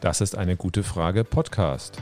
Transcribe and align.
Das 0.00 0.20
ist 0.20 0.38
eine 0.38 0.56
gute 0.56 0.84
Frage 0.84 1.24
Podcast. 1.24 2.00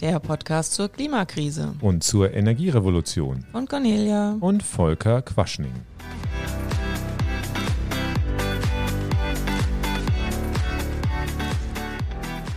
Der 0.00 0.18
Podcast 0.20 0.72
zur 0.72 0.88
Klimakrise. 0.88 1.74
Und 1.82 2.02
zur 2.02 2.32
Energierevolution. 2.32 3.44
Von 3.52 3.66
Cornelia. 3.66 4.38
Und 4.40 4.62
Volker 4.62 5.20
Quaschning. 5.20 5.74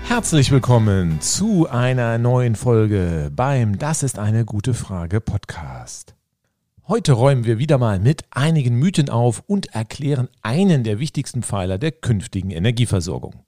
Herzlich 0.05 0.49
willkommen 0.49 1.19
zu 1.19 1.67
einer 1.69 2.17
neuen 2.17 2.55
Folge 2.55 3.29
beim 3.35 3.77
Das 3.77 4.01
ist 4.01 4.17
eine 4.17 4.45
gute 4.45 4.73
Frage 4.73 5.19
Podcast. 5.19 6.15
Heute 6.89 7.11
räumen 7.11 7.45
wir 7.45 7.59
wieder 7.59 7.77
mal 7.77 7.99
mit 7.99 8.23
einigen 8.31 8.73
Mythen 8.73 9.11
auf 9.11 9.43
und 9.45 9.67
erklären 9.75 10.27
einen 10.41 10.83
der 10.83 10.97
wichtigsten 10.97 11.43
Pfeiler 11.43 11.77
der 11.77 11.91
künftigen 11.91 12.49
Energieversorgung. 12.49 13.43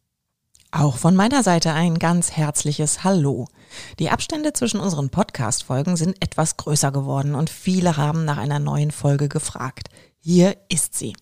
Auch 0.70 0.98
von 0.98 1.16
meiner 1.16 1.42
Seite 1.42 1.74
ein 1.74 1.98
ganz 1.98 2.34
herzliches 2.34 3.04
Hallo. 3.04 3.48
Die 3.98 4.12
Abstände 4.12 4.54
zwischen 4.54 4.80
unseren 4.80 5.10
Podcast-Folgen 5.10 5.98
sind 5.98 6.24
etwas 6.24 6.56
größer 6.58 6.92
geworden 6.92 7.34
und 7.34 7.50
viele 7.50 7.98
haben 7.98 8.26
nach 8.26 8.38
einer 8.38 8.60
neuen 8.60 8.92
Folge 8.92 9.28
gefragt. 9.28 9.90
Hier 10.20 10.56
ist 10.70 10.94
sie. 10.94 11.16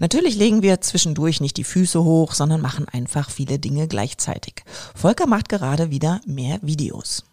Natürlich 0.00 0.34
legen 0.34 0.62
wir 0.62 0.80
zwischendurch 0.80 1.40
nicht 1.40 1.56
die 1.56 1.62
Füße 1.62 2.02
hoch, 2.02 2.34
sondern 2.34 2.60
machen 2.60 2.88
einfach 2.88 3.30
viele 3.30 3.60
Dinge 3.60 3.86
gleichzeitig. 3.86 4.64
Volker 4.96 5.28
macht 5.28 5.48
gerade 5.48 5.92
wieder 5.92 6.20
mehr 6.26 6.58
Videos. 6.62 7.29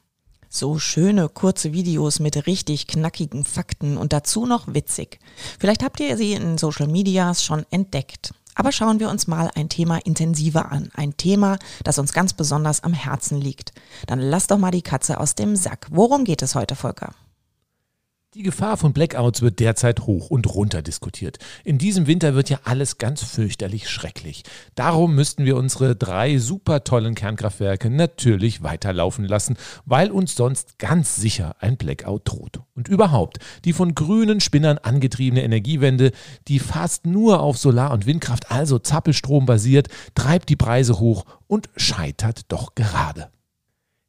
So 0.58 0.80
schöne 0.80 1.30
kurze 1.30 1.72
Videos 1.72 2.20
mit 2.20 2.48
richtig 2.48 2.88
knackigen 2.88 3.46
Fakten 3.46 3.96
und 3.96 4.12
dazu 4.12 4.48
noch 4.48 4.74
witzig. 4.74 5.20
Vielleicht 5.60 5.84
habt 5.84 6.00
ihr 6.00 6.18
sie 6.18 6.34
in 6.34 6.58
Social 6.58 6.88
Medias 6.88 7.44
schon 7.44 7.64
entdeckt. 7.70 8.34
Aber 8.56 8.72
schauen 8.72 9.00
wir 9.00 9.12
uns 9.12 9.28
mal 9.28 9.52
ein 9.54 9.70
Thema 9.70 10.00
intensiver 10.04 10.72
an. 10.72 10.90
Ein 10.96 11.16
Thema, 11.16 11.60
das 11.84 12.00
uns 12.00 12.12
ganz 12.12 12.34
besonders 12.34 12.84
am 12.84 12.94
Herzen 12.94 13.40
liegt. 13.40 13.72
Dann 14.08 14.20
lass 14.20 14.48
doch 14.48 14.58
mal 14.58 14.72
die 14.72 14.82
Katze 14.82 15.20
aus 15.20 15.36
dem 15.36 15.56
Sack. 15.56 15.86
Worum 15.92 16.24
geht 16.24 16.42
es 16.42 16.56
heute, 16.56 16.76
Volker? 16.76 17.14
Die 18.38 18.44
Gefahr 18.44 18.78
von 18.78 18.94
Blackouts 18.94 19.42
wird 19.42 19.60
derzeit 19.60 20.02
hoch 20.02 20.30
und 20.30 20.46
runter 20.54 20.84
diskutiert. 20.84 21.40
In 21.64 21.80
diesem 21.80 22.06
Winter 22.06 22.36
wird 22.36 22.52
ja 22.52 22.60
alles 22.66 23.00
ganz 23.00 23.24
fürchterlich 23.24 23.90
schrecklich. 23.90 24.44
Darum 24.76 25.16
müssten 25.16 25.44
wir 25.44 25.58
unsere 25.58 25.96
drei 25.96 26.38
super 26.38 26.84
tollen 26.84 27.16
Kernkraftwerke 27.16 27.90
natürlich 27.90 28.62
weiterlaufen 28.62 29.26
lassen, 29.26 29.58
weil 29.86 30.12
uns 30.12 30.36
sonst 30.36 30.78
ganz 30.78 31.16
sicher 31.16 31.56
ein 31.62 31.78
Blackout 31.78 32.30
droht. 32.30 32.60
Und 32.76 32.88
überhaupt, 32.88 33.40
die 33.66 33.74
von 33.74 33.96
grünen 33.96 34.40
Spinnern 34.40 34.78
angetriebene 34.78 35.42
Energiewende, 35.42 36.12
die 36.48 36.60
fast 36.60 37.08
nur 37.08 37.40
auf 37.40 37.58
Solar- 37.58 37.92
und 37.92 38.06
Windkraft, 38.06 38.52
also 38.52 38.78
Zappelstrom 38.78 39.48
basiert, 39.48 39.88
treibt 40.14 40.50
die 40.50 40.56
Preise 40.56 41.00
hoch 41.00 41.26
und 41.48 41.70
scheitert 41.76 42.42
doch 42.50 42.76
gerade. 42.76 43.32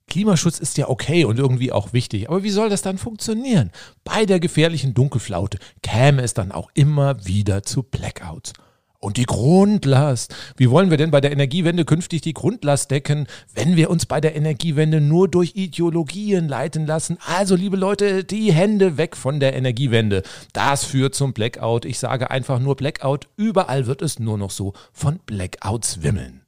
Klimaschutz 0.09 0.59
ist 0.59 0.77
ja 0.79 0.89
okay 0.89 1.25
und 1.25 1.39
irgendwie 1.39 1.71
auch 1.71 1.93
wichtig, 1.93 2.29
aber 2.29 2.43
wie 2.43 2.51
soll 2.51 2.69
das 2.69 2.83
dann 2.83 2.99
funktionieren? 2.99 3.71
Bei 4.05 4.27
der 4.27 4.41
gefährlichen 4.41 4.95
Dunkelflaute 4.95 5.59
käme 5.83 6.23
es 6.23 6.35
dann 6.35 6.51
auch 6.51 6.71
immer 6.75 7.25
wieder 7.25 7.63
zu 7.63 7.83
Blackouts. 7.83 8.53
Und 9.01 9.17
die 9.17 9.27
Grundlast. 9.27 10.35
Wie 10.57 10.71
wollen 10.71 10.91
wir 10.91 10.97
denn 10.97 11.13
bei 11.13 11.21
der 11.21 11.31
Energiewende 11.31 11.85
künftig 11.85 12.21
die 12.21 12.35
Grundlast 12.35 12.91
decken, 12.91 13.29
wenn 13.55 13.77
wir 13.77 13.91
uns 13.91 14.07
bei 14.07 14.21
der 14.21 14.35
Energiewende 14.35 15.01
nur 15.01 15.29
durch 15.29 15.55
Ideologien 15.55 16.49
leiten 16.49 16.85
lassen? 16.85 17.17
Also, 17.25 17.55
liebe 17.55 17.77
Leute, 17.77 18.25
die 18.25 18.53
Hände 18.53 18.97
weg 18.97 19.15
von 19.17 19.39
der 19.39 19.55
Energiewende. 19.55 20.25
Das 20.53 20.85
führt 20.85 21.15
zum 21.15 21.33
Blackout. 21.33 21.85
Ich 21.85 22.01
sage 22.01 22.33
einfach 22.33 22.59
nur 22.59 22.75
Blackout. 22.75 23.29
Überall 23.37 23.87
wird 23.87 24.03
es 24.03 24.19
nur 24.19 24.37
noch 24.37 24.51
so 24.51 24.73
von 24.93 25.21
Blackouts 25.25 26.03
wimmeln. 26.03 26.48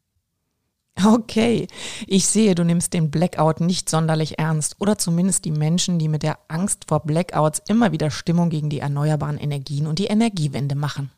Okay, 1.03 1.67
ich 2.07 2.27
sehe, 2.27 2.55
du 2.55 2.65
nimmst 2.65 2.93
den 2.93 3.11
Blackout 3.11 3.61
nicht 3.61 3.89
sonderlich 3.89 4.39
ernst 4.39 4.77
oder 4.81 4.99
zumindest 4.99 5.45
die 5.45 5.51
Menschen, 5.51 5.99
die 5.99 6.09
mit 6.09 6.23
der 6.23 6.39
Angst 6.49 6.85
vor 6.89 7.01
Blackouts 7.01 7.63
immer 7.69 7.93
wieder 7.93 8.11
Stimmung 8.11 8.51
gegen 8.51 8.69
die 8.69 8.81
erneuerbaren 8.81 9.39
Energien 9.39 9.87
und 9.87 9.99
die 9.99 10.07
Energiewende 10.07 10.75
machen. 10.75 11.11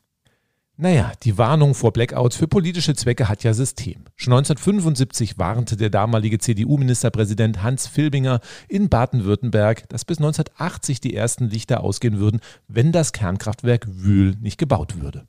Naja, 0.77 1.13
die 1.23 1.37
Warnung 1.37 1.75
vor 1.75 1.93
Blackouts 1.93 2.37
für 2.37 2.49
politische 2.49 2.95
Zwecke 2.95 3.29
hat 3.29 3.45
ja 3.45 3.53
System. 3.53 4.05
Schon 4.17 4.33
1975 4.33 5.39
warnte 5.39 5.77
der 5.77 5.91
damalige 5.91 6.39
CDU-Ministerpräsident 6.39 7.63
Hans 7.63 7.87
Filbinger 7.87 8.41
in 8.69 8.89
Baden-Württemberg, 8.89 9.89
dass 9.91 10.05
bis 10.05 10.19
1980 10.19 11.01
die 11.01 11.15
ersten 11.15 11.51
Lichter 11.51 11.83
ausgehen 11.83 12.19
würden, 12.19 12.41
wenn 12.69 12.91
das 12.91 13.13
Kernkraftwerk 13.13 13.87
Wühl 13.89 14.37
nicht 14.41 14.59
gebaut 14.59 15.01
würde. 15.01 15.27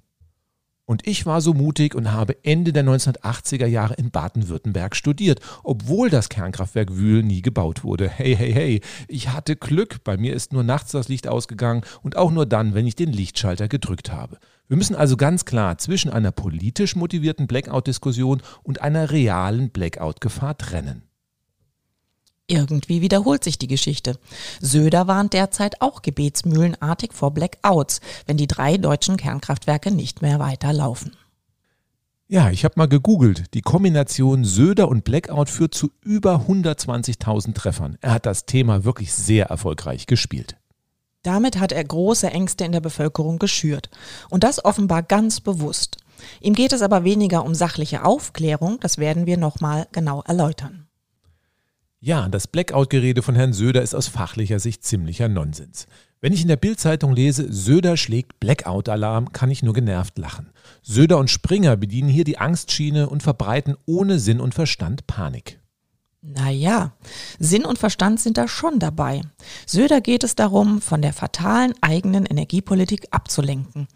Und 0.86 1.08
ich 1.08 1.26
war 1.26 1.40
so 1.40 1.54
mutig 1.54 1.96
und 1.96 2.12
habe 2.12 2.44
Ende 2.44 2.74
der 2.74 2.84
1980er 2.84 3.68
Jahre 3.68 3.94
in 3.94 4.12
Baden-Württemberg 4.12 4.98
studiert, 4.98 5.40
obwohl 5.64 6.10
das 6.10 6.28
Kernkraftwerk 6.28 6.96
Wühl 6.96 7.24
nie 7.24 7.42
gebaut 7.42 7.86
wurde. 7.86 8.10
Hey, 8.10 8.36
hey, 8.36 8.52
hey, 8.52 8.82
ich 9.08 9.30
hatte 9.30 9.56
Glück, 9.56 10.04
bei 10.04 10.18
mir 10.18 10.34
ist 10.34 10.52
nur 10.52 10.64
nachts 10.64 10.92
das 10.92 11.08
Licht 11.08 11.28
ausgegangen 11.28 11.84
und 12.02 12.18
auch 12.18 12.32
nur 12.32 12.46
dann, 12.46 12.74
wenn 12.74 12.86
ich 12.86 12.96
den 12.96 13.14
Lichtschalter 13.14 13.70
gedrückt 13.70 14.12
habe. 14.12 14.38
Wir 14.68 14.76
müssen 14.76 14.96
also 14.96 15.16
ganz 15.16 15.46
klar 15.46 15.78
zwischen 15.78 16.12
einer 16.12 16.32
politisch 16.32 16.98
motivierten 16.98 17.48
Blackout-Diskussion 17.48 18.42
und 18.64 18.82
einer 18.82 19.10
realen 19.10 19.70
Blackout-Gefahr 19.70 20.58
trennen. 20.58 21.04
Irgendwie 22.48 23.02
wiederholt 23.02 23.44
sich 23.44 23.58
die 23.58 23.68
Geschichte. 23.68 24.20
Söder 24.59 25.08
warnt 25.08 25.34
derzeit 25.34 25.81
auch 25.81 26.02
gebetsmühlenartig 26.02 27.14
vor 27.14 27.31
Blackouts, 27.31 28.02
wenn 28.26 28.38
die 28.38 28.48
drei 28.48 28.78
deutschen 28.78 29.16
Kernkraftwerke 29.16 29.92
nicht 29.92 30.22
mehr 30.22 30.40
weiterlaufen. 30.40 31.16
Ja, 32.28 32.50
ich 32.50 32.66
habe 32.66 32.76
mal 32.78 32.88
gegoogelt. 32.88 33.54
Die 33.54 33.62
Kombination 33.62 34.44
Söder 34.44 34.88
und 34.90 35.04
Blackout 35.04 35.50
führt 35.50 35.74
zu 35.74 35.92
über 36.02 36.46
120.000 36.48 37.54
Treffern. 37.54 37.98
Er 38.02 38.12
hat 38.12 38.26
das 38.26 38.46
Thema 38.46 38.84
wirklich 38.84 39.14
sehr 39.14 39.46
erfolgreich 39.46 40.08
gespielt. 40.08 40.58
Damit 41.22 41.60
hat 41.60 41.72
er 41.72 41.84
große 41.84 42.30
Ängste 42.30 42.66
in 42.66 42.74
der 42.74 42.81
Bevölkerung 42.81 43.40
geschürt. 43.40 43.90
Und 44.30 44.44
das 44.44 44.66
offenbar 44.66 45.04
ganz 45.04 45.40
bewusst. 45.40 45.98
Ihm 46.42 46.54
geht 46.54 46.74
es 46.74 46.81
aber 46.81 47.04
weniger 47.04 47.46
um 47.46 47.56
sachliche 47.56 48.04
Aufklärung, 48.04 48.80
das 48.81 48.98
werden 48.98 49.25
wir 49.25 49.38
nochmal 49.38 49.88
genau 49.92 50.22
erläutern. 50.24 50.88
Ja, 52.06 52.28
das 52.28 52.47
Blackout-Gerede 52.47 53.22
von 53.22 53.34
Herrn 53.36 53.53
Söder 53.53 53.81
ist 53.81 53.96
aus 53.96 54.09
fachlicher 54.09 54.59
Sicht 54.59 54.84
ziemlicher 54.84 55.30
Nonsens. 55.30 55.88
Wenn 56.19 56.34
ich 56.34 56.41
in 56.41 56.50
der 56.50 56.58
Bildzeitung 56.58 57.14
lese, 57.16 57.47
Söder 57.50 57.96
schlägt 57.96 58.41
Blackout-Alarm, 58.41 59.31
kann 59.31 59.50
ich 59.50 59.64
nur 59.64 59.74
genervt 59.74 60.18
lachen. 60.18 60.50
Söder 60.81 61.18
und 61.18 61.30
Springer 61.30 61.78
bedienen 61.78 62.09
hier 62.09 62.25
die 62.25 62.38
Angstschiene 62.38 63.08
und 63.08 63.24
verbreiten 63.24 63.78
ohne 63.86 64.19
Sinn 64.19 64.42
und 64.42 64.53
Verstand 64.53 65.08
Panik. 65.08 65.62
Naja, 66.22 66.92
Sinn 67.40 67.63
und 67.63 67.80
Verstand 67.80 68.19
sind 68.19 68.38
da 68.38 68.50
schon 68.50 68.80
dabei. 68.80 69.22
Söder 69.66 70.02
geht 70.02 70.25
es 70.25 70.36
darum, 70.36 70.81
von 70.81 71.02
der 71.02 71.13
fatalen 71.13 71.74
eigenen 71.80 72.25
Energiepolitik 72.25 73.08
abzulenken. 73.12 73.88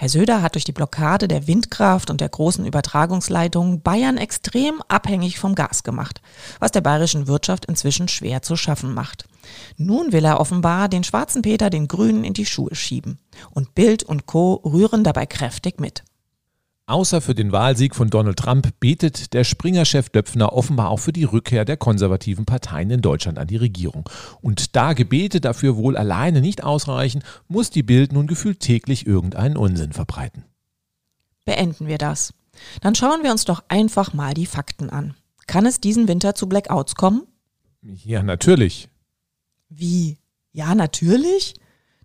Herr 0.00 0.08
Söder 0.08 0.42
hat 0.42 0.54
durch 0.54 0.62
die 0.62 0.70
Blockade 0.70 1.26
der 1.26 1.48
Windkraft 1.48 2.08
und 2.08 2.20
der 2.20 2.28
großen 2.28 2.64
Übertragungsleitungen 2.64 3.82
Bayern 3.82 4.16
extrem 4.16 4.80
abhängig 4.86 5.40
vom 5.40 5.56
Gas 5.56 5.82
gemacht, 5.82 6.22
was 6.60 6.70
der 6.70 6.82
bayerischen 6.82 7.26
Wirtschaft 7.26 7.64
inzwischen 7.64 8.06
schwer 8.06 8.40
zu 8.40 8.54
schaffen 8.54 8.94
macht. 8.94 9.24
Nun 9.76 10.12
will 10.12 10.24
er 10.24 10.38
offenbar 10.38 10.88
den 10.88 11.02
schwarzen 11.02 11.42
Peter 11.42 11.68
den 11.68 11.88
Grünen 11.88 12.22
in 12.22 12.32
die 12.32 12.46
Schuhe 12.46 12.76
schieben. 12.76 13.18
Und 13.50 13.74
Bild 13.74 14.04
und 14.04 14.26
Co. 14.26 14.54
rühren 14.64 15.02
dabei 15.02 15.26
kräftig 15.26 15.80
mit. 15.80 16.04
Außer 16.88 17.20
für 17.20 17.34
den 17.34 17.52
Wahlsieg 17.52 17.94
von 17.94 18.08
Donald 18.08 18.38
Trump 18.38 18.72
betet 18.80 19.34
der 19.34 19.44
Springer-Chef 19.44 20.08
Döpfner 20.08 20.54
offenbar 20.54 20.88
auch 20.88 20.96
für 20.96 21.12
die 21.12 21.24
Rückkehr 21.24 21.66
der 21.66 21.76
konservativen 21.76 22.46
Parteien 22.46 22.90
in 22.90 23.02
Deutschland 23.02 23.38
an 23.38 23.46
die 23.46 23.58
Regierung. 23.58 24.08
Und 24.40 24.74
da 24.74 24.94
Gebete 24.94 25.42
dafür 25.42 25.76
wohl 25.76 25.98
alleine 25.98 26.40
nicht 26.40 26.64
ausreichen, 26.64 27.22
muss 27.46 27.68
die 27.68 27.82
Bild 27.82 28.14
nun 28.14 28.26
gefühlt 28.26 28.60
täglich 28.60 29.06
irgendeinen 29.06 29.58
Unsinn 29.58 29.92
verbreiten. 29.92 30.46
Beenden 31.44 31.88
wir 31.88 31.98
das. 31.98 32.32
Dann 32.80 32.94
schauen 32.94 33.22
wir 33.22 33.32
uns 33.32 33.44
doch 33.44 33.64
einfach 33.68 34.14
mal 34.14 34.32
die 34.32 34.46
Fakten 34.46 34.88
an. 34.88 35.14
Kann 35.46 35.66
es 35.66 35.82
diesen 35.82 36.08
Winter 36.08 36.34
zu 36.34 36.48
Blackouts 36.48 36.94
kommen? 36.94 37.26
Ja, 37.82 38.22
natürlich. 38.22 38.88
Wie? 39.68 40.16
Ja, 40.52 40.74
natürlich? 40.74 41.52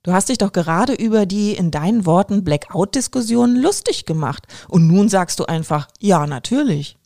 Du 0.04 0.12
hast 0.12 0.28
dich 0.28 0.38
doch 0.38 0.52
gerade 0.52 0.94
über 0.94 1.26
die 1.26 1.54
in 1.54 1.72
deinen 1.72 2.06
Worten 2.06 2.44
Blackout-Diskussionen 2.44 3.56
lustig 3.56 4.06
gemacht. 4.06 4.46
Und 4.68 4.86
nun 4.86 5.08
sagst 5.08 5.40
du 5.40 5.46
einfach, 5.46 5.88
ja, 6.02 6.28
natürlich. 6.28 6.98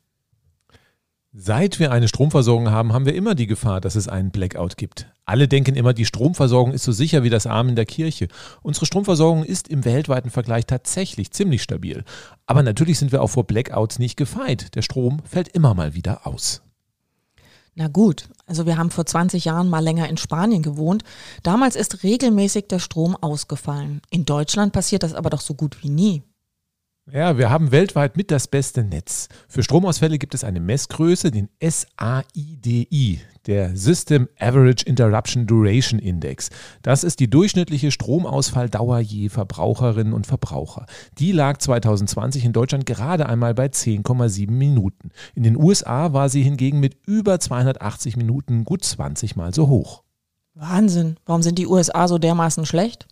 Seit 1.32 1.78
wir 1.78 1.92
eine 1.92 2.08
Stromversorgung 2.08 2.72
haben, 2.72 2.94
haben 2.94 3.06
wir 3.06 3.14
immer 3.14 3.36
die 3.36 3.46
Gefahr, 3.46 3.82
dass 3.82 3.96
es 3.96 4.08
einen 4.08 4.32
Blackout 4.32 4.78
gibt. 4.78 5.06
Alle 5.26 5.48
denken 5.48 5.76
immer, 5.76 5.94
die 5.94 6.06
Stromversorgung 6.06 6.74
ist 6.74 6.86
so 6.86 6.92
sicher 6.92 7.22
wie 7.22 7.30
das 7.30 7.46
Arm 7.46 7.70
in 7.70 7.76
der 7.76 7.86
Kirche. 7.86 8.30
Unsere 8.64 8.88
Stromversorgung 8.88 9.44
ist 9.44 9.68
im 9.68 9.86
weltweiten 9.86 10.32
Vergleich 10.32 10.66
tatsächlich 10.66 11.30
ziemlich 11.30 11.62
stabil. 11.62 12.04
Aber 12.48 12.64
natürlich 12.64 12.98
sind 12.98 13.12
wir 13.12 13.22
auch 13.22 13.30
vor 13.30 13.44
Blackouts 13.44 14.00
nicht 14.00 14.18
gefeit. 14.18 14.74
Der 14.74 14.82
Strom 14.82 15.22
fällt 15.24 15.50
immer 15.50 15.76
mal 15.76 15.94
wieder 15.94 16.26
aus. 16.26 16.64
Na 17.80 17.88
gut, 17.90 18.28
also 18.48 18.66
wir 18.66 18.76
haben 18.76 18.90
vor 18.90 19.06
20 19.06 19.46
Jahren 19.46 19.70
mal 19.70 19.84
länger 19.84 20.10
in 20.10 20.18
Spanien 20.18 20.64
gewohnt. 20.64 21.04
Damals 21.44 21.76
ist 21.76 22.02
regelmäßig 22.02 22.70
der 22.70 22.80
Strom 22.80 23.16
ausgefallen. 23.16 24.02
In 24.10 24.26
Deutschland 24.26 24.74
passiert 24.74 25.04
das 25.04 25.14
aber 25.14 25.30
doch 25.30 25.42
so 25.42 25.54
gut 25.54 25.84
wie 25.84 25.90
nie. 25.90 26.24
Ja, 27.10 27.38
wir 27.38 27.50
haben 27.50 27.72
weltweit 27.72 28.18
mit 28.18 28.32
das 28.32 28.50
beste 28.50 28.84
Netz. 28.84 29.30
Für 29.48 29.64
Stromausfälle 29.64 30.18
gibt 30.18 30.34
es 30.34 30.44
eine 30.44 30.60
Messgröße, 30.60 31.32
den 31.32 31.48
SAIDI, 31.62 33.22
der 33.46 33.78
System 33.78 34.28
Average 34.38 34.86
Interruption 34.86 35.48
Duration 35.48 36.02
Index. 36.02 36.50
Das 36.82 37.06
ist 37.06 37.22
die 37.22 37.30
durchschnittliche 37.30 37.92
Stromausfalldauer 37.92 39.00
je 39.00 39.30
Verbraucherinnen 39.30 40.12
und 40.12 40.28
Verbraucher. 40.28 40.86
Die 41.18 41.32
lag 41.32 41.60
2020 41.60 42.44
in 42.44 42.52
Deutschland 42.52 42.86
gerade 42.86 43.30
einmal 43.30 43.54
bei 43.54 43.68
10,7 43.68 44.52
Minuten. 44.52 45.12
In 45.34 45.44
den 45.44 45.56
USA 45.56 46.12
war 46.12 46.28
sie 46.28 46.44
hingegen 46.44 46.82
mit 46.82 46.98
über 47.06 47.40
280 47.40 48.18
Minuten 48.18 48.66
gut 48.66 48.84
20 48.84 49.38
Mal 49.38 49.54
so 49.54 49.70
hoch. 49.70 50.04
Wahnsinn. 50.56 51.16
Warum 51.26 51.42
sind 51.42 51.58
die 51.58 51.68
USA 51.68 52.10
so 52.10 52.18
dermaßen 52.18 52.66
schlecht? 52.66 53.08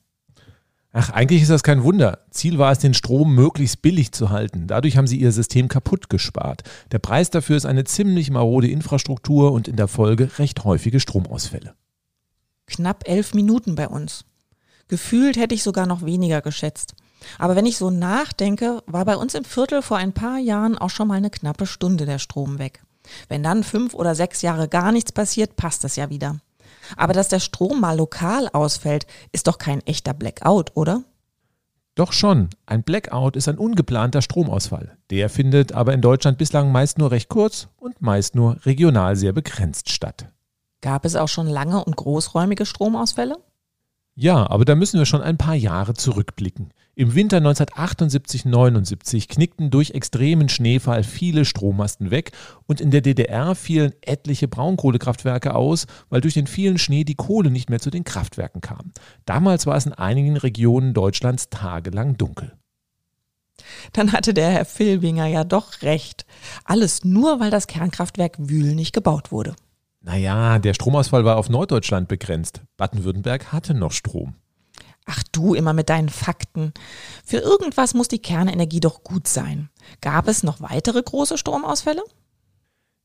Ach, 0.97 1.09
eigentlich 1.09 1.42
ist 1.42 1.51
das 1.51 1.62
kein 1.62 1.83
Wunder. 1.83 2.19
Ziel 2.31 2.57
war 2.57 2.71
es, 2.71 2.80
den 2.80 2.94
Strom 2.94 3.36
möglichst 3.36 3.81
billig 3.81 4.13
zu 4.13 4.30
halten. 4.30 4.65
Dadurch 4.68 4.95
haben 4.95 5.07
sie 5.07 5.18
ihr 5.19 5.33
System 5.33 5.68
kaputt 5.68 6.09
gespart. 6.09 6.63
Der 6.94 7.00
Preis 7.00 7.30
dafür 7.30 7.57
ist 7.57 7.65
eine 7.65 7.83
ziemlich 7.83 8.31
marode 8.31 8.69
Infrastruktur 8.69 9.51
und 9.51 9.68
in 9.68 9.75
der 9.75 9.89
Folge 9.89 10.30
recht 10.39 10.63
häufige 10.63 11.01
Stromausfälle. 11.01 11.74
Knapp 12.68 13.09
elf 13.09 13.33
Minuten 13.33 13.75
bei 13.75 13.89
uns. 13.89 14.24
Gefühlt 14.88 15.36
hätte 15.36 15.53
ich 15.53 15.63
sogar 15.63 15.86
noch 15.86 16.06
weniger 16.06 16.42
geschätzt. 16.42 16.94
Aber 17.39 17.57
wenn 17.57 17.65
ich 17.65 17.75
so 17.75 17.89
nachdenke, 17.89 18.81
war 18.86 19.03
bei 19.03 19.18
uns 19.18 19.33
im 19.33 19.44
Viertel 19.44 19.81
vor 19.81 19.98
ein 19.98 20.13
paar 20.13 20.38
Jahren 20.38 20.77
auch 20.77 20.91
schon 20.91 21.09
mal 21.09 21.15
eine 21.15 21.30
knappe 21.30 21.65
Stunde 21.65 22.06
der 22.06 22.19
Strom 22.19 22.57
weg. 22.57 22.83
Wenn 23.27 23.44
dann 23.44 23.65
fünf 23.65 23.95
oder 23.95 24.15
sechs 24.15 24.41
Jahre 24.41 24.69
gar 24.69 24.94
nichts 24.94 25.12
passiert, 25.12 25.57
passt 25.57 25.83
das 25.83 25.98
ja 25.98 26.09
wieder. 26.09 26.38
Aber 26.98 27.14
dass 27.14 27.28
der 27.28 27.40
Strom 27.40 27.82
mal 27.82 27.98
lokal 27.98 28.50
ausfällt, 28.54 29.06
ist 29.32 29.48
doch 29.48 29.58
kein 29.58 29.82
echter 29.82 30.14
Blackout, 30.14 30.72
oder? 30.76 31.04
Doch 31.96 32.12
schon. 32.12 32.50
Ein 32.66 32.84
Blackout 32.84 33.38
ist 33.38 33.48
ein 33.48 33.58
ungeplanter 33.58 34.22
Stromausfall. 34.22 34.98
Der 35.10 35.30
findet 35.30 35.72
aber 35.72 35.94
in 35.94 36.02
Deutschland 36.02 36.38
bislang 36.38 36.72
meist 36.72 36.98
nur 36.98 37.12
recht 37.12 37.30
kurz 37.30 37.70
und 37.78 38.02
meist 38.02 38.36
nur 38.36 38.58
regional 38.66 39.16
sehr 39.16 39.32
begrenzt 39.32 39.90
statt. 39.90 40.28
Gab 40.82 41.06
es 41.06 41.16
auch 41.16 41.30
schon 41.30 41.48
lange 41.48 41.84
und 41.84 41.96
großräumige 41.96 42.66
Stromausfälle? 42.66 43.38
Ja, 44.14 44.50
aber 44.50 44.66
da 44.66 44.76
müssen 44.76 45.00
wir 45.00 45.06
schon 45.06 45.22
ein 45.22 45.38
paar 45.38 45.56
Jahre 45.56 45.94
zurückblicken. 45.94 46.74
Im 46.97 47.13
Winter 47.13 47.39
1978-79 47.39 49.27
knickten 49.27 49.69
durch 49.69 49.92
extremen 49.92 50.47
Schneefall 50.47 51.03
viele 51.03 51.44
Strommasten 51.44 52.09
weg 52.09 52.31
und 52.68 52.80
in 52.80 52.89
der 52.89 53.01
DDR 53.01 53.53
fielen 53.53 53.92
etliche 54.00 54.47
Braunkohlekraftwerke 54.47 55.53
aus, 55.56 55.88
weil 56.09 56.21
durch 56.21 56.36
den 56.36 56.47
vielen 56.47 56.77
Schnee 56.77 57.03
die 57.03 57.15
Kohle 57.15 57.51
nicht 57.51 57.69
mehr 57.69 57.81
zu 57.81 57.89
den 57.89 58.06
Kraftwerken 58.06 58.62
kam. 58.62 58.94
Damals 59.25 59.65
war 59.65 59.75
es 59.75 59.86
in 59.86 59.92
einigen 59.92 60.38
Regionen 60.38 60.94
Deutschlands 60.94 61.50
tagelang 61.50 62.15
dunkel. 62.15 62.53
Dann 63.91 64.13
hatte 64.13 64.33
der 64.33 64.51
Herr 64.51 64.65
Filbinger 64.65 65.25
ja 65.25 65.44
doch 65.44 65.81
recht. 65.81 66.25
Alles 66.63 67.03
nur, 67.03 67.41
weil 67.41 67.51
das 67.51 67.68
Kernkraftwerk 67.68 68.36
Wühl 68.38 68.74
nicht 68.74 68.94
gebaut 68.94 69.33
wurde. 69.33 69.56
Naja, 70.00 70.59
der 70.59 70.74
Stromausfall 70.74 71.25
war 71.25 71.36
auf 71.36 71.50
Norddeutschland 71.50 72.07
begrenzt. 72.07 72.62
Baden-Württemberg 72.77 73.51
hatte 73.51 73.74
noch 73.74 73.91
Strom. 73.91 74.36
Ach 75.06 75.24
du 75.31 75.54
immer 75.54 75.74
mit 75.74 75.90
deinen 75.90 76.10
Fakten. 76.10 76.74
Für 77.24 77.38
irgendwas 77.38 77.94
muss 77.94 78.07
die 78.07 78.22
Kernenergie 78.22 78.80
doch 78.80 79.04
gut 79.04 79.28
sein. 79.28 79.69
Gab 80.02 80.28
es 80.28 80.44
noch 80.44 80.62
weitere 80.62 81.02
große 81.02 81.38
Stromausfälle? 81.38 82.04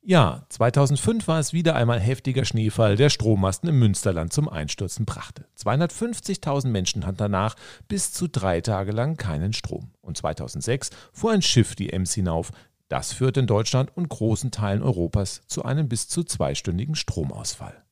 Ja, 0.02 0.46
2005 0.48 1.28
war 1.28 1.38
es 1.38 1.52
wieder 1.52 1.76
einmal 1.76 2.00
heftiger 2.00 2.46
Schneefall, 2.46 2.96
der 2.96 3.10
Strommasten 3.10 3.68
im 3.68 3.78
Münsterland 3.78 4.32
zum 4.32 4.48
Einstürzen 4.48 5.04
brachte. 5.04 5.44
250.000 5.58 6.68
Menschen 6.68 7.04
hatten 7.04 7.18
danach 7.18 7.54
bis 7.86 8.10
zu 8.10 8.26
drei 8.26 8.62
Tage 8.62 8.92
lang 8.92 9.18
keinen 9.18 9.52
Strom. 9.52 9.90
Und 10.00 10.16
2006 10.16 10.88
fuhr 11.12 11.32
ein 11.32 11.42
Schiff 11.42 11.74
die 11.74 11.92
Ems 11.92 12.14
hinauf. 12.14 12.50
Das 12.88 13.12
führt 13.12 13.36
in 13.36 13.46
Deutschland 13.46 13.94
und 13.94 14.08
großen 14.08 14.50
Teilen 14.50 14.82
Europas 14.82 15.42
zu 15.46 15.64
einem 15.64 15.88
bis 15.88 16.08
zu 16.08 16.24
zweistündigen 16.24 16.94
Stromausfall. 16.94 17.84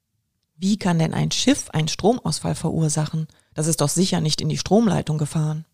Wie 0.57 0.79
kann 0.79 0.99
denn 0.99 1.15
ein 1.15 1.31
Schiff 1.31 1.71
einen 1.71 1.89
Stromausfall 1.89 2.55
verursachen? 2.55 3.29
Das 3.59 3.67
ist 3.67 3.81
doch 3.81 3.89
sicher 3.89 4.21
nicht 4.21 4.41
in 4.41 4.49
die 4.49 4.57
Stromleitung 4.57 5.19
gefahren. 5.19 5.65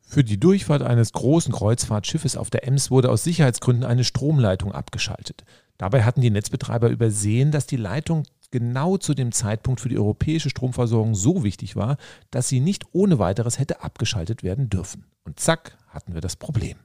Für 0.00 0.24
die 0.24 0.40
Durchfahrt 0.40 0.80
eines 0.80 1.12
großen 1.12 1.52
Kreuzfahrtschiffes 1.52 2.38
auf 2.38 2.48
der 2.48 2.66
Ems 2.66 2.90
wurde 2.90 3.10
aus 3.10 3.22
Sicherheitsgründen 3.22 3.84
eine 3.84 4.04
Stromleitung 4.04 4.72
abgeschaltet. 4.72 5.44
Dabei 5.76 6.04
hatten 6.04 6.22
die 6.22 6.30
Netzbetreiber 6.30 6.88
übersehen, 6.88 7.50
dass 7.50 7.66
die 7.66 7.76
Leitung 7.76 8.22
genau 8.50 8.96
zu 8.96 9.12
dem 9.12 9.30
Zeitpunkt 9.30 9.82
für 9.82 9.90
die 9.90 9.98
europäische 9.98 10.48
Stromversorgung 10.48 11.14
so 11.14 11.44
wichtig 11.44 11.76
war, 11.76 11.98
dass 12.30 12.48
sie 12.48 12.60
nicht 12.60 12.86
ohne 12.92 13.18
weiteres 13.18 13.58
hätte 13.58 13.82
abgeschaltet 13.82 14.42
werden 14.42 14.70
dürfen. 14.70 15.04
Und 15.22 15.38
zack, 15.38 15.76
hatten 15.88 16.14
wir 16.14 16.22
das 16.22 16.36
Problem. 16.36 16.78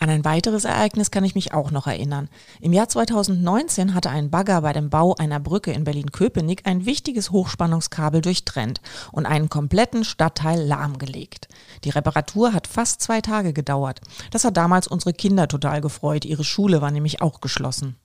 An 0.00 0.10
ein 0.10 0.24
weiteres 0.24 0.64
Ereignis 0.64 1.10
kann 1.10 1.24
ich 1.24 1.34
mich 1.34 1.52
auch 1.52 1.70
noch 1.70 1.86
erinnern. 1.86 2.28
Im 2.60 2.72
Jahr 2.72 2.88
2019 2.88 3.94
hatte 3.94 4.10
ein 4.10 4.30
Bagger 4.30 4.62
bei 4.62 4.72
dem 4.72 4.90
Bau 4.90 5.14
einer 5.16 5.40
Brücke 5.40 5.72
in 5.72 5.84
Berlin-Köpenick 5.84 6.62
ein 6.64 6.86
wichtiges 6.86 7.32
Hochspannungskabel 7.32 8.20
durchtrennt 8.20 8.80
und 9.10 9.26
einen 9.26 9.48
kompletten 9.48 10.04
Stadtteil 10.04 10.62
lahmgelegt. 10.62 11.48
Die 11.84 11.90
Reparatur 11.90 12.52
hat 12.52 12.68
fast 12.68 13.02
zwei 13.02 13.20
Tage 13.20 13.52
gedauert. 13.52 14.00
Das 14.30 14.44
hat 14.44 14.56
damals 14.56 14.86
unsere 14.86 15.12
Kinder 15.12 15.48
total 15.48 15.80
gefreut. 15.80 16.24
Ihre 16.24 16.44
Schule 16.44 16.80
war 16.80 16.92
nämlich 16.92 17.20
auch 17.20 17.40
geschlossen. 17.40 17.96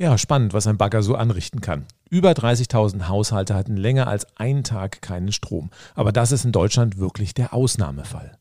Ja, 0.00 0.16
spannend, 0.16 0.52
was 0.52 0.68
ein 0.68 0.78
Bagger 0.78 1.02
so 1.02 1.16
anrichten 1.16 1.60
kann. 1.60 1.86
Über 2.08 2.30
30.000 2.30 3.08
Haushalte 3.08 3.54
hatten 3.54 3.76
länger 3.76 4.06
als 4.06 4.26
einen 4.36 4.62
Tag 4.62 5.02
keinen 5.02 5.32
Strom. 5.32 5.70
Aber 5.96 6.12
das 6.12 6.30
ist 6.30 6.44
in 6.44 6.52
Deutschland 6.52 6.98
wirklich 6.98 7.34
der 7.34 7.52
Ausnahmefall. 7.52 8.37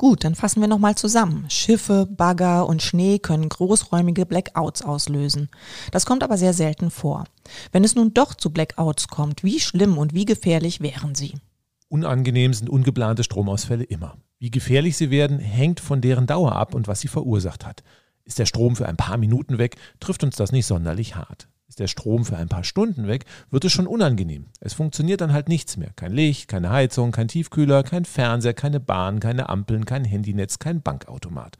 Gut, 0.00 0.24
dann 0.24 0.34
fassen 0.34 0.62
wir 0.62 0.66
nochmal 0.66 0.94
zusammen. 0.94 1.44
Schiffe, 1.50 2.06
Bagger 2.06 2.66
und 2.66 2.80
Schnee 2.80 3.18
können 3.18 3.50
großräumige 3.50 4.24
Blackouts 4.24 4.80
auslösen. 4.80 5.50
Das 5.92 6.06
kommt 6.06 6.22
aber 6.22 6.38
sehr 6.38 6.54
selten 6.54 6.90
vor. 6.90 7.24
Wenn 7.70 7.84
es 7.84 7.94
nun 7.94 8.14
doch 8.14 8.34
zu 8.34 8.48
Blackouts 8.48 9.08
kommt, 9.08 9.44
wie 9.44 9.60
schlimm 9.60 9.98
und 9.98 10.14
wie 10.14 10.24
gefährlich 10.24 10.80
wären 10.80 11.14
sie? 11.14 11.34
Unangenehm 11.90 12.54
sind 12.54 12.70
ungeplante 12.70 13.24
Stromausfälle 13.24 13.84
immer. 13.84 14.16
Wie 14.38 14.50
gefährlich 14.50 14.96
sie 14.96 15.10
werden, 15.10 15.38
hängt 15.38 15.80
von 15.80 16.00
deren 16.00 16.26
Dauer 16.26 16.56
ab 16.56 16.74
und 16.74 16.88
was 16.88 17.00
sie 17.00 17.08
verursacht 17.08 17.66
hat. 17.66 17.82
Ist 18.24 18.38
der 18.38 18.46
Strom 18.46 18.76
für 18.76 18.88
ein 18.88 18.96
paar 18.96 19.18
Minuten 19.18 19.58
weg, 19.58 19.76
trifft 20.00 20.24
uns 20.24 20.34
das 20.34 20.50
nicht 20.50 20.64
sonderlich 20.64 21.14
hart. 21.14 21.49
Ist 21.70 21.78
der 21.78 21.86
Strom 21.86 22.24
für 22.24 22.36
ein 22.36 22.48
paar 22.48 22.64
Stunden 22.64 23.06
weg, 23.06 23.26
wird 23.48 23.64
es 23.64 23.70
schon 23.70 23.86
unangenehm. 23.86 24.46
Es 24.58 24.74
funktioniert 24.74 25.20
dann 25.20 25.32
halt 25.32 25.48
nichts 25.48 25.76
mehr. 25.76 25.92
Kein 25.94 26.10
Licht, 26.10 26.48
keine 26.48 26.70
Heizung, 26.70 27.12
kein 27.12 27.28
Tiefkühler, 27.28 27.84
kein 27.84 28.04
Fernseher, 28.04 28.54
keine 28.54 28.80
Bahn, 28.80 29.20
keine 29.20 29.48
Ampeln, 29.48 29.84
kein 29.84 30.04
Handynetz, 30.04 30.58
kein 30.58 30.82
Bankautomat. 30.82 31.58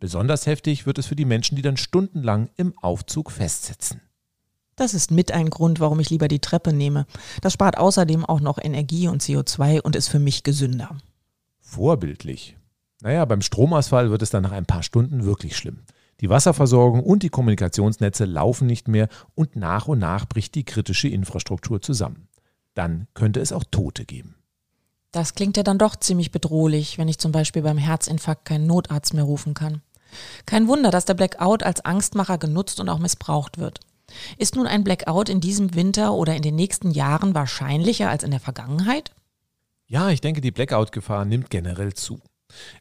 Besonders 0.00 0.46
heftig 0.46 0.84
wird 0.84 0.98
es 0.98 1.06
für 1.06 1.14
die 1.14 1.24
Menschen, 1.24 1.54
die 1.54 1.62
dann 1.62 1.76
stundenlang 1.76 2.50
im 2.56 2.76
Aufzug 2.82 3.30
festsitzen. 3.30 4.00
Das 4.74 4.94
ist 4.94 5.12
mit 5.12 5.30
ein 5.30 5.48
Grund, 5.48 5.78
warum 5.78 6.00
ich 6.00 6.10
lieber 6.10 6.26
die 6.26 6.40
Treppe 6.40 6.72
nehme. 6.72 7.06
Das 7.40 7.52
spart 7.52 7.78
außerdem 7.78 8.24
auch 8.24 8.40
noch 8.40 8.58
Energie 8.60 9.06
und 9.06 9.22
CO2 9.22 9.80
und 9.80 9.94
ist 9.94 10.08
für 10.08 10.18
mich 10.18 10.42
gesünder. 10.42 10.98
Vorbildlich. 11.60 12.56
Naja, 13.00 13.24
beim 13.26 13.42
Stromausfall 13.42 14.10
wird 14.10 14.22
es 14.22 14.30
dann 14.30 14.42
nach 14.42 14.50
ein 14.50 14.66
paar 14.66 14.82
Stunden 14.82 15.22
wirklich 15.22 15.56
schlimm. 15.56 15.78
Die 16.22 16.30
Wasserversorgung 16.30 17.02
und 17.02 17.24
die 17.24 17.30
Kommunikationsnetze 17.30 18.26
laufen 18.26 18.68
nicht 18.68 18.86
mehr 18.86 19.08
und 19.34 19.56
nach 19.56 19.88
und 19.88 19.98
nach 19.98 20.24
bricht 20.26 20.54
die 20.54 20.64
kritische 20.64 21.08
Infrastruktur 21.08 21.82
zusammen. 21.82 22.28
Dann 22.74 23.08
könnte 23.12 23.40
es 23.40 23.52
auch 23.52 23.64
Tote 23.68 24.04
geben. 24.04 24.36
Das 25.10 25.34
klingt 25.34 25.56
ja 25.56 25.64
dann 25.64 25.78
doch 25.78 25.96
ziemlich 25.96 26.30
bedrohlich, 26.30 26.96
wenn 26.96 27.08
ich 27.08 27.18
zum 27.18 27.32
Beispiel 27.32 27.62
beim 27.62 27.76
Herzinfarkt 27.76 28.44
keinen 28.44 28.68
Notarzt 28.68 29.14
mehr 29.14 29.24
rufen 29.24 29.52
kann. 29.52 29.82
Kein 30.46 30.68
Wunder, 30.68 30.92
dass 30.92 31.06
der 31.06 31.14
Blackout 31.14 31.64
als 31.64 31.84
Angstmacher 31.84 32.38
genutzt 32.38 32.78
und 32.78 32.88
auch 32.88 33.00
missbraucht 33.00 33.58
wird. 33.58 33.80
Ist 34.38 34.54
nun 34.54 34.68
ein 34.68 34.84
Blackout 34.84 35.28
in 35.28 35.40
diesem 35.40 35.74
Winter 35.74 36.14
oder 36.14 36.36
in 36.36 36.42
den 36.42 36.54
nächsten 36.54 36.92
Jahren 36.92 37.34
wahrscheinlicher 37.34 38.08
als 38.08 38.22
in 38.22 38.30
der 38.30 38.40
Vergangenheit? 38.40 39.10
Ja, 39.86 40.10
ich 40.10 40.20
denke, 40.20 40.40
die 40.40 40.52
Blackout-Gefahr 40.52 41.24
nimmt 41.24 41.50
generell 41.50 41.94
zu. 41.94 42.20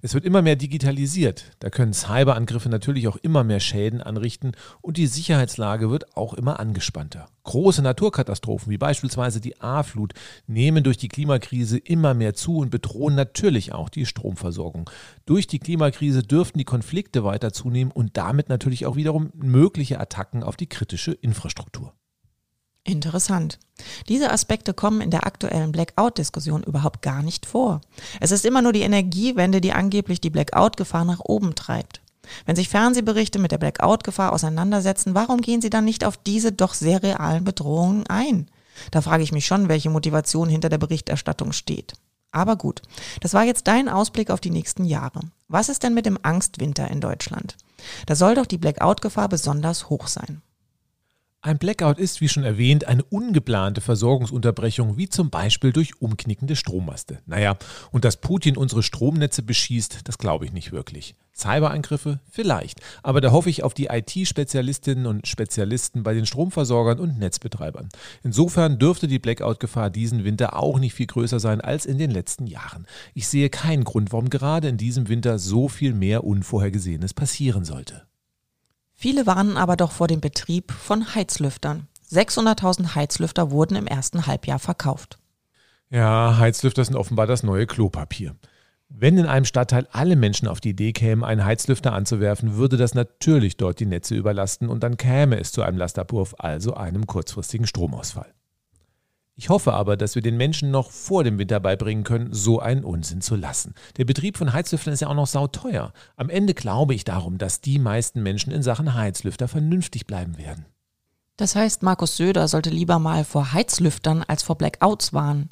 Es 0.01 0.13
wird 0.13 0.25
immer 0.25 0.41
mehr 0.41 0.55
digitalisiert. 0.55 1.51
Da 1.59 1.69
können 1.69 1.93
Cyberangriffe 1.93 2.69
natürlich 2.69 3.07
auch 3.07 3.17
immer 3.17 3.43
mehr 3.43 3.59
Schäden 3.59 4.01
anrichten 4.01 4.51
und 4.81 4.97
die 4.97 5.07
Sicherheitslage 5.07 5.89
wird 5.89 6.15
auch 6.15 6.33
immer 6.33 6.59
angespannter. 6.59 7.27
Große 7.43 7.81
Naturkatastrophen 7.81 8.71
wie 8.71 8.77
beispielsweise 8.77 9.41
die 9.41 9.59
A-Flut 9.61 10.13
nehmen 10.47 10.83
durch 10.83 10.97
die 10.97 11.09
Klimakrise 11.09 11.77
immer 11.77 12.13
mehr 12.13 12.33
zu 12.33 12.57
und 12.57 12.69
bedrohen 12.69 13.15
natürlich 13.15 13.73
auch 13.73 13.89
die 13.89 14.05
Stromversorgung. 14.05 14.89
Durch 15.25 15.47
die 15.47 15.59
Klimakrise 15.59 16.21
dürften 16.21 16.59
die 16.59 16.65
Konflikte 16.65 17.23
weiter 17.23 17.51
zunehmen 17.51 17.91
und 17.91 18.17
damit 18.17 18.49
natürlich 18.49 18.85
auch 18.85 18.95
wiederum 18.95 19.31
mögliche 19.35 19.99
Attacken 19.99 20.43
auf 20.43 20.55
die 20.55 20.67
kritische 20.67 21.13
Infrastruktur. 21.13 21.93
Interessant. 22.83 23.59
Diese 24.09 24.31
Aspekte 24.31 24.73
kommen 24.73 25.01
in 25.01 25.11
der 25.11 25.25
aktuellen 25.25 25.71
Blackout-Diskussion 25.71 26.63
überhaupt 26.63 27.01
gar 27.01 27.21
nicht 27.21 27.45
vor. 27.45 27.81
Es 28.19 28.31
ist 28.31 28.45
immer 28.45 28.61
nur 28.61 28.73
die 28.73 28.81
Energiewende, 28.81 29.61
die 29.61 29.71
angeblich 29.71 30.19
die 30.21 30.29
Blackout-Gefahr 30.29 31.05
nach 31.05 31.19
oben 31.19 31.55
treibt. 31.55 32.01
Wenn 32.45 32.55
sich 32.55 32.69
Fernsehberichte 32.69 33.39
mit 33.39 33.51
der 33.51 33.57
Blackout-Gefahr 33.57 34.31
auseinandersetzen, 34.33 35.15
warum 35.15 35.41
gehen 35.41 35.61
sie 35.61 35.69
dann 35.69 35.85
nicht 35.85 36.05
auf 36.05 36.17
diese 36.17 36.51
doch 36.51 36.73
sehr 36.73 37.03
realen 37.03 37.43
Bedrohungen 37.43 38.07
ein? 38.07 38.49
Da 38.89 39.01
frage 39.01 39.23
ich 39.23 39.31
mich 39.31 39.45
schon, 39.45 39.69
welche 39.69 39.89
Motivation 39.89 40.49
hinter 40.49 40.69
der 40.69 40.77
Berichterstattung 40.77 41.51
steht. 41.51 41.93
Aber 42.31 42.55
gut, 42.55 42.81
das 43.19 43.33
war 43.33 43.43
jetzt 43.43 43.67
dein 43.67 43.89
Ausblick 43.89 44.31
auf 44.31 44.39
die 44.39 44.51
nächsten 44.51 44.85
Jahre. 44.85 45.19
Was 45.49 45.69
ist 45.69 45.83
denn 45.83 45.93
mit 45.93 46.05
dem 46.05 46.17
Angstwinter 46.21 46.89
in 46.89 47.01
Deutschland? 47.01 47.57
Da 48.05 48.15
soll 48.15 48.35
doch 48.35 48.45
die 48.45 48.57
Blackout-Gefahr 48.57 49.27
besonders 49.27 49.89
hoch 49.89 50.07
sein. 50.07 50.41
Ein 51.43 51.57
Blackout 51.57 51.97
ist, 51.97 52.21
wie 52.21 52.29
schon 52.29 52.43
erwähnt, 52.43 52.85
eine 52.85 53.03
ungeplante 53.03 53.81
Versorgungsunterbrechung, 53.81 54.97
wie 54.97 55.09
zum 55.09 55.31
Beispiel 55.31 55.73
durch 55.73 55.99
umknickende 55.99 56.55
Strommaste. 56.55 57.17
Naja, 57.25 57.57
und 57.91 58.05
dass 58.05 58.21
Putin 58.21 58.57
unsere 58.57 58.83
Stromnetze 58.83 59.41
beschießt, 59.41 60.01
das 60.03 60.19
glaube 60.19 60.45
ich 60.45 60.53
nicht 60.53 60.71
wirklich. 60.71 61.15
Cyberangriffe? 61.35 62.19
Vielleicht. 62.29 62.79
Aber 63.01 63.21
da 63.21 63.31
hoffe 63.31 63.49
ich 63.49 63.63
auf 63.63 63.73
die 63.73 63.87
IT-Spezialistinnen 63.87 65.07
und 65.07 65.27
Spezialisten 65.27 66.03
bei 66.03 66.13
den 66.13 66.27
Stromversorgern 66.27 66.99
und 66.99 67.17
Netzbetreibern. 67.17 67.89
Insofern 68.21 68.77
dürfte 68.77 69.07
die 69.07 69.17
Blackout-Gefahr 69.17 69.89
diesen 69.89 70.23
Winter 70.23 70.55
auch 70.55 70.77
nicht 70.77 70.93
viel 70.93 71.07
größer 71.07 71.39
sein 71.39 71.59
als 71.59 71.87
in 71.87 71.97
den 71.97 72.11
letzten 72.11 72.45
Jahren. 72.45 72.85
Ich 73.15 73.27
sehe 73.27 73.49
keinen 73.49 73.83
Grund, 73.83 74.11
warum 74.11 74.29
gerade 74.29 74.67
in 74.67 74.77
diesem 74.77 75.09
Winter 75.09 75.39
so 75.39 75.69
viel 75.69 75.95
mehr 75.95 76.23
Unvorhergesehenes 76.23 77.15
passieren 77.15 77.65
sollte. 77.65 78.03
Viele 79.01 79.25
warnen 79.25 79.57
aber 79.57 79.77
doch 79.77 79.91
vor 79.91 80.07
dem 80.07 80.21
Betrieb 80.21 80.71
von 80.71 81.15
Heizlüftern. 81.15 81.87
600.000 82.11 82.93
Heizlüfter 82.93 83.49
wurden 83.49 83.75
im 83.75 83.87
ersten 83.87 84.27
Halbjahr 84.27 84.59
verkauft. 84.59 85.17
Ja, 85.89 86.37
Heizlüfter 86.37 86.85
sind 86.85 86.95
offenbar 86.95 87.25
das 87.25 87.41
neue 87.41 87.65
Klopapier. 87.65 88.35
Wenn 88.89 89.17
in 89.17 89.25
einem 89.25 89.45
Stadtteil 89.45 89.87
alle 89.91 90.15
Menschen 90.15 90.47
auf 90.47 90.61
die 90.61 90.69
Idee 90.69 90.93
kämen, 90.93 91.23
einen 91.23 91.43
Heizlüfter 91.43 91.93
anzuwerfen, 91.93 92.57
würde 92.57 92.77
das 92.77 92.93
natürlich 92.93 93.57
dort 93.57 93.79
die 93.79 93.87
Netze 93.87 94.13
überlasten 94.13 94.69
und 94.69 94.83
dann 94.83 94.97
käme 94.97 95.39
es 95.39 95.51
zu 95.51 95.63
einem 95.63 95.79
Lasterwurf, 95.79 96.35
also 96.37 96.75
einem 96.75 97.07
kurzfristigen 97.07 97.65
Stromausfall. 97.65 98.31
Ich 99.41 99.49
hoffe 99.49 99.73
aber, 99.73 99.97
dass 99.97 100.13
wir 100.13 100.21
den 100.21 100.37
Menschen 100.37 100.69
noch 100.69 100.91
vor 100.91 101.23
dem 101.23 101.39
Winter 101.39 101.59
beibringen 101.59 102.03
können, 102.03 102.31
so 102.31 102.59
einen 102.59 102.83
Unsinn 102.83 103.21
zu 103.21 103.35
lassen. 103.35 103.73
Der 103.97 104.05
Betrieb 104.05 104.37
von 104.37 104.53
Heizlüftern 104.53 104.93
ist 104.93 104.99
ja 104.99 105.07
auch 105.07 105.15
noch 105.15 105.25
sauteuer. 105.25 105.93
Am 106.15 106.29
Ende 106.29 106.53
glaube 106.53 106.93
ich 106.93 107.05
darum, 107.05 107.39
dass 107.39 107.59
die 107.59 107.79
meisten 107.79 108.21
Menschen 108.21 108.53
in 108.53 108.61
Sachen 108.61 108.93
Heizlüfter 108.93 109.47
vernünftig 109.47 110.05
bleiben 110.05 110.37
werden. 110.37 110.67
Das 111.37 111.55
heißt, 111.55 111.81
Markus 111.81 112.17
Söder 112.17 112.47
sollte 112.47 112.69
lieber 112.69 112.99
mal 112.99 113.23
vor 113.23 113.51
Heizlüftern 113.51 114.23
als 114.27 114.43
vor 114.43 114.59
Blackouts 114.59 115.11
warnen. 115.11 115.49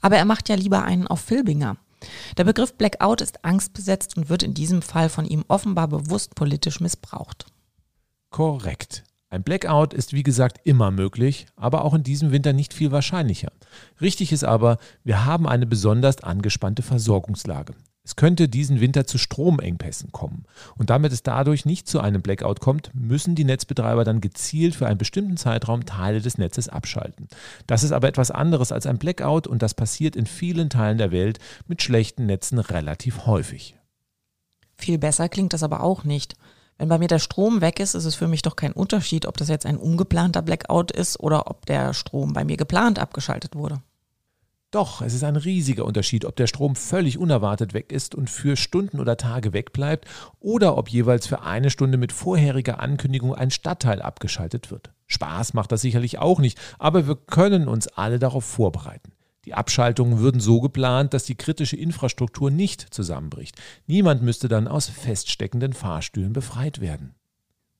Aber 0.00 0.16
er 0.16 0.24
macht 0.24 0.48
ja 0.48 0.56
lieber 0.56 0.82
einen 0.82 1.06
auf 1.06 1.20
Filbinger. 1.20 1.76
Der 2.38 2.42
Begriff 2.42 2.74
Blackout 2.74 3.20
ist 3.20 3.44
angstbesetzt 3.44 4.16
und 4.16 4.28
wird 4.28 4.42
in 4.42 4.54
diesem 4.54 4.82
Fall 4.82 5.08
von 5.08 5.24
ihm 5.24 5.44
offenbar 5.46 5.86
bewusst 5.86 6.34
politisch 6.34 6.80
missbraucht. 6.80 7.46
Korrekt. 8.30 9.04
Ein 9.30 9.42
Blackout 9.42 9.92
ist 9.92 10.14
wie 10.14 10.22
gesagt 10.22 10.58
immer 10.64 10.90
möglich, 10.90 11.46
aber 11.54 11.84
auch 11.84 11.92
in 11.92 12.02
diesem 12.02 12.32
Winter 12.32 12.54
nicht 12.54 12.72
viel 12.72 12.92
wahrscheinlicher. 12.92 13.52
Richtig 14.00 14.32
ist 14.32 14.44
aber, 14.44 14.78
wir 15.04 15.26
haben 15.26 15.46
eine 15.46 15.66
besonders 15.66 16.22
angespannte 16.22 16.82
Versorgungslage. 16.82 17.74
Es 18.08 18.16
könnte 18.16 18.48
diesen 18.48 18.80
Winter 18.80 19.06
zu 19.06 19.18
Stromengpässen 19.18 20.12
kommen. 20.12 20.46
Und 20.78 20.88
damit 20.88 21.12
es 21.12 21.22
dadurch 21.22 21.66
nicht 21.66 21.86
zu 21.86 22.00
einem 22.00 22.22
Blackout 22.22 22.60
kommt, 22.60 22.90
müssen 22.94 23.34
die 23.34 23.44
Netzbetreiber 23.44 24.02
dann 24.04 24.22
gezielt 24.22 24.74
für 24.74 24.86
einen 24.86 24.96
bestimmten 24.96 25.36
Zeitraum 25.36 25.84
Teile 25.84 26.22
des 26.22 26.38
Netzes 26.38 26.70
abschalten. 26.70 27.28
Das 27.66 27.82
ist 27.84 27.92
aber 27.92 28.08
etwas 28.08 28.30
anderes 28.30 28.72
als 28.72 28.86
ein 28.86 28.96
Blackout 28.96 29.46
und 29.46 29.60
das 29.60 29.74
passiert 29.74 30.16
in 30.16 30.24
vielen 30.24 30.70
Teilen 30.70 30.96
der 30.96 31.12
Welt 31.12 31.38
mit 31.66 31.82
schlechten 31.82 32.24
Netzen 32.24 32.58
relativ 32.58 33.26
häufig. 33.26 33.76
Viel 34.78 34.96
besser 34.96 35.28
klingt 35.28 35.52
das 35.52 35.62
aber 35.62 35.82
auch 35.82 36.04
nicht. 36.04 36.34
Wenn 36.78 36.88
bei 36.88 36.98
mir 36.98 37.08
der 37.08 37.18
Strom 37.18 37.60
weg 37.60 37.80
ist, 37.80 37.94
ist 37.94 38.04
es 38.04 38.14
für 38.14 38.28
mich 38.28 38.42
doch 38.42 38.54
kein 38.54 38.72
Unterschied, 38.72 39.26
ob 39.26 39.36
das 39.36 39.48
jetzt 39.48 39.66
ein 39.66 39.76
ungeplanter 39.76 40.42
Blackout 40.42 40.92
ist 40.92 41.18
oder 41.18 41.50
ob 41.50 41.66
der 41.66 41.92
Strom 41.92 42.32
bei 42.32 42.44
mir 42.44 42.56
geplant 42.56 43.00
abgeschaltet 43.00 43.56
wurde. 43.56 43.82
Doch, 44.70 45.00
es 45.00 45.14
ist 45.14 45.24
ein 45.24 45.36
riesiger 45.36 45.86
Unterschied, 45.86 46.24
ob 46.26 46.36
der 46.36 46.46
Strom 46.46 46.76
völlig 46.76 47.18
unerwartet 47.18 47.72
weg 47.72 47.90
ist 47.90 48.14
und 48.14 48.28
für 48.28 48.54
Stunden 48.54 49.00
oder 49.00 49.16
Tage 49.16 49.54
wegbleibt 49.54 50.06
oder 50.40 50.76
ob 50.76 50.90
jeweils 50.90 51.26
für 51.26 51.40
eine 51.40 51.70
Stunde 51.70 51.96
mit 51.98 52.12
vorheriger 52.12 52.78
Ankündigung 52.78 53.34
ein 53.34 53.50
Stadtteil 53.50 54.02
abgeschaltet 54.02 54.70
wird. 54.70 54.92
Spaß 55.06 55.54
macht 55.54 55.72
das 55.72 55.80
sicherlich 55.80 56.18
auch 56.18 56.38
nicht, 56.38 56.58
aber 56.78 57.08
wir 57.08 57.16
können 57.16 57.66
uns 57.66 57.88
alle 57.88 58.18
darauf 58.18 58.44
vorbereiten. 58.44 59.12
Die 59.48 59.54
Abschaltungen 59.54 60.18
würden 60.18 60.42
so 60.42 60.60
geplant, 60.60 61.14
dass 61.14 61.24
die 61.24 61.34
kritische 61.34 61.74
Infrastruktur 61.74 62.50
nicht 62.50 62.82
zusammenbricht. 62.92 63.56
Niemand 63.86 64.22
müsste 64.22 64.46
dann 64.46 64.68
aus 64.68 64.88
feststeckenden 64.88 65.72
Fahrstühlen 65.72 66.34
befreit 66.34 66.82
werden. 66.82 67.14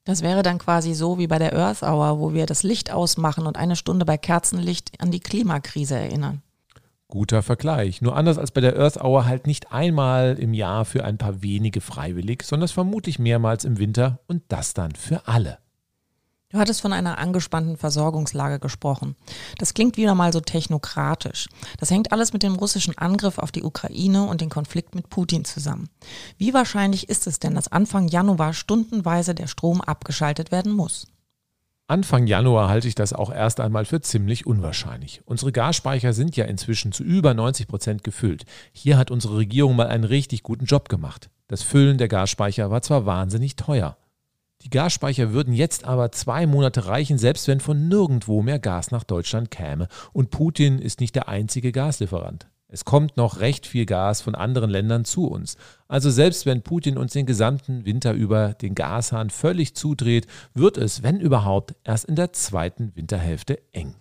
Das 0.04 0.22
wäre 0.22 0.42
dann 0.42 0.56
quasi 0.56 0.94
so 0.94 1.18
wie 1.18 1.26
bei 1.26 1.38
der 1.38 1.54
Earth 1.54 1.82
Hour, 1.82 2.20
wo 2.20 2.32
wir 2.32 2.46
das 2.46 2.62
Licht 2.62 2.90
ausmachen 2.90 3.46
und 3.46 3.58
eine 3.58 3.76
Stunde 3.76 4.06
bei 4.06 4.16
Kerzenlicht 4.16 4.98
an 4.98 5.10
die 5.10 5.20
Klimakrise 5.20 5.94
erinnern. 5.96 6.40
Guter 7.08 7.42
Vergleich. 7.42 8.00
Nur 8.00 8.16
anders 8.16 8.38
als 8.38 8.50
bei 8.50 8.62
der 8.62 8.78
Earth 8.78 8.96
Hour 8.96 9.26
halt 9.26 9.46
nicht 9.46 9.70
einmal 9.70 10.38
im 10.38 10.54
Jahr 10.54 10.86
für 10.86 11.04
ein 11.04 11.18
paar 11.18 11.42
wenige 11.42 11.82
freiwillig, 11.82 12.44
sondern 12.44 12.70
vermutlich 12.70 13.18
mehrmals 13.18 13.66
im 13.66 13.78
Winter 13.78 14.20
und 14.26 14.42
das 14.48 14.72
dann 14.72 14.92
für 14.92 15.28
alle. 15.28 15.58
Du 16.50 16.58
hattest 16.58 16.80
von 16.80 16.94
einer 16.94 17.18
angespannten 17.18 17.76
Versorgungslage 17.76 18.58
gesprochen. 18.58 19.16
Das 19.58 19.74
klingt 19.74 19.98
wieder 19.98 20.14
mal 20.14 20.32
so 20.32 20.40
technokratisch. 20.40 21.50
Das 21.78 21.90
hängt 21.90 22.10
alles 22.10 22.32
mit 22.32 22.42
dem 22.42 22.54
russischen 22.54 22.96
Angriff 22.96 23.36
auf 23.38 23.52
die 23.52 23.62
Ukraine 23.62 24.24
und 24.24 24.40
den 24.40 24.48
Konflikt 24.48 24.94
mit 24.94 25.10
Putin 25.10 25.44
zusammen. 25.44 25.90
Wie 26.38 26.54
wahrscheinlich 26.54 27.10
ist 27.10 27.26
es 27.26 27.38
denn, 27.38 27.54
dass 27.54 27.70
Anfang 27.70 28.08
Januar 28.08 28.54
stundenweise 28.54 29.34
der 29.34 29.46
Strom 29.46 29.82
abgeschaltet 29.82 30.50
werden 30.50 30.72
muss? 30.72 31.06
Anfang 31.86 32.26
Januar 32.26 32.70
halte 32.70 32.88
ich 32.88 32.94
das 32.94 33.12
auch 33.12 33.30
erst 33.30 33.60
einmal 33.60 33.84
für 33.84 34.00
ziemlich 34.00 34.46
unwahrscheinlich. 34.46 35.20
Unsere 35.26 35.52
Gasspeicher 35.52 36.14
sind 36.14 36.34
ja 36.36 36.46
inzwischen 36.46 36.92
zu 36.92 37.02
über 37.02 37.34
90 37.34 37.68
Prozent 37.68 38.04
gefüllt. 38.04 38.46
Hier 38.72 38.96
hat 38.96 39.10
unsere 39.10 39.36
Regierung 39.36 39.76
mal 39.76 39.88
einen 39.88 40.04
richtig 40.04 40.42
guten 40.44 40.64
Job 40.64 40.88
gemacht. 40.88 41.28
Das 41.46 41.62
Füllen 41.62 41.98
der 41.98 42.08
Gasspeicher 42.08 42.70
war 42.70 42.80
zwar 42.80 43.04
wahnsinnig 43.04 43.56
teuer. 43.56 43.98
Die 44.62 44.70
Gasspeicher 44.70 45.32
würden 45.32 45.54
jetzt 45.54 45.84
aber 45.84 46.10
zwei 46.10 46.46
Monate 46.46 46.86
reichen, 46.86 47.16
selbst 47.16 47.46
wenn 47.46 47.60
von 47.60 47.88
nirgendwo 47.88 48.42
mehr 48.42 48.58
Gas 48.58 48.90
nach 48.90 49.04
Deutschland 49.04 49.50
käme. 49.50 49.86
Und 50.12 50.30
Putin 50.30 50.80
ist 50.80 51.00
nicht 51.00 51.14
der 51.14 51.28
einzige 51.28 51.70
Gaslieferant. 51.70 52.48
Es 52.70 52.84
kommt 52.84 53.16
noch 53.16 53.40
recht 53.40 53.66
viel 53.66 53.86
Gas 53.86 54.20
von 54.20 54.34
anderen 54.34 54.68
Ländern 54.68 55.06
zu 55.06 55.28
uns. 55.28 55.56
Also 55.86 56.10
selbst 56.10 56.44
wenn 56.44 56.62
Putin 56.62 56.98
uns 56.98 57.14
den 57.14 57.24
gesamten 57.24 57.86
Winter 57.86 58.12
über 58.12 58.52
den 58.52 58.74
Gashahn 58.74 59.30
völlig 59.30 59.74
zudreht, 59.74 60.26
wird 60.52 60.76
es, 60.76 61.02
wenn 61.02 61.18
überhaupt, 61.18 61.74
erst 61.84 62.04
in 62.04 62.16
der 62.16 62.34
zweiten 62.34 62.94
Winterhälfte 62.94 63.58
eng. 63.72 63.94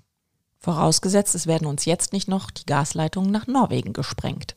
Vorausgesetzt, 0.59 1.35
es 1.35 1.47
werden 1.47 1.67
uns 1.67 1.85
jetzt 1.85 2.13
nicht 2.13 2.27
noch 2.27 2.49
die 2.49 2.65
Gasleitungen 2.65 3.31
nach 3.31 3.47
Norwegen 3.47 3.93
gesprengt. 3.93 4.55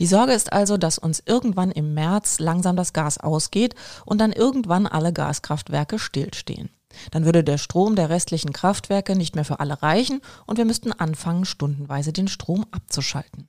Die 0.00 0.06
Sorge 0.06 0.32
ist 0.32 0.52
also, 0.52 0.76
dass 0.76 0.98
uns 0.98 1.22
irgendwann 1.24 1.70
im 1.70 1.94
März 1.94 2.40
langsam 2.40 2.76
das 2.76 2.92
Gas 2.92 3.18
ausgeht 3.18 3.74
und 4.04 4.20
dann 4.20 4.32
irgendwann 4.32 4.86
alle 4.86 5.12
Gaskraftwerke 5.12 5.98
stillstehen. 5.98 6.70
Dann 7.10 7.24
würde 7.24 7.44
der 7.44 7.58
Strom 7.58 7.94
der 7.94 8.10
restlichen 8.10 8.52
Kraftwerke 8.52 9.16
nicht 9.16 9.34
mehr 9.34 9.44
für 9.44 9.60
alle 9.60 9.82
reichen 9.82 10.20
und 10.46 10.58
wir 10.58 10.64
müssten 10.64 10.92
anfangen, 10.92 11.44
stundenweise 11.44 12.12
den 12.12 12.28
Strom 12.28 12.66
abzuschalten. 12.70 13.48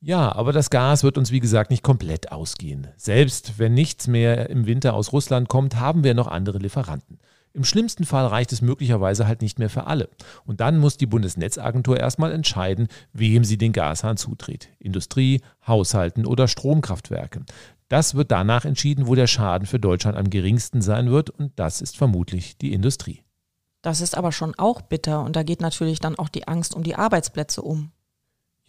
Ja, 0.00 0.34
aber 0.34 0.52
das 0.52 0.70
Gas 0.70 1.04
wird 1.04 1.16
uns 1.16 1.30
wie 1.30 1.40
gesagt 1.40 1.70
nicht 1.70 1.84
komplett 1.84 2.32
ausgehen. 2.32 2.88
Selbst 2.96 3.58
wenn 3.58 3.74
nichts 3.74 4.08
mehr 4.08 4.50
im 4.50 4.66
Winter 4.66 4.94
aus 4.94 5.12
Russland 5.12 5.48
kommt, 5.48 5.76
haben 5.76 6.02
wir 6.02 6.14
noch 6.14 6.26
andere 6.26 6.58
Lieferanten. 6.58 7.20
Im 7.54 7.64
schlimmsten 7.64 8.04
Fall 8.04 8.26
reicht 8.26 8.52
es 8.52 8.62
möglicherweise 8.62 9.26
halt 9.26 9.42
nicht 9.42 9.58
mehr 9.58 9.68
für 9.68 9.86
alle. 9.86 10.08
Und 10.44 10.60
dann 10.60 10.78
muss 10.78 10.96
die 10.96 11.06
Bundesnetzagentur 11.06 12.00
erstmal 12.00 12.32
entscheiden, 12.32 12.88
wem 13.12 13.44
sie 13.44 13.58
den 13.58 13.72
Gashahn 13.72 14.16
zudreht. 14.16 14.70
Industrie, 14.78 15.42
Haushalten 15.66 16.26
oder 16.26 16.48
Stromkraftwerke. 16.48 17.44
Das 17.88 18.14
wird 18.14 18.30
danach 18.30 18.64
entschieden, 18.64 19.06
wo 19.06 19.14
der 19.14 19.26
Schaden 19.26 19.66
für 19.66 19.78
Deutschland 19.78 20.16
am 20.16 20.30
geringsten 20.30 20.80
sein 20.80 21.10
wird. 21.10 21.28
Und 21.28 21.52
das 21.56 21.82
ist 21.82 21.98
vermutlich 21.98 22.56
die 22.56 22.72
Industrie. 22.72 23.22
Das 23.82 24.00
ist 24.00 24.16
aber 24.16 24.32
schon 24.32 24.54
auch 24.56 24.80
bitter. 24.80 25.22
Und 25.22 25.36
da 25.36 25.42
geht 25.42 25.60
natürlich 25.60 26.00
dann 26.00 26.18
auch 26.18 26.30
die 26.30 26.48
Angst 26.48 26.74
um 26.74 26.82
die 26.82 26.94
Arbeitsplätze 26.94 27.60
um. 27.60 27.90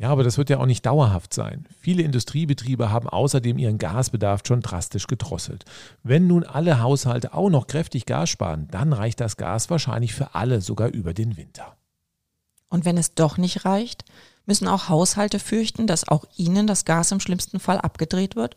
Ja, 0.04 0.10
aber 0.10 0.26
das 0.26 0.38
wird 0.38 0.50
ja 0.50 0.58
auch 0.60 0.66
nicht 0.66 0.86
dauerhaft 0.86 1.34
sein. 1.34 1.66
Viele 1.80 2.04
Industriebetriebe 2.04 2.92
haben 2.92 3.08
außerdem 3.08 3.58
ihren 3.58 3.78
Gasbedarf 3.78 4.42
schon 4.46 4.60
drastisch 4.60 5.08
gedrosselt. 5.08 5.64
Wenn 6.04 6.28
nun 6.28 6.44
alle 6.44 6.82
Haushalte 6.82 7.34
auch 7.34 7.50
noch 7.50 7.68
kräftig 7.68 8.06
Gas 8.06 8.30
sparen, 8.30 8.68
dann 8.70 8.92
reicht 8.92 9.22
das 9.22 9.38
Gas 9.38 9.70
wahrscheinlich 9.70 10.14
für 10.14 10.36
alle 10.36 10.60
sogar 10.60 10.90
über 10.90 11.14
den 11.14 11.38
Winter. 11.38 11.78
Und 12.68 12.84
wenn 12.84 12.98
es 12.98 13.16
doch 13.16 13.38
nicht 13.38 13.64
reicht, 13.64 14.04
müssen 14.46 14.68
auch 14.68 14.90
Haushalte 14.90 15.40
fürchten, 15.40 15.88
dass 15.88 16.06
auch 16.06 16.26
ihnen 16.36 16.68
das 16.68 16.84
Gas 16.84 17.14
im 17.14 17.22
schlimmsten 17.22 17.62
Fall 17.62 17.78
abgedreht 17.78 18.36
wird? 18.36 18.56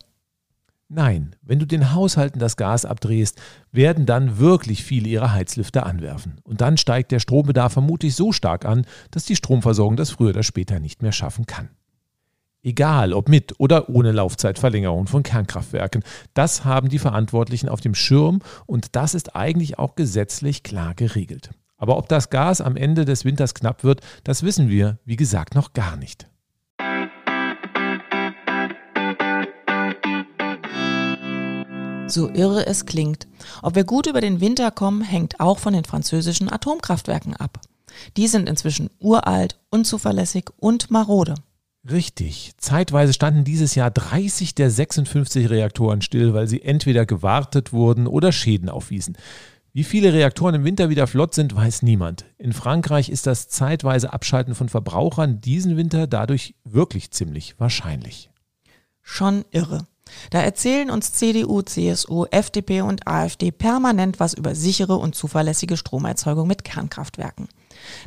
Nein, 0.89 1.35
wenn 1.41 1.59
du 1.59 1.65
den 1.65 1.93
Haushalten 1.93 2.39
das 2.39 2.55
Gas 2.55 2.85
abdrehst, 2.85 3.41
werden 3.73 4.05
dann 4.05 4.37
wirklich 4.37 4.85
viele 4.85 5.09
ihre 5.09 5.33
Heizlüfter 5.33 5.85
anwerfen. 5.85 6.39
Und 6.43 6.61
dann 6.61 6.77
steigt 6.77 7.11
der 7.11 7.19
Strombedarf 7.19 7.73
vermutlich 7.73 8.15
so 8.15 8.31
stark 8.31 8.63
an, 8.63 8.85
dass 9.11 9.25
die 9.25 9.35
Stromversorgung 9.35 9.97
das 9.97 10.11
früher 10.11 10.29
oder 10.29 10.43
später 10.43 10.79
nicht 10.79 11.01
mehr 11.01 11.11
schaffen 11.11 11.45
kann. 11.45 11.69
Egal 12.63 13.11
ob 13.11 13.27
mit 13.27 13.59
oder 13.59 13.89
ohne 13.89 14.13
Laufzeitverlängerung 14.13 15.07
von 15.07 15.23
Kernkraftwerken. 15.23 16.03
Das 16.33 16.63
haben 16.63 16.87
die 16.87 16.99
Verantwortlichen 16.99 17.67
auf 17.69 17.81
dem 17.81 17.93
Schirm 17.93 18.39
und 18.65 18.95
das 18.95 19.13
ist 19.13 19.35
eigentlich 19.35 19.77
auch 19.79 19.95
gesetzlich 19.95 20.63
klar 20.63 20.93
geregelt. 20.95 21.51
Aber 21.77 21.97
ob 21.97 22.07
das 22.07 22.29
Gas 22.29 22.61
am 22.61 22.77
Ende 22.77 23.03
des 23.03 23.25
Winters 23.25 23.53
knapp 23.53 23.83
wird, 23.83 24.01
das 24.23 24.41
wissen 24.43 24.69
wir, 24.69 24.99
wie 25.05 25.17
gesagt, 25.17 25.53
noch 25.53 25.73
gar 25.73 25.97
nicht. 25.97 26.27
So 32.07 32.29
irre 32.29 32.65
es 32.65 32.85
klingt. 32.85 33.27
Ob 33.61 33.75
wir 33.75 33.83
gut 33.83 34.07
über 34.07 34.21
den 34.21 34.39
Winter 34.39 34.71
kommen, 34.71 35.01
hängt 35.01 35.41
auch 35.41 35.59
von 35.59 35.73
den 35.73 35.83
französischen 35.83 36.51
Atomkraftwerken 36.51 37.35
ab. 37.35 37.59
Die 38.15 38.27
sind 38.27 38.47
inzwischen 38.47 38.89
uralt, 38.99 39.59
unzuverlässig 39.71 40.45
und 40.57 40.89
marode. 40.89 41.35
Richtig. 41.89 42.51
Zeitweise 42.57 43.13
standen 43.13 43.43
dieses 43.43 43.75
Jahr 43.75 43.91
30 43.91 44.55
der 44.55 44.71
56 44.71 45.49
Reaktoren 45.49 46.01
still, 46.01 46.33
weil 46.33 46.47
sie 46.47 46.61
entweder 46.61 47.05
gewartet 47.05 47.73
wurden 47.73 48.07
oder 48.07 48.31
Schäden 48.31 48.69
aufwiesen. 48.69 49.17
Wie 49.73 49.83
viele 49.83 50.13
Reaktoren 50.13 50.55
im 50.55 50.63
Winter 50.63 50.89
wieder 50.89 51.07
flott 51.07 51.33
sind, 51.33 51.55
weiß 51.55 51.83
niemand. 51.83 52.25
In 52.37 52.53
Frankreich 52.53 53.09
ist 53.09 53.27
das 53.27 53.49
zeitweise 53.49 54.13
Abschalten 54.13 54.55
von 54.55 54.69
Verbrauchern 54.69 55.41
diesen 55.41 55.77
Winter 55.77 56.07
dadurch 56.07 56.55
wirklich 56.63 57.11
ziemlich 57.11 57.59
wahrscheinlich. 57.59 58.29
Schon 59.01 59.45
irre. 59.51 59.85
Da 60.29 60.41
erzählen 60.41 60.89
uns 60.89 61.13
CDU, 61.13 61.61
CSU, 61.61 62.25
FDP 62.25 62.81
und 62.81 63.07
AfD 63.07 63.51
permanent 63.51 64.19
was 64.19 64.33
über 64.33 64.55
sichere 64.55 64.95
und 64.95 65.15
zuverlässige 65.15 65.77
Stromerzeugung 65.77 66.47
mit 66.47 66.63
Kernkraftwerken. 66.63 67.47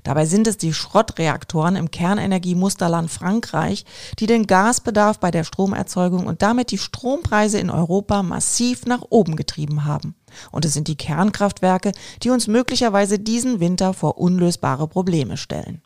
Dabei 0.02 0.26
sind 0.26 0.46
es 0.46 0.56
die 0.56 0.72
Schrottreaktoren 0.72 1.76
im 1.76 1.90
Kernenergiemusterland 1.90 3.10
Frankreich, 3.10 3.84
die 4.18 4.26
den 4.26 4.46
Gasbedarf 4.46 5.18
bei 5.20 5.30
der 5.30 5.44
Stromerzeugung 5.44 6.26
und 6.26 6.42
damit 6.42 6.70
die 6.70 6.78
Strompreise 6.78 7.58
in 7.58 7.70
Europa 7.70 8.22
massiv 8.22 8.86
nach 8.86 9.02
oben 9.10 9.36
getrieben 9.36 9.84
haben. 9.84 10.14
Und 10.50 10.64
es 10.64 10.74
sind 10.74 10.88
die 10.88 10.96
Kernkraftwerke, 10.96 11.92
die 12.22 12.30
uns 12.30 12.46
möglicherweise 12.46 13.18
diesen 13.18 13.60
Winter 13.60 13.94
vor 13.94 14.18
unlösbare 14.18 14.88
Probleme 14.88 15.36
stellen. 15.36 15.82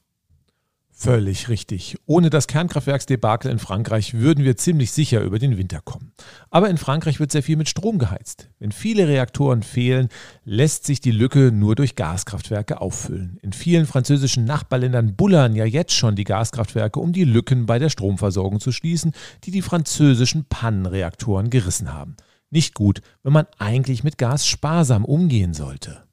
Völlig 0.97 1.49
richtig. 1.49 1.97
Ohne 2.07 2.31
das 2.31 2.47
Kernkraftwerksdebakel 2.47 3.51
in 3.51 3.59
Frankreich 3.59 4.15
würden 4.15 4.45
wir 4.45 4.57
ziemlich 4.57 4.93
sicher 4.93 5.23
über 5.23 5.41
den 5.41 5.59
Winter 5.59 5.81
kommen. 5.81 6.13
Aber 6.51 6.71
in 6.71 6.79
Frankreich 6.79 7.19
wird 7.19 7.33
sehr 7.33 7.43
viel 7.43 7.57
mit 7.57 7.69
Strom 7.69 7.99
geheizt. 7.99 8.49
Wenn 8.61 8.71
viele 8.71 9.09
Reaktoren 9.09 9.65
fehlen, 9.65 10.09
lässt 10.45 10.87
sich 10.87 11.01
die 11.01 11.11
Lücke 11.11 11.51
nur 11.51 11.75
durch 11.75 11.97
Gaskraftwerke 11.97 12.81
auffüllen. 12.81 13.39
In 13.43 13.53
vielen 13.53 13.87
französischen 13.87 14.45
Nachbarländern 14.45 15.17
bullern 15.17 15.57
ja 15.57 15.65
jetzt 15.65 15.93
schon 15.93 16.15
die 16.15 16.25
Gaskraftwerke, 16.25 17.01
um 17.01 17.13
die 17.13 17.25
Lücken 17.25 17.67
bei 17.67 17.81
der 17.81 17.91
Stromversorgung 17.91 18.61
zu 18.61 18.71
schließen, 18.71 19.13
die 19.43 19.51
die 19.51 19.63
französischen 19.63 20.45
Pannenreaktoren 20.45 21.51
gerissen 21.51 21.93
haben. 21.93 22.17
Nicht 22.51 22.73
gut, 22.73 23.01
wenn 23.25 23.33
man 23.33 23.47
eigentlich 23.59 24.05
mit 24.05 24.17
Gas 24.17 24.47
sparsam 24.47 25.05
umgehen 25.05 25.55
sollte. 25.55 26.04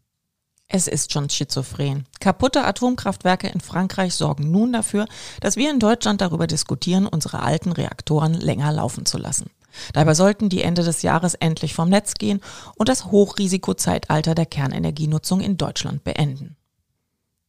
Es 0.73 0.87
ist 0.87 1.11
schon 1.11 1.29
schizophren. 1.29 2.05
Kaputte 2.21 2.63
Atomkraftwerke 2.63 3.49
in 3.49 3.59
Frankreich 3.59 4.15
sorgen 4.15 4.51
nun 4.51 4.71
dafür, 4.71 5.05
dass 5.41 5.57
wir 5.57 5.69
in 5.69 5.79
Deutschland 5.81 6.21
darüber 6.21 6.47
diskutieren, 6.47 7.07
unsere 7.07 7.41
alten 7.41 7.73
Reaktoren 7.73 8.35
länger 8.35 8.71
laufen 8.71 9.05
zu 9.05 9.17
lassen. 9.17 9.49
Dabei 9.91 10.13
sollten 10.13 10.47
die 10.47 10.61
Ende 10.61 10.83
des 10.83 11.01
Jahres 11.01 11.33
endlich 11.33 11.73
vom 11.73 11.89
Netz 11.89 12.13
gehen 12.13 12.39
und 12.77 12.87
das 12.87 13.11
Hochrisikozeitalter 13.11 14.33
der 14.33 14.45
Kernenergienutzung 14.45 15.41
in 15.41 15.57
Deutschland 15.57 16.05
beenden. 16.05 16.55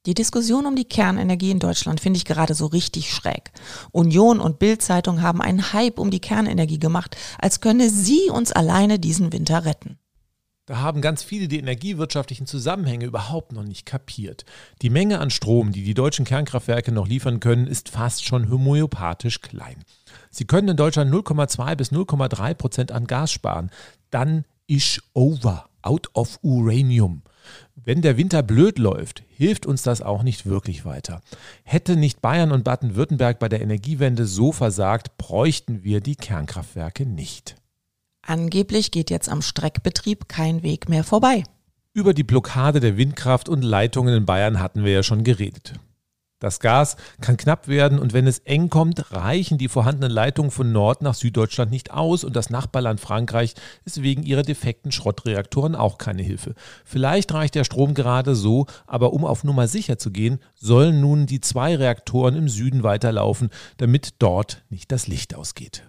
Die 0.04 0.14
Diskussion 0.14 0.66
um 0.66 0.74
die 0.74 0.84
Kernenergie 0.84 1.52
in 1.52 1.60
Deutschland 1.60 2.00
finde 2.00 2.16
ich 2.16 2.24
gerade 2.24 2.54
so 2.54 2.66
richtig 2.66 3.12
schräg. 3.12 3.52
Union 3.92 4.40
und 4.40 4.58
Bild-Zeitung 4.58 5.22
haben 5.22 5.40
einen 5.40 5.72
Hype 5.72 6.00
um 6.00 6.10
die 6.10 6.18
Kernenergie 6.18 6.80
gemacht, 6.80 7.16
als 7.38 7.60
könne 7.60 7.88
sie 7.88 8.30
uns 8.30 8.50
alleine 8.50 8.98
diesen 8.98 9.32
Winter 9.32 9.64
retten. 9.64 10.00
Da 10.72 10.80
haben 10.80 11.02
ganz 11.02 11.22
viele 11.22 11.48
die 11.48 11.58
energiewirtschaftlichen 11.58 12.46
Zusammenhänge 12.46 13.04
überhaupt 13.04 13.52
noch 13.52 13.62
nicht 13.62 13.84
kapiert. 13.84 14.46
Die 14.80 14.88
Menge 14.88 15.18
an 15.18 15.28
Strom, 15.28 15.70
die 15.70 15.84
die 15.84 15.92
deutschen 15.92 16.24
Kernkraftwerke 16.24 16.92
noch 16.92 17.06
liefern 17.06 17.40
können, 17.40 17.66
ist 17.66 17.90
fast 17.90 18.24
schon 18.24 18.50
homöopathisch 18.50 19.42
klein. 19.42 19.84
Sie 20.30 20.46
können 20.46 20.68
in 20.68 20.78
Deutschland 20.78 21.12
0,2 21.12 21.76
bis 21.76 21.92
0,3 21.92 22.54
Prozent 22.54 22.90
an 22.90 23.06
Gas 23.06 23.32
sparen. 23.32 23.70
Dann 24.08 24.46
ist 24.66 25.02
over, 25.12 25.68
out 25.82 26.08
of 26.14 26.38
uranium. 26.40 27.20
Wenn 27.74 28.00
der 28.00 28.16
Winter 28.16 28.42
blöd 28.42 28.78
läuft, 28.78 29.24
hilft 29.28 29.66
uns 29.66 29.82
das 29.82 30.00
auch 30.00 30.22
nicht 30.22 30.46
wirklich 30.46 30.86
weiter. 30.86 31.20
Hätte 31.64 31.96
nicht 31.96 32.22
Bayern 32.22 32.50
und 32.50 32.64
Baden-Württemberg 32.64 33.38
bei 33.38 33.50
der 33.50 33.60
Energiewende 33.60 34.24
so 34.24 34.52
versagt, 34.52 35.18
bräuchten 35.18 35.84
wir 35.84 36.00
die 36.00 36.16
Kernkraftwerke 36.16 37.04
nicht. 37.04 37.56
Angeblich 38.22 38.90
geht 38.90 39.10
jetzt 39.10 39.28
am 39.28 39.42
Streckbetrieb 39.42 40.28
kein 40.28 40.62
Weg 40.62 40.88
mehr 40.88 41.04
vorbei. 41.04 41.44
Über 41.92 42.14
die 42.14 42.22
Blockade 42.22 42.80
der 42.80 42.96
Windkraft 42.96 43.48
und 43.48 43.62
Leitungen 43.62 44.14
in 44.14 44.24
Bayern 44.24 44.60
hatten 44.60 44.84
wir 44.84 44.92
ja 44.92 45.02
schon 45.02 45.24
geredet. 45.24 45.74
Das 46.42 46.58
Gas 46.58 46.96
kann 47.20 47.36
knapp 47.36 47.68
werden 47.68 48.00
und 48.00 48.14
wenn 48.14 48.26
es 48.26 48.40
eng 48.40 48.68
kommt, 48.68 49.12
reichen 49.12 49.58
die 49.58 49.68
vorhandenen 49.68 50.10
Leitungen 50.10 50.50
von 50.50 50.72
Nord 50.72 51.00
nach 51.00 51.14
Süddeutschland 51.14 51.70
nicht 51.70 51.92
aus 51.92 52.24
und 52.24 52.34
das 52.34 52.50
Nachbarland 52.50 52.98
Frankreich 52.98 53.54
ist 53.84 54.02
wegen 54.02 54.24
ihrer 54.24 54.42
defekten 54.42 54.90
Schrottreaktoren 54.90 55.76
auch 55.76 55.98
keine 55.98 56.22
Hilfe. 56.22 56.54
Vielleicht 56.84 57.32
reicht 57.32 57.54
der 57.54 57.62
Strom 57.62 57.94
gerade 57.94 58.34
so, 58.34 58.66
aber 58.88 59.12
um 59.12 59.24
auf 59.24 59.44
Nummer 59.44 59.68
sicher 59.68 59.98
zu 59.98 60.10
gehen, 60.10 60.40
sollen 60.56 61.00
nun 61.00 61.26
die 61.26 61.40
zwei 61.40 61.76
Reaktoren 61.76 62.34
im 62.34 62.48
Süden 62.48 62.82
weiterlaufen, 62.82 63.50
damit 63.76 64.14
dort 64.18 64.64
nicht 64.68 64.90
das 64.90 65.06
Licht 65.06 65.36
ausgeht. 65.36 65.84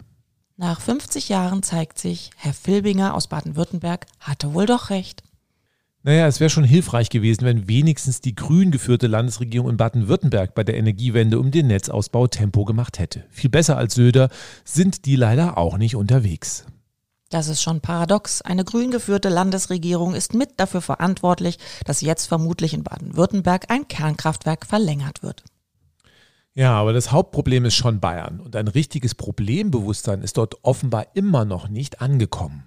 Nach 0.55 0.79
50 0.79 1.29
Jahren 1.29 1.63
zeigt 1.63 1.97
sich, 1.97 2.29
Herr 2.37 2.53
Filbinger 2.53 3.15
aus 3.15 3.27
Baden-Württemberg 3.27 4.05
hatte 4.19 4.53
wohl 4.53 4.67
doch 4.67 4.91
recht. 4.91 5.23
Naja, 6.03 6.27
es 6.27 6.39
wäre 6.39 6.51
schon 6.51 6.63
hilfreich 6.63 7.09
gewesen, 7.09 7.43
wenn 7.43 7.67
wenigstens 7.67 8.21
die 8.21 8.35
grün 8.35 8.69
geführte 8.69 9.07
Landesregierung 9.07 9.69
in 9.69 9.77
Baden-Württemberg 9.77 10.53
bei 10.53 10.63
der 10.63 10.75
Energiewende 10.75 11.39
um 11.39 11.49
den 11.49 11.67
Netzausbau 11.67 12.27
Tempo 12.27 12.65
gemacht 12.65 12.99
hätte. 12.99 13.23
Viel 13.31 13.49
besser 13.49 13.77
als 13.77 13.95
Söder 13.95 14.29
sind 14.63 15.05
die 15.05 15.15
leider 15.15 15.57
auch 15.57 15.77
nicht 15.77 15.95
unterwegs. 15.95 16.65
Das 17.29 17.47
ist 17.47 17.63
schon 17.63 17.81
paradox. 17.81 18.43
Eine 18.43 18.63
grün 18.63 18.91
geführte 18.91 19.29
Landesregierung 19.29 20.13
ist 20.13 20.35
mit 20.35 20.51
dafür 20.57 20.81
verantwortlich, 20.81 21.57
dass 21.85 22.01
jetzt 22.01 22.27
vermutlich 22.27 22.75
in 22.75 22.83
Baden-Württemberg 22.83 23.71
ein 23.71 23.87
Kernkraftwerk 23.87 24.67
verlängert 24.67 25.23
wird. 25.23 25.43
Ja, 26.55 26.73
aber 26.73 26.93
das 26.93 27.11
Hauptproblem 27.11 27.65
ist 27.65 27.75
schon 27.75 27.99
Bayern 27.99 28.39
und 28.39 28.55
ein 28.55 28.67
richtiges 28.67 29.15
Problembewusstsein 29.15 30.21
ist 30.21 30.37
dort 30.37 30.63
offenbar 30.63 31.07
immer 31.15 31.45
noch 31.45 31.67
nicht 31.67 31.99
angekommen. 31.99 32.65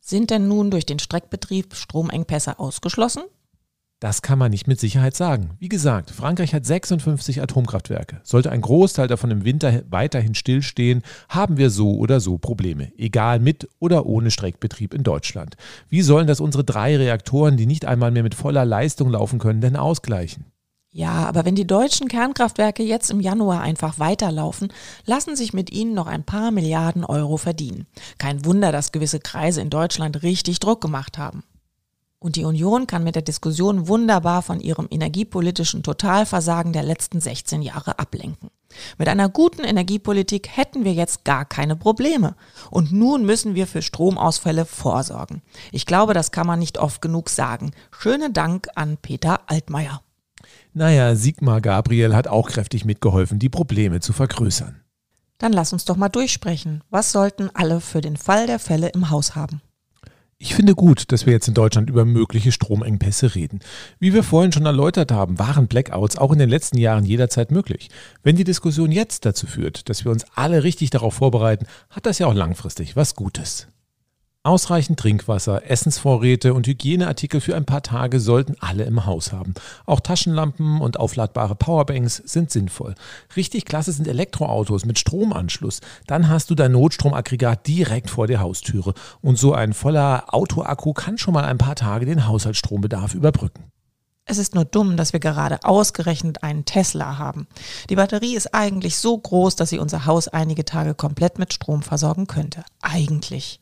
Sind 0.00 0.30
denn 0.30 0.46
nun 0.46 0.70
durch 0.70 0.86
den 0.86 1.00
Streckbetrieb 1.00 1.74
Stromengpässe 1.74 2.58
ausgeschlossen? 2.58 3.22
Das 3.98 4.20
kann 4.20 4.36
man 4.36 4.50
nicht 4.50 4.66
mit 4.66 4.80
Sicherheit 4.80 5.14
sagen. 5.14 5.50
Wie 5.60 5.68
gesagt, 5.68 6.10
Frankreich 6.10 6.54
hat 6.54 6.66
56 6.66 7.40
Atomkraftwerke. 7.40 8.20
Sollte 8.24 8.50
ein 8.50 8.60
Großteil 8.60 9.06
davon 9.06 9.30
im 9.30 9.44
Winter 9.44 9.82
weiterhin 9.90 10.34
stillstehen, 10.34 11.02
haben 11.28 11.56
wir 11.56 11.70
so 11.70 11.94
oder 11.96 12.18
so 12.18 12.36
Probleme, 12.36 12.92
egal 12.98 13.38
mit 13.38 13.68
oder 13.78 14.06
ohne 14.06 14.32
Streckbetrieb 14.32 14.92
in 14.92 15.04
Deutschland. 15.04 15.56
Wie 15.88 16.02
sollen 16.02 16.26
das 16.26 16.40
unsere 16.40 16.64
drei 16.64 16.96
Reaktoren, 16.96 17.56
die 17.56 17.66
nicht 17.66 17.84
einmal 17.84 18.10
mehr 18.10 18.24
mit 18.24 18.34
voller 18.34 18.64
Leistung 18.64 19.10
laufen 19.10 19.38
können, 19.38 19.60
denn 19.60 19.76
ausgleichen? 19.76 20.46
Ja, 20.94 21.26
aber 21.26 21.46
wenn 21.46 21.54
die 21.54 21.66
deutschen 21.66 22.08
Kernkraftwerke 22.08 22.82
jetzt 22.82 23.10
im 23.10 23.20
Januar 23.20 23.62
einfach 23.62 23.98
weiterlaufen, 23.98 24.70
lassen 25.06 25.36
sich 25.36 25.54
mit 25.54 25.72
ihnen 25.72 25.94
noch 25.94 26.06
ein 26.06 26.22
paar 26.22 26.50
Milliarden 26.50 27.02
Euro 27.02 27.38
verdienen. 27.38 27.86
Kein 28.18 28.44
Wunder, 28.44 28.72
dass 28.72 28.92
gewisse 28.92 29.18
Kreise 29.18 29.62
in 29.62 29.70
Deutschland 29.70 30.22
richtig 30.22 30.60
Druck 30.60 30.82
gemacht 30.82 31.16
haben. 31.16 31.44
Und 32.18 32.36
die 32.36 32.44
Union 32.44 32.86
kann 32.86 33.04
mit 33.04 33.14
der 33.14 33.22
Diskussion 33.22 33.88
wunderbar 33.88 34.42
von 34.42 34.60
ihrem 34.60 34.86
energiepolitischen 34.90 35.82
Totalversagen 35.82 36.74
der 36.74 36.82
letzten 36.82 37.20
16 37.20 37.62
Jahre 37.62 37.98
ablenken. 37.98 38.50
Mit 38.98 39.08
einer 39.08 39.30
guten 39.30 39.64
Energiepolitik 39.64 40.48
hätten 40.48 40.84
wir 40.84 40.92
jetzt 40.92 41.24
gar 41.24 41.46
keine 41.46 41.74
Probleme. 41.74 42.36
Und 42.70 42.92
nun 42.92 43.24
müssen 43.24 43.54
wir 43.54 43.66
für 43.66 43.82
Stromausfälle 43.82 44.66
vorsorgen. 44.66 45.40
Ich 45.72 45.86
glaube, 45.86 46.12
das 46.12 46.30
kann 46.30 46.46
man 46.46 46.58
nicht 46.58 46.78
oft 46.78 47.00
genug 47.00 47.30
sagen. 47.30 47.72
Schönen 47.90 48.34
Dank 48.34 48.68
an 48.74 48.98
Peter 48.98 49.40
Altmaier. 49.46 50.02
Naja, 50.74 51.14
Sigmar 51.14 51.60
Gabriel 51.60 52.14
hat 52.14 52.28
auch 52.28 52.48
kräftig 52.48 52.84
mitgeholfen, 52.84 53.38
die 53.38 53.50
Probleme 53.50 54.00
zu 54.00 54.12
vergrößern. 54.12 54.80
Dann 55.36 55.52
lass 55.52 55.72
uns 55.72 55.84
doch 55.84 55.96
mal 55.96 56.08
durchsprechen. 56.08 56.82
Was 56.88 57.12
sollten 57.12 57.50
alle 57.52 57.80
für 57.80 58.00
den 58.00 58.16
Fall 58.16 58.46
der 58.46 58.58
Fälle 58.58 58.88
im 58.88 59.10
Haus 59.10 59.34
haben? 59.34 59.60
Ich 60.38 60.54
finde 60.54 60.74
gut, 60.74 61.12
dass 61.12 61.26
wir 61.26 61.32
jetzt 61.32 61.46
in 61.46 61.54
Deutschland 61.54 61.90
über 61.90 62.04
mögliche 62.04 62.52
Stromengpässe 62.52 63.34
reden. 63.34 63.60
Wie 64.00 64.14
wir 64.14 64.24
vorhin 64.24 64.50
schon 64.50 64.66
erläutert 64.66 65.12
haben, 65.12 65.38
waren 65.38 65.68
Blackouts 65.68 66.16
auch 66.16 66.32
in 66.32 66.38
den 66.38 66.48
letzten 66.48 66.78
Jahren 66.78 67.04
jederzeit 67.04 67.50
möglich. 67.50 67.90
Wenn 68.22 68.34
die 68.36 68.42
Diskussion 68.42 68.90
jetzt 68.90 69.24
dazu 69.24 69.46
führt, 69.46 69.88
dass 69.88 70.04
wir 70.04 70.10
uns 70.10 70.24
alle 70.34 70.64
richtig 70.64 70.90
darauf 70.90 71.14
vorbereiten, 71.14 71.66
hat 71.90 72.06
das 72.06 72.18
ja 72.18 72.26
auch 72.26 72.34
langfristig 72.34 72.96
was 72.96 73.14
Gutes. 73.14 73.68
Ausreichend 74.44 74.98
Trinkwasser, 74.98 75.70
Essensvorräte 75.70 76.52
und 76.52 76.66
Hygieneartikel 76.66 77.40
für 77.40 77.54
ein 77.54 77.64
paar 77.64 77.82
Tage 77.82 78.18
sollten 78.18 78.56
alle 78.58 78.82
im 78.82 79.06
Haus 79.06 79.32
haben. 79.32 79.54
Auch 79.86 80.00
Taschenlampen 80.00 80.80
und 80.80 80.98
aufladbare 80.98 81.54
Powerbanks 81.54 82.16
sind 82.16 82.50
sinnvoll. 82.50 82.96
Richtig 83.36 83.66
klasse 83.66 83.92
sind 83.92 84.08
Elektroautos 84.08 84.84
mit 84.84 84.98
Stromanschluss. 84.98 85.80
Dann 86.08 86.28
hast 86.28 86.50
du 86.50 86.56
dein 86.56 86.72
Notstromaggregat 86.72 87.68
direkt 87.68 88.10
vor 88.10 88.26
der 88.26 88.40
Haustüre. 88.40 88.94
Und 89.20 89.38
so 89.38 89.54
ein 89.54 89.74
voller 89.74 90.34
Autoakku 90.34 90.92
kann 90.92 91.18
schon 91.18 91.34
mal 91.34 91.44
ein 91.44 91.58
paar 91.58 91.76
Tage 91.76 92.04
den 92.04 92.26
Haushaltsstrombedarf 92.26 93.14
überbrücken. 93.14 93.71
Es 94.24 94.38
ist 94.38 94.54
nur 94.54 94.64
dumm, 94.64 94.96
dass 94.96 95.12
wir 95.12 95.18
gerade 95.18 95.58
ausgerechnet 95.64 96.44
einen 96.44 96.64
Tesla 96.64 97.18
haben. 97.18 97.48
Die 97.90 97.96
Batterie 97.96 98.36
ist 98.36 98.54
eigentlich 98.54 98.96
so 98.96 99.18
groß, 99.18 99.56
dass 99.56 99.70
sie 99.70 99.80
unser 99.80 100.06
Haus 100.06 100.28
einige 100.28 100.64
Tage 100.64 100.94
komplett 100.94 101.40
mit 101.40 101.52
Strom 101.52 101.82
versorgen 101.82 102.28
könnte. 102.28 102.64
Eigentlich. 102.80 103.58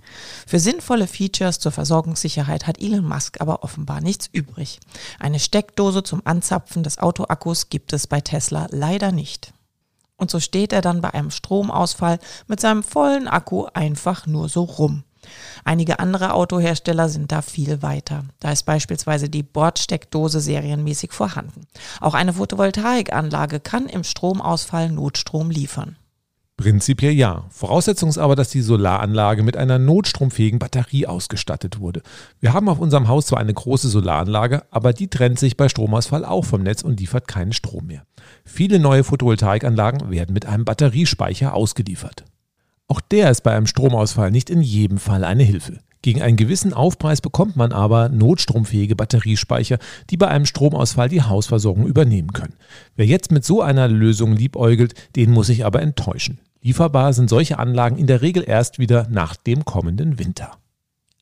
Für 0.46 0.60
sinnvolle 0.60 1.06
Features 1.06 1.60
zur 1.60 1.72
Versorgungssicherheit 1.72 2.66
hat 2.66 2.78
Elon 2.78 3.06
Musk 3.06 3.40
aber 3.40 3.64
offenbar 3.64 4.02
nichts 4.02 4.28
übrig. 4.30 4.80
Eine 5.18 5.40
Steckdose 5.40 6.02
zum 6.02 6.20
Anzapfen 6.26 6.82
des 6.82 6.98
Autoakkus 6.98 7.70
gibt 7.70 7.94
es 7.94 8.06
bei 8.06 8.20
Tesla 8.20 8.66
leider 8.70 9.12
nicht. 9.12 9.54
Und 10.18 10.30
so 10.30 10.40
steht 10.40 10.74
er 10.74 10.82
dann 10.82 11.00
bei 11.00 11.14
einem 11.14 11.30
Stromausfall 11.30 12.18
mit 12.46 12.60
seinem 12.60 12.82
vollen 12.82 13.28
Akku 13.28 13.64
einfach 13.72 14.26
nur 14.26 14.50
so 14.50 14.64
rum. 14.64 15.04
Einige 15.64 15.98
andere 15.98 16.34
Autohersteller 16.34 17.08
sind 17.08 17.32
da 17.32 17.42
viel 17.42 17.82
weiter. 17.82 18.24
Da 18.40 18.52
ist 18.52 18.64
beispielsweise 18.64 19.28
die 19.28 19.42
Bordsteckdose 19.42 20.40
serienmäßig 20.40 21.12
vorhanden. 21.12 21.66
Auch 22.00 22.14
eine 22.14 22.34
Photovoltaikanlage 22.34 23.60
kann 23.60 23.86
im 23.86 24.04
Stromausfall 24.04 24.90
Notstrom 24.90 25.50
liefern. 25.50 25.96
Prinzipiell 26.60 27.14
ja. 27.14 27.44
Voraussetzung 27.48 28.10
ist 28.10 28.18
aber, 28.18 28.36
dass 28.36 28.50
die 28.50 28.60
Solaranlage 28.60 29.42
mit 29.42 29.56
einer 29.56 29.78
notstromfähigen 29.78 30.58
Batterie 30.58 31.06
ausgestattet 31.06 31.80
wurde. 31.80 32.02
Wir 32.38 32.52
haben 32.52 32.68
auf 32.68 32.80
unserem 32.80 33.08
Haus 33.08 33.24
zwar 33.24 33.38
eine 33.38 33.54
große 33.54 33.88
Solaranlage, 33.88 34.64
aber 34.70 34.92
die 34.92 35.08
trennt 35.08 35.38
sich 35.38 35.56
bei 35.56 35.70
Stromausfall 35.70 36.22
auch 36.22 36.44
vom 36.44 36.62
Netz 36.62 36.82
und 36.82 37.00
liefert 37.00 37.26
keinen 37.28 37.54
Strom 37.54 37.86
mehr. 37.86 38.02
Viele 38.44 38.78
neue 38.78 39.04
Photovoltaikanlagen 39.04 40.10
werden 40.10 40.34
mit 40.34 40.44
einem 40.44 40.66
Batteriespeicher 40.66 41.54
ausgeliefert. 41.54 42.24
Auch 42.90 43.00
der 43.00 43.30
ist 43.30 43.42
bei 43.42 43.54
einem 43.54 43.68
Stromausfall 43.68 44.32
nicht 44.32 44.50
in 44.50 44.62
jedem 44.62 44.98
Fall 44.98 45.22
eine 45.22 45.44
Hilfe. 45.44 45.78
Gegen 46.02 46.22
einen 46.22 46.36
gewissen 46.36 46.74
Aufpreis 46.74 47.20
bekommt 47.20 47.54
man 47.54 47.70
aber 47.70 48.08
notstromfähige 48.08 48.96
Batteriespeicher, 48.96 49.78
die 50.10 50.16
bei 50.16 50.26
einem 50.26 50.44
Stromausfall 50.44 51.08
die 51.08 51.22
Hausversorgung 51.22 51.86
übernehmen 51.86 52.32
können. 52.32 52.54
Wer 52.96 53.06
jetzt 53.06 53.30
mit 53.30 53.44
so 53.44 53.62
einer 53.62 53.86
Lösung 53.86 54.32
liebäugelt, 54.32 54.94
den 55.14 55.30
muss 55.30 55.50
ich 55.50 55.64
aber 55.64 55.82
enttäuschen. 55.82 56.40
Lieferbar 56.62 57.12
sind 57.12 57.30
solche 57.30 57.60
Anlagen 57.60 57.96
in 57.96 58.08
der 58.08 58.22
Regel 58.22 58.42
erst 58.44 58.80
wieder 58.80 59.06
nach 59.08 59.36
dem 59.36 59.64
kommenden 59.64 60.18
Winter. 60.18 60.59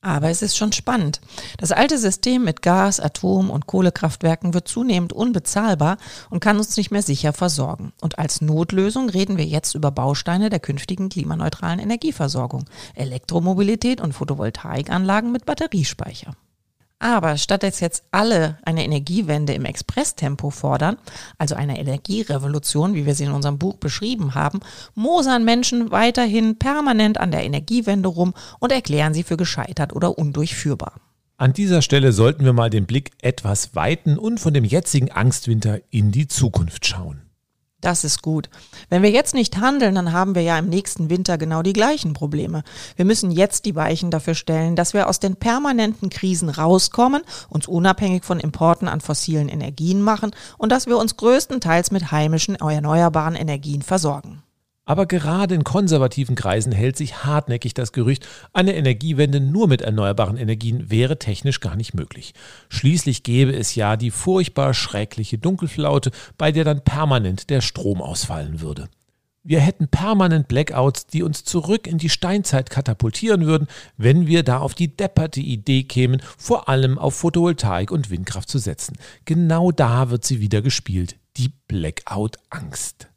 Aber 0.01 0.29
es 0.29 0.41
ist 0.41 0.55
schon 0.55 0.71
spannend. 0.71 1.19
Das 1.57 1.73
alte 1.73 1.97
System 1.97 2.45
mit 2.45 2.61
Gas, 2.61 3.01
Atom- 3.01 3.49
und 3.49 3.67
Kohlekraftwerken 3.67 4.53
wird 4.53 4.67
zunehmend 4.67 5.11
unbezahlbar 5.11 5.97
und 6.29 6.39
kann 6.39 6.57
uns 6.57 6.77
nicht 6.77 6.89
mehr 6.91 7.01
sicher 7.01 7.33
versorgen. 7.33 7.91
Und 7.99 8.17
als 8.17 8.39
Notlösung 8.39 9.09
reden 9.09 9.37
wir 9.37 9.45
jetzt 9.45 9.75
über 9.75 9.91
Bausteine 9.91 10.49
der 10.49 10.61
künftigen 10.61 11.09
klimaneutralen 11.09 11.79
Energieversorgung, 11.79 12.65
Elektromobilität 12.95 13.99
und 13.99 14.13
Photovoltaikanlagen 14.13 15.33
mit 15.33 15.45
Batteriespeicher. 15.45 16.33
Aber 16.99 17.37
statt 17.37 17.63
dass 17.63 17.79
jetzt 17.79 18.03
alle 18.11 18.57
eine 18.63 18.83
Energiewende 18.83 19.53
im 19.53 19.63
Expresstempo 19.63 20.49
fordern, 20.49 20.97
also 21.37 21.55
eine 21.55 21.79
Energierevolution, 21.79 22.93
wie 22.93 23.05
wir 23.05 23.15
sie 23.15 23.23
in 23.23 23.31
unserem 23.31 23.57
Buch 23.57 23.77
beschrieben 23.77 24.35
haben, 24.35 24.59
mosern 24.95 25.45
Menschen 25.45 25.91
weiterhin 25.91 26.59
permanent 26.59 27.17
an 27.17 27.31
der 27.31 27.45
Energiewende 27.45 28.09
rum 28.09 28.33
und 28.59 28.73
erklären 28.73 29.13
sie 29.13 29.23
für 29.23 29.37
gescheitert 29.37 29.93
oder 29.93 30.17
undurchführbar. 30.17 30.95
An 31.37 31.53
dieser 31.53 31.81
Stelle 31.81 32.11
sollten 32.11 32.43
wir 32.43 32.51
mal 32.51 32.69
den 32.69 32.85
Blick 32.85 33.11
etwas 33.21 33.73
weiten 33.73 34.17
und 34.17 34.41
von 34.41 34.53
dem 34.53 34.65
jetzigen 34.65 35.09
Angstwinter 35.09 35.79
in 35.89 36.11
die 36.11 36.27
Zukunft 36.27 36.85
schauen. 36.85 37.28
Das 37.81 38.03
ist 38.03 38.21
gut. 38.21 38.49
Wenn 38.89 39.03
wir 39.03 39.09
jetzt 39.09 39.33
nicht 39.33 39.57
handeln, 39.57 39.95
dann 39.95 40.11
haben 40.11 40.35
wir 40.35 40.41
ja 40.41 40.59
im 40.59 40.67
nächsten 40.67 41.09
Winter 41.09 41.37
genau 41.37 41.61
die 41.61 41.73
gleichen 41.73 42.13
Probleme. 42.13 42.63
Wir 42.97 43.05
müssen 43.05 43.31
jetzt 43.31 43.65
die 43.65 43.75
Weichen 43.75 44.11
dafür 44.11 44.35
stellen, 44.35 44.75
dass 44.75 44.93
wir 44.93 45.07
aus 45.07 45.19
den 45.19 45.37
permanenten 45.37 46.09
Krisen 46.09 46.49
rauskommen, 46.49 47.21
uns 47.47 47.67
unabhängig 47.67 48.25
von 48.25 48.41
Importen 48.41 48.89
an 48.89 48.99
fossilen 48.99 49.47
Energien 49.47 50.01
machen 50.01 50.31
und 50.57 50.73
dass 50.73 50.87
wir 50.87 50.97
uns 50.97 51.15
größtenteils 51.15 51.91
mit 51.91 52.11
heimischen 52.11 52.55
erneuerbaren 52.55 53.35
Energien 53.35 53.81
versorgen. 53.81 54.43
Aber 54.89 55.05
gerade 55.05 55.53
in 55.53 55.63
konservativen 55.63 56.33
Kreisen 56.33 56.71
hält 56.71 56.97
sich 56.97 57.23
hartnäckig 57.23 57.75
das 57.75 57.91
Gerücht, 57.91 58.27
eine 58.53 58.73
Energiewende 58.73 59.39
nur 59.39 59.67
mit 59.67 59.83
erneuerbaren 59.83 60.35
Energien 60.35 60.89
wäre 60.89 61.19
technisch 61.19 61.59
gar 61.59 61.75
nicht 61.75 61.93
möglich. 61.93 62.33
Schließlich 62.69 63.21
gäbe 63.21 63.55
es 63.55 63.75
ja 63.75 63.97
die 63.97 64.09
furchtbar 64.09 64.73
schreckliche 64.73 65.37
Dunkelflaute, 65.37 66.09
bei 66.39 66.51
der 66.51 66.63
dann 66.63 66.83
permanent 66.83 67.51
der 67.51 67.61
Strom 67.61 68.01
ausfallen 68.01 68.61
würde. 68.61 68.89
Wir 69.43 69.59
hätten 69.59 69.89
permanent 69.89 70.47
Blackouts, 70.47 71.05
die 71.05 71.21
uns 71.21 71.43
zurück 71.43 71.85
in 71.85 71.99
die 71.99 72.09
Steinzeit 72.09 72.71
katapultieren 72.71 73.45
würden, 73.45 73.67
wenn 73.95 74.25
wir 74.25 74.41
da 74.41 74.57
auf 74.57 74.73
die 74.73 74.97
depperte 74.97 75.39
Idee 75.39 75.83
kämen, 75.83 76.19
vor 76.35 76.67
allem 76.67 76.97
auf 76.97 77.13
Photovoltaik 77.13 77.91
und 77.91 78.09
Windkraft 78.09 78.49
zu 78.49 78.57
setzen. 78.57 78.97
Genau 79.25 79.71
da 79.71 80.09
wird 80.09 80.25
sie 80.25 80.39
wieder 80.39 80.63
gespielt, 80.63 81.15
die 81.37 81.51
Blackout-Angst. 81.67 83.09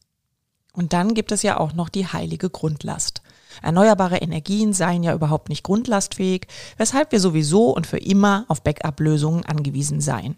Und 0.72 0.92
dann 0.92 1.14
gibt 1.14 1.32
es 1.32 1.42
ja 1.42 1.58
auch 1.58 1.74
noch 1.74 1.88
die 1.88 2.06
heilige 2.06 2.48
Grundlast. 2.48 3.22
Erneuerbare 3.60 4.18
Energien 4.18 4.72
seien 4.72 5.02
ja 5.02 5.12
überhaupt 5.14 5.50
nicht 5.50 5.62
grundlastfähig, 5.62 6.46
weshalb 6.78 7.12
wir 7.12 7.20
sowieso 7.20 7.70
und 7.70 7.86
für 7.86 7.98
immer 7.98 8.46
auf 8.48 8.62
Backup-Lösungen 8.62 9.44
angewiesen 9.44 10.00
seien. 10.00 10.36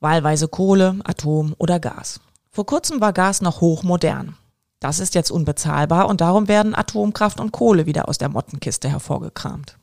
Wahlweise 0.00 0.48
Kohle, 0.48 0.98
Atom 1.04 1.54
oder 1.58 1.78
Gas. 1.78 2.20
Vor 2.50 2.64
kurzem 2.64 3.00
war 3.00 3.12
Gas 3.12 3.42
noch 3.42 3.60
hochmodern. 3.60 4.36
Das 4.80 5.00
ist 5.00 5.14
jetzt 5.14 5.30
unbezahlbar 5.30 6.08
und 6.08 6.20
darum 6.20 6.48
werden 6.48 6.74
Atomkraft 6.74 7.40
und 7.40 7.52
Kohle 7.52 7.86
wieder 7.86 8.08
aus 8.08 8.18
der 8.18 8.28
Mottenkiste 8.28 8.88
hervorgekramt. 8.88 9.76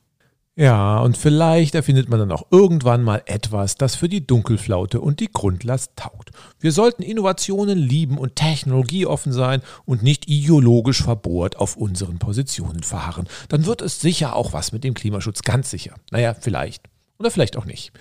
Ja, 0.55 0.99
und 0.99 1.17
vielleicht 1.17 1.73
erfindet 1.73 2.09
man 2.09 2.19
dann 2.19 2.31
auch 2.31 2.45
irgendwann 2.51 3.01
mal 3.01 3.23
etwas, 3.25 3.75
das 3.75 3.95
für 3.95 4.07
die 4.07 4.27
Dunkelflaute 4.27 5.01
und 5.01 5.19
die 5.19 5.31
Grundlast 5.31 5.93
taugt. 5.95 6.29
Wir 6.59 6.71
sollten 6.71 7.01
Innovationen 7.01 7.79
lieben 7.79 8.19
und 8.19 8.35
technologieoffen 8.35 9.33
sein 9.33 9.63
und 9.85 10.03
nicht 10.03 10.29
ideologisch 10.29 11.01
verbohrt 11.01 11.57
auf 11.57 11.75
unseren 11.75 12.19
Positionen 12.19 12.83
verharren. 12.83 13.27
Dann 13.49 13.65
wird 13.65 13.81
es 13.81 13.99
sicher 13.99 14.35
auch 14.35 14.53
was 14.53 14.71
mit 14.71 14.83
dem 14.83 14.93
Klimaschutz, 14.93 15.41
ganz 15.41 15.71
sicher. 15.71 15.95
Naja, 16.11 16.35
vielleicht. 16.39 16.83
Oder 17.17 17.31
vielleicht 17.31 17.57
auch 17.57 17.65
nicht. 17.65 17.91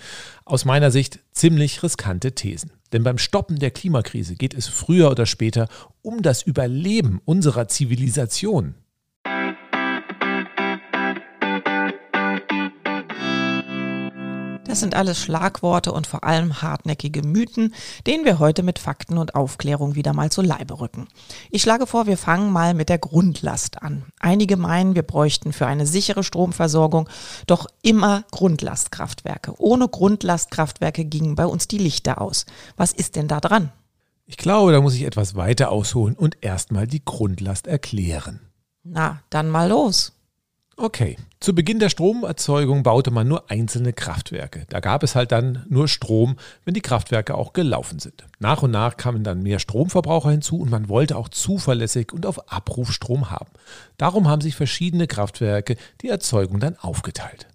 Aus 0.45 0.63
meiner 0.63 0.91
Sicht 0.91 1.21
ziemlich 1.31 1.81
riskante 1.81 2.33
Thesen. 2.33 2.71
Denn 2.91 3.03
beim 3.03 3.17
Stoppen 3.17 3.57
der 3.57 3.71
Klimakrise 3.71 4.35
geht 4.35 4.53
es 4.53 4.67
früher 4.67 5.09
oder 5.09 5.25
später 5.25 5.69
um 6.03 6.21
das 6.21 6.43
Überleben 6.43 7.19
unserer 7.25 7.67
Zivilisation. 7.67 8.75
Das 14.73 14.79
sind 14.79 14.95
alles 14.95 15.19
Schlagworte 15.19 15.91
und 15.91 16.07
vor 16.07 16.23
allem 16.23 16.63
hartnäckige 16.63 17.21
Mythen, 17.21 17.75
denen 18.07 18.25
wir 18.25 18.39
heute 18.39 18.63
mit 18.63 18.79
Fakten 18.79 19.19
und 19.19 19.35
Aufklärung 19.35 19.93
wieder 19.93 20.13
mal 20.13 20.31
zu 20.31 20.41
Leibe 20.41 20.79
rücken. 20.79 21.07
Ich 21.51 21.61
schlage 21.61 21.85
vor, 21.85 22.07
wir 22.07 22.17
fangen 22.17 22.51
mal 22.51 22.73
mit 22.73 22.89
der 22.89 22.97
Grundlast 22.97 23.83
an. 23.83 24.05
Einige 24.19 24.57
meinen, 24.57 24.95
wir 24.95 25.03
bräuchten 25.03 25.53
für 25.53 25.67
eine 25.67 25.85
sichere 25.85 26.23
Stromversorgung 26.23 27.07
doch 27.45 27.67
immer 27.83 28.23
Grundlastkraftwerke. 28.31 29.53
Ohne 29.59 29.87
Grundlastkraftwerke 29.87 31.05
gingen 31.05 31.35
bei 31.35 31.45
uns 31.45 31.67
die 31.67 31.77
Lichter 31.77 32.19
aus. 32.19 32.47
Was 32.75 32.93
ist 32.93 33.15
denn 33.15 33.27
da 33.27 33.39
dran? 33.41 33.71
Ich 34.25 34.37
glaube, 34.37 34.71
da 34.71 34.81
muss 34.81 34.95
ich 34.95 35.03
etwas 35.03 35.35
weiter 35.35 35.71
ausholen 35.71 36.15
und 36.15 36.37
erstmal 36.41 36.87
die 36.87 37.05
Grundlast 37.05 37.67
erklären. 37.67 38.39
Na, 38.81 39.21
dann 39.29 39.51
mal 39.51 39.69
los. 39.69 40.13
Okay, 40.75 41.17
zu 41.39 41.53
Beginn 41.53 41.77
der 41.77 41.89
Stromerzeugung 41.89 42.81
baute 42.81 43.11
man 43.11 43.27
nur 43.27 43.51
einzelne 43.51 43.93
Kraftwerke. 43.93 44.65
Da 44.69 44.79
gab 44.79 45.03
es 45.03 45.13
halt 45.15 45.31
dann 45.31 45.65
nur 45.69 45.87
Strom, 45.87 46.37
wenn 46.65 46.73
die 46.73 46.81
Kraftwerke 46.81 47.35
auch 47.35 47.53
gelaufen 47.53 47.99
sind. 47.99 48.25
Nach 48.39 48.63
und 48.63 48.71
nach 48.71 48.97
kamen 48.97 49.23
dann 49.23 49.43
mehr 49.43 49.59
Stromverbraucher 49.59 50.31
hinzu 50.31 50.59
und 50.59 50.71
man 50.71 50.89
wollte 50.89 51.15
auch 51.15 51.29
zuverlässig 51.29 52.11
und 52.11 52.25
auf 52.25 52.51
Abruf 52.51 52.91
Strom 52.91 53.29
haben. 53.29 53.51
Darum 53.97 54.27
haben 54.27 54.41
sich 54.41 54.55
verschiedene 54.55 55.05
Kraftwerke 55.05 55.75
die 56.01 56.09
Erzeugung 56.09 56.59
dann 56.59 56.75
aufgeteilt. 56.79 57.47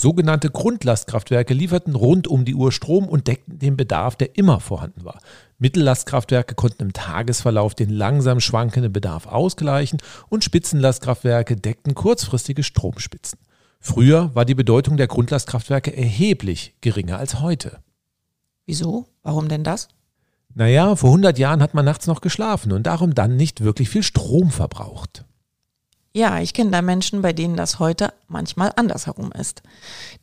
Sogenannte 0.00 0.48
Grundlastkraftwerke 0.48 1.54
lieferten 1.54 1.96
rund 1.96 2.28
um 2.28 2.44
die 2.44 2.54
Uhr 2.54 2.70
Strom 2.70 3.08
und 3.08 3.26
deckten 3.26 3.58
den 3.58 3.76
Bedarf, 3.76 4.14
der 4.14 4.38
immer 4.38 4.60
vorhanden 4.60 5.04
war. 5.04 5.18
Mittellastkraftwerke 5.58 6.54
konnten 6.54 6.84
im 6.84 6.92
Tagesverlauf 6.92 7.74
den 7.74 7.90
langsam 7.90 8.38
schwankenden 8.38 8.92
Bedarf 8.92 9.26
ausgleichen 9.26 9.98
und 10.28 10.44
Spitzenlastkraftwerke 10.44 11.56
deckten 11.56 11.96
kurzfristige 11.96 12.62
Stromspitzen. 12.62 13.40
Früher 13.80 14.32
war 14.36 14.44
die 14.44 14.54
Bedeutung 14.54 14.98
der 14.98 15.08
Grundlastkraftwerke 15.08 15.96
erheblich 15.96 16.76
geringer 16.80 17.18
als 17.18 17.40
heute. 17.40 17.80
Wieso? 18.66 19.08
Warum 19.24 19.48
denn 19.48 19.64
das? 19.64 19.88
Naja, 20.54 20.94
vor 20.94 21.10
100 21.10 21.40
Jahren 21.40 21.60
hat 21.60 21.74
man 21.74 21.84
nachts 21.84 22.06
noch 22.06 22.20
geschlafen 22.20 22.70
und 22.70 22.84
darum 22.86 23.16
dann 23.16 23.34
nicht 23.34 23.64
wirklich 23.64 23.88
viel 23.88 24.04
Strom 24.04 24.52
verbraucht. 24.52 25.24
Ja, 26.12 26.40
ich 26.40 26.54
kenne 26.54 26.70
da 26.70 26.82
Menschen, 26.82 27.22
bei 27.22 27.32
denen 27.32 27.56
das 27.56 27.78
heute 27.78 28.12
manchmal 28.28 28.72
andersherum 28.76 29.30
ist. 29.32 29.62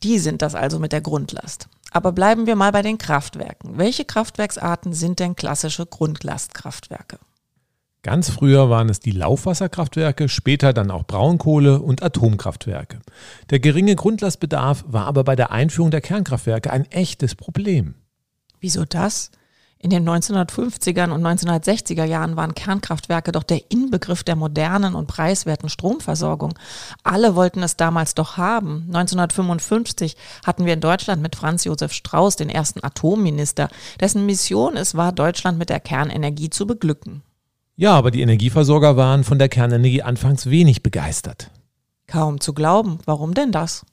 Die 0.03 0.19
sind 0.19 0.41
das 0.41 0.55
also 0.55 0.79
mit 0.79 0.91
der 0.91 1.01
Grundlast. 1.01 1.67
Aber 1.91 2.11
bleiben 2.11 2.47
wir 2.47 2.55
mal 2.55 2.71
bei 2.71 2.81
den 2.81 2.97
Kraftwerken. 2.97 3.77
Welche 3.77 4.03
Kraftwerksarten 4.03 4.93
sind 4.93 5.19
denn 5.19 5.35
klassische 5.35 5.85
Grundlastkraftwerke? 5.85 7.19
Ganz 8.01 8.29
früher 8.29 8.69
waren 8.69 8.89
es 8.89 8.99
die 8.99 9.11
Laufwasserkraftwerke, 9.11 10.29
später 10.29 10.73
dann 10.73 10.91
auch 10.91 11.07
Braunkohle 11.07 11.81
und 11.81 12.03
Atomkraftwerke. 12.03 12.99
Der 13.49 13.59
geringe 13.59 13.95
Grundlastbedarf 13.95 14.85
war 14.87 15.07
aber 15.07 15.23
bei 15.23 15.35
der 15.35 15.51
Einführung 15.51 15.89
der 15.89 16.01
Kernkraftwerke 16.01 16.69
ein 16.71 16.85
echtes 16.91 17.33
Problem. 17.33 17.95
Wieso 18.59 18.85
das? 18.85 19.31
In 19.77 19.89
den 19.89 20.07
1950er 20.07 21.11
und 21.11 21.23
1960er 21.23 22.05
Jahren 22.05 22.35
waren 22.35 22.55
Kernkraftwerke 22.55 23.31
doch 23.31 23.43
der 23.43 23.61
Inbegriff 23.69 24.23
der 24.23 24.35
modernen 24.35 24.95
und 24.95 25.07
preiswerten 25.07 25.69
Stromversorgung. 25.69 26.57
Alle 27.03 27.35
wollten 27.35 27.61
es 27.61 27.75
damals 27.75 28.15
doch 28.15 28.37
haben. 28.37 28.85
1955 28.87 30.15
hatten 30.45 30.65
wir 30.65 30.73
in 30.73 30.81
Deutschland 30.81 31.21
mit 31.21 31.35
Franz 31.35 31.65
Josef 31.65 31.91
Strauß 31.91 32.35
den 32.35 32.49
ersten 32.49 32.83
Atomminister, 32.83 33.69
dessen 33.99 34.25
Mission 34.25 34.75
es 34.75 34.95
war, 34.95 35.11
Deutschland 35.11 35.59
mit 35.59 35.69
der 35.69 35.79
Kernenergie 35.79 36.49
zu 36.49 36.65
beglücken. 36.65 37.21
Ja, 37.75 37.93
aber 37.93 38.09
die 38.09 38.21
Energieversorger 38.21 38.95
waren 38.95 39.23
von 39.23 39.37
der 39.37 39.49
Kernenergie 39.49 40.01
anfangs 40.01 40.49
wenig 40.49 40.81
begeistert. 40.81 41.51
Kaum 42.07 42.39
zu 42.39 42.53
glauben. 42.53 42.99
Warum 43.05 43.33
denn 43.33 43.51
das? 43.51 43.85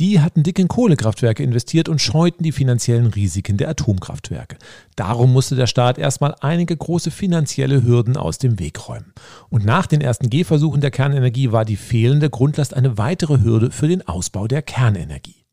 Die 0.00 0.20
hatten 0.20 0.42
dick 0.42 0.58
in 0.58 0.66
Kohlekraftwerke 0.66 1.44
investiert 1.44 1.88
und 1.88 2.00
scheuten 2.00 2.42
die 2.42 2.50
finanziellen 2.50 3.06
Risiken 3.06 3.56
der 3.56 3.68
Atomkraftwerke. 3.68 4.56
Darum 4.96 5.32
musste 5.32 5.54
der 5.54 5.68
Staat 5.68 5.98
erstmal 5.98 6.34
einige 6.40 6.76
große 6.76 7.12
finanzielle 7.12 7.84
Hürden 7.84 8.16
aus 8.16 8.38
dem 8.38 8.58
Weg 8.58 8.88
räumen. 8.88 9.12
Und 9.50 9.64
nach 9.64 9.86
den 9.86 10.00
ersten 10.00 10.30
Gehversuchen 10.30 10.80
der 10.80 10.90
Kernenergie 10.90 11.52
war 11.52 11.64
die 11.64 11.76
fehlende 11.76 12.28
Grundlast 12.28 12.74
eine 12.74 12.98
weitere 12.98 13.40
Hürde 13.40 13.70
für 13.70 13.86
den 13.86 14.06
Ausbau 14.08 14.48
der 14.48 14.62
Kernenergie. 14.62 15.44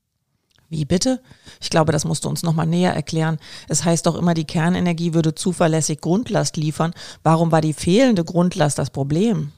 Wie 0.69 0.86
bitte? 0.86 1.21
Ich 1.60 1.69
glaube, 1.69 1.91
das 1.91 2.06
musst 2.06 2.25
du 2.25 2.30
uns 2.30 2.41
nochmal 2.41 2.65
näher 2.65 2.95
erklären. 2.95 3.38
Es 3.67 3.86
heißt 3.86 4.08
doch 4.08 4.15
immer, 4.15 4.34
die 4.34 4.45
Kernenergie 4.45 5.13
würde 5.13 5.36
zuverlässig 5.36 6.01
Grundlast 6.01 6.58
liefern. 6.58 6.93
Warum 7.21 7.51
war 7.51 7.62
die 7.62 7.73
fehlende 7.73 8.23
Grundlast 8.23 8.80
das 8.80 8.89
Problem? 8.89 9.51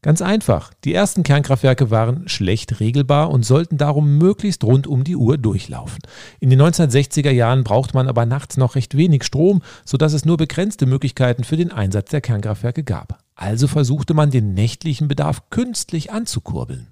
Ganz 0.00 0.22
einfach. 0.22 0.72
Die 0.84 0.94
ersten 0.94 1.24
Kernkraftwerke 1.24 1.90
waren 1.90 2.28
schlecht 2.28 2.78
regelbar 2.78 3.30
und 3.30 3.44
sollten 3.44 3.78
darum 3.78 4.16
möglichst 4.16 4.62
rund 4.62 4.86
um 4.86 5.02
die 5.02 5.16
Uhr 5.16 5.38
durchlaufen. 5.38 5.98
In 6.38 6.50
den 6.50 6.62
1960er 6.62 7.32
Jahren 7.32 7.64
brauchte 7.64 7.94
man 7.94 8.06
aber 8.06 8.24
nachts 8.24 8.56
noch 8.56 8.76
recht 8.76 8.96
wenig 8.96 9.24
Strom, 9.24 9.60
sodass 9.84 10.12
es 10.12 10.24
nur 10.24 10.36
begrenzte 10.36 10.86
Möglichkeiten 10.86 11.42
für 11.42 11.56
den 11.56 11.72
Einsatz 11.72 12.10
der 12.10 12.20
Kernkraftwerke 12.20 12.84
gab. 12.84 13.18
Also 13.34 13.66
versuchte 13.66 14.14
man 14.14 14.30
den 14.30 14.54
nächtlichen 14.54 15.08
Bedarf 15.08 15.50
künstlich 15.50 16.12
anzukurbeln. 16.12 16.86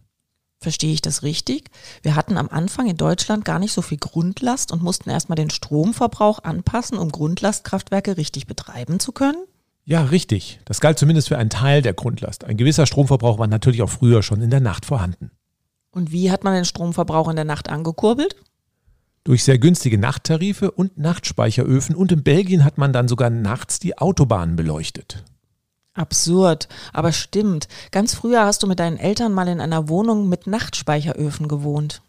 Verstehe 0.59 0.93
ich 0.93 1.03
das 1.03 1.23
richtig? 1.23 1.71
Wir 2.03 2.17
hatten 2.17 2.37
am 2.37 2.49
Anfang 2.49 2.89
in 2.89 2.97
Deutschland 2.97 3.45
gar 3.45 3.61
nicht 3.61 3.73
so 3.73 3.83
viel 3.83 3.99
Grundlast 3.99 4.73
und 4.73 4.83
mussten 4.83 5.11
erstmal 5.11 5.37
den 5.37 5.51
Stromverbrauch 5.51 6.43
anpassen, 6.43 6.99
um 6.99 7.13
Grundlastkraftwerke 7.13 8.17
richtig 8.17 8.49
betreiben 8.49 8.99
zu 8.99 9.13
können? 9.13 9.45
Ja, 9.89 10.03
richtig. 10.03 10.59
Das 10.65 10.81
galt 10.81 10.99
zumindest 10.99 11.29
für 11.29 11.39
einen 11.39 11.49
Teil 11.49 11.81
der 11.81 11.95
Grundlast. 11.95 12.45
Ein 12.45 12.57
gewisser 12.57 12.87
Stromverbrauch 12.87 13.39
war 13.39 13.47
natürlich 13.47 13.83
auch 13.83 13.89
früher 13.89 14.25
schon 14.25 14.43
in 14.43 14.51
der 14.51 14.61
Nacht 14.61 14.85
vorhanden. 14.85 15.31
Und 15.93 16.11
wie 16.11 16.33
hat 16.33 16.43
man 16.43 16.55
den 16.55 16.65
Stromverbrauch 16.65 17.29
in 17.29 17.37
der 17.37 17.45
Nacht 17.45 17.71
angekurbelt? 17.71 18.35
Durch 19.23 19.45
sehr 19.45 19.59
günstige 19.59 19.97
Nachttarife 19.97 20.73
und 20.73 20.99
Nachtspeicheröfen 20.99 21.95
und 21.95 22.11
in 22.11 22.25
Belgien 22.25 22.65
hat 22.65 22.79
man 22.79 22.93
dann 22.93 23.07
sogar 23.07 23.31
nachts 23.31 23.79
die 23.79 23.97
Autobahnen 23.97 24.57
beleuchtet. 24.57 25.23
Absurd, 25.95 26.69
aber 26.93 27.13
stimmt. 27.13 27.69
Ganz 27.93 28.13
früher 28.13 28.45
hast 28.45 28.65
du 28.65 28.67
mit 28.67 28.81
deinen 28.81 28.99
Eltern 28.99 29.33
mal 29.33 29.49
in 29.49 29.61
einer 29.61 29.89
Wohnung 29.89 30.29
mit 30.29 30.49
Nachtspeicheröfen 30.49 31.47
gewohnt. 31.47 32.03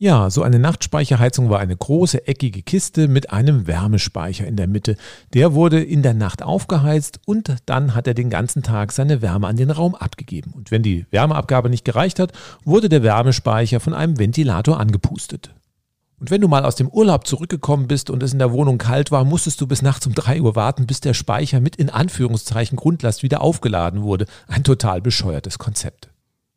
Ja, 0.00 0.30
so 0.30 0.44
eine 0.44 0.60
Nachtspeicherheizung 0.60 1.50
war 1.50 1.58
eine 1.58 1.76
große 1.76 2.28
eckige 2.28 2.62
Kiste 2.62 3.08
mit 3.08 3.32
einem 3.32 3.66
Wärmespeicher 3.66 4.46
in 4.46 4.54
der 4.54 4.68
Mitte. 4.68 4.96
Der 5.34 5.54
wurde 5.54 5.82
in 5.82 6.04
der 6.04 6.14
Nacht 6.14 6.40
aufgeheizt 6.40 7.18
und 7.26 7.56
dann 7.66 7.96
hat 7.96 8.06
er 8.06 8.14
den 8.14 8.30
ganzen 8.30 8.62
Tag 8.62 8.92
seine 8.92 9.22
Wärme 9.22 9.48
an 9.48 9.56
den 9.56 9.72
Raum 9.72 9.96
abgegeben. 9.96 10.52
Und 10.54 10.70
wenn 10.70 10.84
die 10.84 11.04
Wärmeabgabe 11.10 11.68
nicht 11.68 11.84
gereicht 11.84 12.20
hat, 12.20 12.30
wurde 12.64 12.88
der 12.88 13.02
Wärmespeicher 13.02 13.80
von 13.80 13.92
einem 13.92 14.20
Ventilator 14.20 14.78
angepustet. 14.78 15.52
Und 16.20 16.30
wenn 16.30 16.42
du 16.42 16.46
mal 16.46 16.64
aus 16.64 16.76
dem 16.76 16.88
Urlaub 16.88 17.26
zurückgekommen 17.26 17.88
bist 17.88 18.08
und 18.08 18.22
es 18.22 18.32
in 18.32 18.38
der 18.38 18.52
Wohnung 18.52 18.78
kalt 18.78 19.10
war, 19.10 19.24
musstest 19.24 19.60
du 19.60 19.66
bis 19.66 19.82
nachts 19.82 20.06
um 20.06 20.14
drei 20.14 20.40
Uhr 20.40 20.54
warten, 20.54 20.86
bis 20.86 21.00
der 21.00 21.14
Speicher 21.14 21.58
mit 21.58 21.74
in 21.74 21.90
Anführungszeichen 21.90 22.76
Grundlast 22.76 23.24
wieder 23.24 23.40
aufgeladen 23.40 24.02
wurde. 24.02 24.26
Ein 24.46 24.62
total 24.62 25.00
bescheuertes 25.00 25.58
Konzept. 25.58 26.08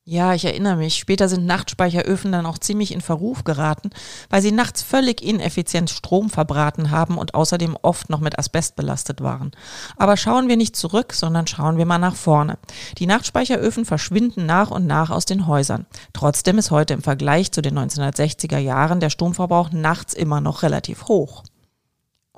Ja, 0.03 0.33
ich 0.33 0.45
erinnere 0.45 0.77
mich. 0.77 0.95
Später 0.95 1.29
sind 1.29 1.45
Nachtspeicheröfen 1.45 2.31
dann 2.31 2.47
auch 2.47 2.57
ziemlich 2.57 2.91
in 2.91 3.01
Verruf 3.01 3.43
geraten, 3.43 3.91
weil 4.31 4.41
sie 4.41 4.51
nachts 4.51 4.81
völlig 4.81 5.21
ineffizient 5.21 5.91
Strom 5.91 6.31
verbraten 6.31 6.89
haben 6.89 7.19
und 7.19 7.35
außerdem 7.35 7.77
oft 7.83 8.09
noch 8.09 8.19
mit 8.19 8.39
Asbest 8.39 8.75
belastet 8.75 9.21
waren. 9.21 9.51
Aber 9.97 10.17
schauen 10.17 10.47
wir 10.47 10.57
nicht 10.57 10.75
zurück, 10.75 11.13
sondern 11.13 11.45
schauen 11.45 11.77
wir 11.77 11.85
mal 11.85 11.99
nach 11.99 12.15
vorne. 12.15 12.57
Die 12.97 13.05
Nachtspeicheröfen 13.05 13.85
verschwinden 13.85 14.47
nach 14.47 14.71
und 14.71 14.87
nach 14.87 15.11
aus 15.11 15.25
den 15.25 15.45
Häusern. 15.45 15.85
Trotzdem 16.13 16.57
ist 16.57 16.71
heute 16.71 16.95
im 16.95 17.03
Vergleich 17.03 17.51
zu 17.51 17.61
den 17.61 17.77
1960er 17.77 18.57
Jahren 18.57 19.01
der 19.01 19.11
Stromverbrauch 19.11 19.71
nachts 19.71 20.15
immer 20.15 20.41
noch 20.41 20.63
relativ 20.63 21.09
hoch. 21.09 21.43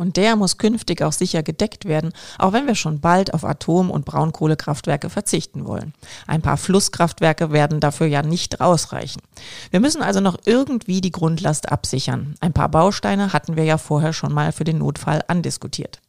Und 0.04 0.18
der 0.18 0.36
muss 0.36 0.58
künftig 0.58 1.02
auch 1.02 1.14
sicher 1.14 1.44
gedeckt 1.44 1.86
werden, 1.86 2.12
auch 2.38 2.52
wenn 2.52 2.68
wir 2.68 2.76
schon 2.76 3.00
bald 3.00 3.34
auf 3.34 3.46
Atom- 3.46 3.90
und 3.90 4.04
Braunkohlekraftwerke 4.04 5.10
verzichten 5.10 5.66
wollen. 5.66 5.94
Ein 6.28 6.42
paar 6.42 6.58
Flusskraftwerke 6.58 7.54
werden 7.54 7.80
dafür 7.80 8.08
ja 8.08 8.22
nicht 8.22 8.60
ausreichen. 8.60 9.22
Wir 9.72 9.80
müssen 9.80 10.02
also 10.02 10.20
noch 10.20 10.40
irgendwie 10.44 11.00
die 11.00 11.14
Grundlast 11.14 11.72
absichern. 11.72 12.36
Ein 12.42 12.52
paar 12.52 12.68
Bausteine 12.68 13.32
hatten 13.32 13.56
wir 13.56 13.64
ja 13.64 13.78
vorher 13.78 14.12
schon 14.12 14.34
mal 14.34 14.52
für 14.52 14.66
den 14.66 14.80
Notfall 14.80 15.24
andiskutiert. 15.30 16.02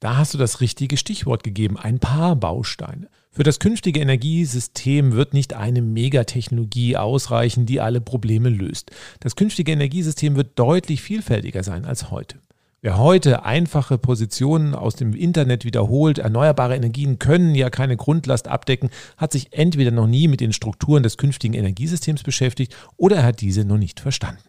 Da 0.00 0.16
hast 0.16 0.32
du 0.32 0.38
das 0.38 0.62
richtige 0.62 0.96
Stichwort 0.96 1.44
gegeben, 1.44 1.76
ein 1.76 1.98
paar 1.98 2.36
Bausteine. 2.36 3.08
Für 3.30 3.42
das 3.42 3.58
künftige 3.58 4.00
Energiesystem 4.00 5.12
wird 5.12 5.34
nicht 5.34 5.52
eine 5.52 5.82
Megatechnologie 5.82 6.96
ausreichen, 6.96 7.66
die 7.66 7.82
alle 7.82 8.00
Probleme 8.00 8.48
löst. 8.48 8.90
Das 9.20 9.36
künftige 9.36 9.72
Energiesystem 9.72 10.34
wird 10.34 10.58
deutlich 10.58 11.02
vielfältiger 11.02 11.62
sein 11.62 11.84
als 11.84 12.10
heute. 12.10 12.38
Wer 12.84 12.98
heute 12.98 13.46
einfache 13.46 13.96
Positionen 13.96 14.74
aus 14.74 14.94
dem 14.94 15.14
Internet 15.14 15.64
wiederholt, 15.64 16.18
erneuerbare 16.18 16.76
Energien 16.76 17.18
können 17.18 17.54
ja 17.54 17.70
keine 17.70 17.96
Grundlast 17.96 18.46
abdecken, 18.46 18.90
hat 19.16 19.32
sich 19.32 19.54
entweder 19.54 19.90
noch 19.90 20.06
nie 20.06 20.28
mit 20.28 20.40
den 20.40 20.52
Strukturen 20.52 21.02
des 21.02 21.16
künftigen 21.16 21.54
Energiesystems 21.54 22.22
beschäftigt 22.22 22.76
oder 22.98 23.16
er 23.16 23.22
hat 23.22 23.40
diese 23.40 23.64
noch 23.64 23.78
nicht 23.78 24.00
verstanden. 24.00 24.42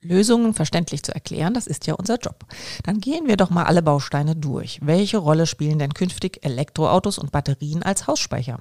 Lösungen 0.00 0.54
verständlich 0.54 1.02
zu 1.02 1.14
erklären, 1.14 1.52
das 1.52 1.66
ist 1.66 1.86
ja 1.86 1.92
unser 1.92 2.16
Job. 2.16 2.46
Dann 2.84 3.00
gehen 3.00 3.26
wir 3.26 3.36
doch 3.36 3.50
mal 3.50 3.64
alle 3.64 3.82
Bausteine 3.82 4.34
durch. 4.34 4.78
Welche 4.80 5.18
Rolle 5.18 5.46
spielen 5.46 5.78
denn 5.78 5.92
künftig 5.92 6.42
Elektroautos 6.42 7.18
und 7.18 7.32
Batterien 7.32 7.82
als 7.82 8.06
Hausspeicher? 8.06 8.60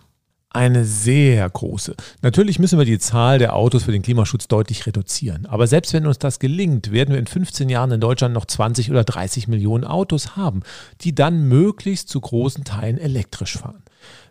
Eine 0.53 0.85
sehr 0.85 1.49
große. 1.49 1.95
Natürlich 2.21 2.59
müssen 2.59 2.77
wir 2.77 2.85
die 2.85 2.99
Zahl 2.99 3.39
der 3.39 3.55
Autos 3.55 3.83
für 3.83 3.91
den 3.91 4.01
Klimaschutz 4.01 4.47
deutlich 4.47 4.85
reduzieren. 4.85 5.45
Aber 5.45 5.67
selbst 5.67 5.93
wenn 5.93 6.07
uns 6.07 6.19
das 6.19 6.39
gelingt, 6.39 6.91
werden 6.91 7.11
wir 7.11 7.19
in 7.19 7.27
15 7.27 7.69
Jahren 7.69 7.91
in 7.91 7.99
Deutschland 7.99 8.33
noch 8.33 8.45
20 8.45 8.91
oder 8.91 9.03
30 9.03 9.47
Millionen 9.47 9.83
Autos 9.83 10.35
haben, 10.35 10.61
die 11.01 11.15
dann 11.15 11.47
möglichst 11.47 12.09
zu 12.09 12.21
großen 12.21 12.63
Teilen 12.63 12.97
elektrisch 12.97 13.57
fahren. 13.57 13.83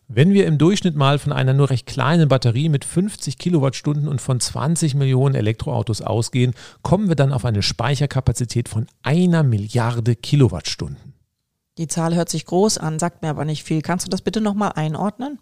Wenn 0.09 0.33
wir 0.33 0.47
im 0.47 0.59
Durchschnitt 0.59 0.95
mal 0.95 1.19
von 1.19 1.33
einer 1.33 1.55
nur 1.55 1.71
recht 1.71 1.87
kleinen 1.87 2.29
Batterie 2.29 2.69
mit 2.69 2.85
50 2.85 3.39
Kilowattstunden 3.39 4.09
und 4.09 4.21
von 4.21 4.41
20 4.41 4.95
Millionen 4.95 5.35
Elektroautos 5.35 6.03
ausgehen, 6.03 6.53
kommen 6.83 7.09
wir 7.09 7.17
dann 7.17 7.33
auf 7.33 7.45
eine 7.45 7.63
Speicherkapazität 7.63 8.69
von 8.69 8.87
einer 9.03 9.43
Milliarde 9.43 10.15
Kilowattstunden. 10.15 11.15
Die 11.79 11.89
Zahl 11.89 12.15
hört 12.15 12.29
sich 12.29 12.45
groß 12.45 12.77
an, 12.77 12.99
sagt 12.99 13.23
mir 13.23 13.31
aber 13.31 13.47
nicht 13.47 13.65
viel. 13.65 13.81
Kannst 13.81 14.07
du 14.07 14.11
das 14.11 14.21
bitte 14.21 14.43
nochmal 14.43 14.73
einordnen? 14.75 15.39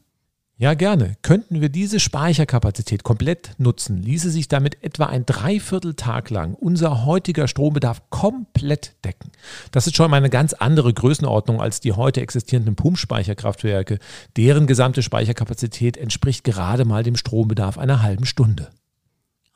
Ja, 0.60 0.74
gerne. 0.74 1.16
Könnten 1.22 1.62
wir 1.62 1.70
diese 1.70 1.98
Speicherkapazität 1.98 3.02
komplett 3.02 3.52
nutzen, 3.56 3.96
ließe 3.96 4.28
sich 4.28 4.46
damit 4.46 4.84
etwa 4.84 5.06
ein 5.06 5.24
Dreivierteltag 5.24 6.28
lang 6.28 6.52
unser 6.52 7.06
heutiger 7.06 7.48
Strombedarf 7.48 8.02
komplett 8.10 8.92
decken. 9.02 9.30
Das 9.72 9.86
ist 9.86 9.96
schon 9.96 10.10
mal 10.10 10.18
eine 10.18 10.28
ganz 10.28 10.52
andere 10.52 10.92
Größenordnung 10.92 11.62
als 11.62 11.80
die 11.80 11.92
heute 11.92 12.20
existierenden 12.20 12.76
Pumpspeicherkraftwerke. 12.76 14.00
Deren 14.36 14.66
gesamte 14.66 15.02
Speicherkapazität 15.02 15.96
entspricht 15.96 16.44
gerade 16.44 16.84
mal 16.84 17.04
dem 17.04 17.16
Strombedarf 17.16 17.78
einer 17.78 18.02
halben 18.02 18.26
Stunde. 18.26 18.68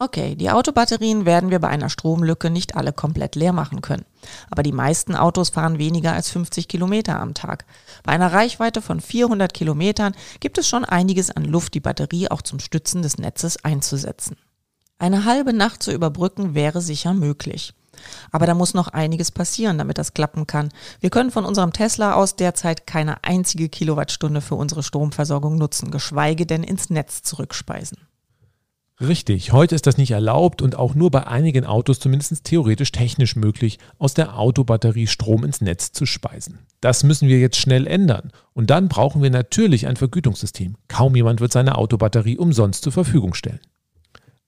Okay, 0.00 0.34
die 0.34 0.50
Autobatterien 0.50 1.24
werden 1.24 1.50
wir 1.50 1.60
bei 1.60 1.68
einer 1.68 1.88
Stromlücke 1.88 2.50
nicht 2.50 2.74
alle 2.74 2.92
komplett 2.92 3.36
leer 3.36 3.52
machen 3.52 3.80
können. 3.80 4.04
Aber 4.50 4.64
die 4.64 4.72
meisten 4.72 5.14
Autos 5.14 5.50
fahren 5.50 5.78
weniger 5.78 6.12
als 6.12 6.30
50 6.30 6.66
Kilometer 6.66 7.20
am 7.20 7.32
Tag. 7.32 7.64
Bei 8.02 8.12
einer 8.12 8.32
Reichweite 8.32 8.82
von 8.82 9.00
400 9.00 9.54
Kilometern 9.54 10.14
gibt 10.40 10.58
es 10.58 10.68
schon 10.68 10.84
einiges 10.84 11.30
an 11.30 11.44
Luft, 11.44 11.74
die 11.74 11.80
Batterie 11.80 12.28
auch 12.28 12.42
zum 12.42 12.58
Stützen 12.58 13.02
des 13.02 13.18
Netzes 13.18 13.64
einzusetzen. 13.64 14.36
Eine 14.98 15.24
halbe 15.24 15.52
Nacht 15.52 15.82
zu 15.82 15.92
überbrücken 15.92 16.54
wäre 16.54 16.80
sicher 16.80 17.14
möglich. 17.14 17.72
Aber 18.32 18.46
da 18.46 18.54
muss 18.54 18.74
noch 18.74 18.88
einiges 18.88 19.30
passieren, 19.30 19.78
damit 19.78 19.98
das 19.98 20.12
klappen 20.12 20.48
kann. 20.48 20.70
Wir 20.98 21.10
können 21.10 21.30
von 21.30 21.44
unserem 21.44 21.72
Tesla 21.72 22.14
aus 22.14 22.34
derzeit 22.34 22.88
keine 22.88 23.22
einzige 23.22 23.68
Kilowattstunde 23.68 24.40
für 24.40 24.56
unsere 24.56 24.82
Stromversorgung 24.82 25.56
nutzen, 25.56 25.92
geschweige 25.92 26.46
denn 26.46 26.64
ins 26.64 26.90
Netz 26.90 27.22
zurückspeisen. 27.22 27.98
Richtig, 29.00 29.52
heute 29.52 29.74
ist 29.74 29.88
das 29.88 29.96
nicht 29.96 30.12
erlaubt 30.12 30.62
und 30.62 30.76
auch 30.76 30.94
nur 30.94 31.10
bei 31.10 31.26
einigen 31.26 31.66
Autos 31.66 31.98
zumindest 31.98 32.44
theoretisch 32.44 32.92
technisch 32.92 33.34
möglich, 33.34 33.80
aus 33.98 34.14
der 34.14 34.38
Autobatterie 34.38 35.08
Strom 35.08 35.44
ins 35.44 35.60
Netz 35.60 35.90
zu 35.90 36.06
speisen. 36.06 36.60
Das 36.80 37.02
müssen 37.02 37.28
wir 37.28 37.40
jetzt 37.40 37.56
schnell 37.56 37.88
ändern. 37.88 38.30
Und 38.52 38.70
dann 38.70 38.88
brauchen 38.88 39.20
wir 39.20 39.30
natürlich 39.30 39.88
ein 39.88 39.96
Vergütungssystem. 39.96 40.76
Kaum 40.86 41.16
jemand 41.16 41.40
wird 41.40 41.52
seine 41.52 41.76
Autobatterie 41.76 42.38
umsonst 42.38 42.84
zur 42.84 42.92
Verfügung 42.92 43.34
stellen. 43.34 43.60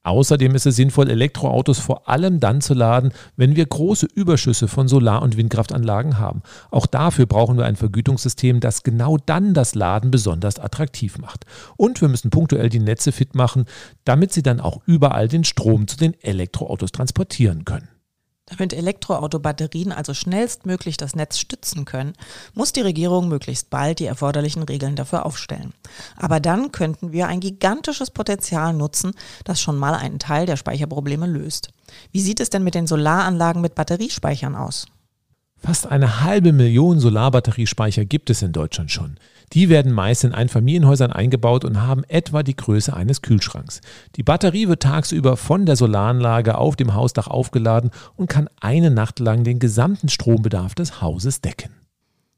Außerdem 0.06 0.54
ist 0.54 0.66
es 0.66 0.76
sinnvoll, 0.76 1.10
Elektroautos 1.10 1.80
vor 1.80 2.08
allem 2.08 2.38
dann 2.38 2.60
zu 2.60 2.74
laden, 2.74 3.10
wenn 3.34 3.56
wir 3.56 3.66
große 3.66 4.06
Überschüsse 4.06 4.68
von 4.68 4.86
Solar- 4.86 5.20
und 5.20 5.36
Windkraftanlagen 5.36 6.20
haben. 6.20 6.42
Auch 6.70 6.86
dafür 6.86 7.26
brauchen 7.26 7.58
wir 7.58 7.64
ein 7.64 7.74
Vergütungssystem, 7.74 8.60
das 8.60 8.84
genau 8.84 9.16
dann 9.16 9.52
das 9.52 9.74
Laden 9.74 10.12
besonders 10.12 10.60
attraktiv 10.60 11.18
macht. 11.18 11.44
Und 11.76 12.00
wir 12.00 12.06
müssen 12.06 12.30
punktuell 12.30 12.68
die 12.68 12.78
Netze 12.78 13.10
fit 13.10 13.34
machen, 13.34 13.64
damit 14.04 14.32
sie 14.32 14.44
dann 14.44 14.60
auch 14.60 14.80
überall 14.86 15.26
den 15.26 15.42
Strom 15.42 15.88
zu 15.88 15.96
den 15.96 16.14
Elektroautos 16.22 16.92
transportieren 16.92 17.64
können. 17.64 17.88
Damit 18.48 18.72
Elektroautobatterien 18.72 19.90
also 19.90 20.14
schnellstmöglich 20.14 20.96
das 20.96 21.16
Netz 21.16 21.38
stützen 21.38 21.84
können, 21.84 22.12
muss 22.54 22.72
die 22.72 22.80
Regierung 22.80 23.28
möglichst 23.28 23.70
bald 23.70 23.98
die 23.98 24.06
erforderlichen 24.06 24.62
Regeln 24.62 24.94
dafür 24.94 25.26
aufstellen. 25.26 25.74
Aber 26.16 26.38
dann 26.38 26.70
könnten 26.70 27.10
wir 27.10 27.26
ein 27.26 27.40
gigantisches 27.40 28.12
Potenzial 28.12 28.72
nutzen, 28.72 29.14
das 29.42 29.60
schon 29.60 29.76
mal 29.76 29.94
einen 29.94 30.20
Teil 30.20 30.46
der 30.46 30.56
Speicherprobleme 30.56 31.26
löst. 31.26 31.70
Wie 32.12 32.20
sieht 32.20 32.38
es 32.38 32.48
denn 32.48 32.62
mit 32.62 32.76
den 32.76 32.86
Solaranlagen 32.86 33.60
mit 33.60 33.74
Batteriespeichern 33.74 34.54
aus? 34.54 34.86
Fast 35.58 35.86
eine 35.86 36.22
halbe 36.22 36.52
Million 36.52 37.00
Solarbatteriespeicher 37.00 38.04
gibt 38.04 38.30
es 38.30 38.42
in 38.42 38.52
Deutschland 38.52 38.92
schon. 38.92 39.18
Die 39.52 39.68
werden 39.68 39.92
meist 39.92 40.24
in 40.24 40.34
Einfamilienhäusern 40.34 41.12
eingebaut 41.12 41.64
und 41.64 41.82
haben 41.82 42.04
etwa 42.04 42.42
die 42.42 42.56
Größe 42.56 42.94
eines 42.94 43.22
Kühlschranks. 43.22 43.80
Die 44.16 44.22
Batterie 44.22 44.68
wird 44.68 44.82
tagsüber 44.82 45.36
von 45.36 45.66
der 45.66 45.76
Solaranlage 45.76 46.58
auf 46.58 46.76
dem 46.76 46.94
Hausdach 46.94 47.28
aufgeladen 47.28 47.90
und 48.16 48.28
kann 48.28 48.48
eine 48.60 48.90
Nacht 48.90 49.18
lang 49.20 49.44
den 49.44 49.58
gesamten 49.58 50.08
Strombedarf 50.08 50.74
des 50.74 51.00
Hauses 51.00 51.40
decken. 51.40 51.70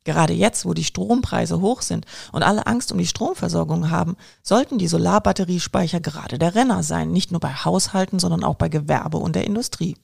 Gerade 0.05 0.33
jetzt, 0.33 0.65
wo 0.65 0.73
die 0.73 0.85
Strompreise 0.85 1.61
hoch 1.61 1.83
sind 1.83 2.07
und 2.33 2.43
alle 2.43 2.67
Angst 2.67 2.93
um 2.93 2.99
die 2.99 3.07
Stromversorgung 3.07 3.91
haben, 3.91 4.17
sollten 4.43 4.79
die 4.79 4.89
Solarbatteriespeicher 4.89 6.01
gerade 6.01 6.39
der 6.39 6.55
Renner 6.55 6.83
sein, 6.83 7.11
nicht 7.11 7.31
nur 7.31 7.41
bei 7.41 7.53
Haushalten, 7.53 8.19
sondern 8.19 8.43
auch 8.43 8.55
bei 8.55 8.71
Gewerbe 8.71 9.19
und 9.19 9.37
der 9.37 9.45
Industrie. 9.45 9.97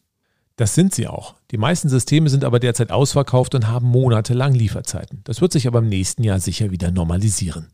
Das 0.57 0.75
sind 0.75 0.95
sie 0.95 1.09
auch. 1.09 1.35
Die 1.51 1.59
meisten 1.59 1.89
Systeme 1.89 2.29
sind 2.31 2.45
aber 2.45 2.61
derzeit 2.61 2.93
ausverkauft 2.93 3.55
und 3.55 3.67
haben 3.67 3.89
monatelang 3.89 4.55
Lieferzeiten. 4.55 5.21
Das 5.25 5.41
wird 5.41 5.53
sich 5.53 5.67
aber 5.67 5.81
im 5.81 5.89
nächsten 5.89 6.23
Jahr 6.23 6.39
sicher 6.39 6.71
wieder 6.71 6.93
normalisieren. 6.93 7.73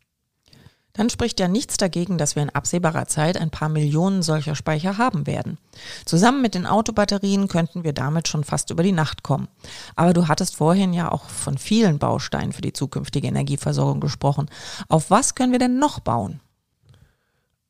Dann 0.94 1.08
spricht 1.08 1.38
ja 1.38 1.46
nichts 1.46 1.76
dagegen, 1.76 2.18
dass 2.18 2.34
wir 2.34 2.42
in 2.42 2.50
absehbarer 2.50 3.06
Zeit 3.06 3.36
ein 3.36 3.50
paar 3.50 3.68
Millionen 3.68 4.22
solcher 4.22 4.56
Speicher 4.56 4.98
haben 4.98 5.26
werden. 5.26 5.58
Zusammen 6.04 6.42
mit 6.42 6.54
den 6.54 6.66
Autobatterien 6.66 7.48
könnten 7.48 7.84
wir 7.84 7.92
damit 7.92 8.26
schon 8.26 8.44
fast 8.44 8.70
über 8.70 8.82
die 8.82 8.92
Nacht 8.92 9.22
kommen. 9.22 9.48
Aber 9.94 10.12
du 10.12 10.26
hattest 10.26 10.56
vorhin 10.56 10.92
ja 10.92 11.12
auch 11.12 11.28
von 11.28 11.58
vielen 11.58 11.98
Bausteinen 11.98 12.52
für 12.52 12.62
die 12.62 12.72
zukünftige 12.72 13.28
Energieversorgung 13.28 14.00
gesprochen. 14.00 14.50
Auf 14.88 15.10
was 15.10 15.34
können 15.34 15.52
wir 15.52 15.60
denn 15.60 15.78
noch 15.78 16.00
bauen? 16.00 16.40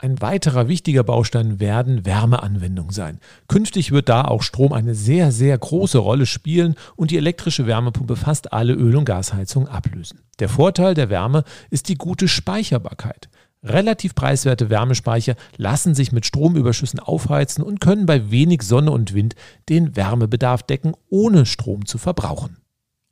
Ein 0.02 0.22
weiterer 0.22 0.66
wichtiger 0.66 1.04
Baustein 1.04 1.60
werden 1.60 2.06
Wärmeanwendungen 2.06 2.90
sein. 2.90 3.20
Künftig 3.48 3.92
wird 3.92 4.08
da 4.08 4.24
auch 4.24 4.42
Strom 4.42 4.72
eine 4.72 4.94
sehr, 4.94 5.30
sehr 5.30 5.58
große 5.58 5.98
Rolle 5.98 6.24
spielen 6.24 6.74
und 6.96 7.10
die 7.10 7.18
elektrische 7.18 7.66
Wärmepumpe 7.66 8.16
fast 8.16 8.54
alle 8.54 8.72
Öl- 8.72 8.96
und 8.96 9.04
Gasheizungen 9.04 9.68
ablösen. 9.68 10.20
Der 10.38 10.48
Vorteil 10.48 10.94
der 10.94 11.10
Wärme 11.10 11.44
ist 11.68 11.90
die 11.90 11.96
gute 11.96 12.28
Speicherbarkeit. 12.28 13.28
Relativ 13.62 14.14
preiswerte 14.14 14.70
Wärmespeicher 14.70 15.34
lassen 15.58 15.94
sich 15.94 16.12
mit 16.12 16.24
Stromüberschüssen 16.24 16.98
aufheizen 16.98 17.62
und 17.62 17.82
können 17.82 18.06
bei 18.06 18.30
wenig 18.30 18.62
Sonne 18.62 18.92
und 18.92 19.12
Wind 19.12 19.34
den 19.68 19.96
Wärmebedarf 19.96 20.62
decken, 20.62 20.94
ohne 21.10 21.44
Strom 21.44 21.84
zu 21.84 21.98
verbrauchen. 21.98 22.56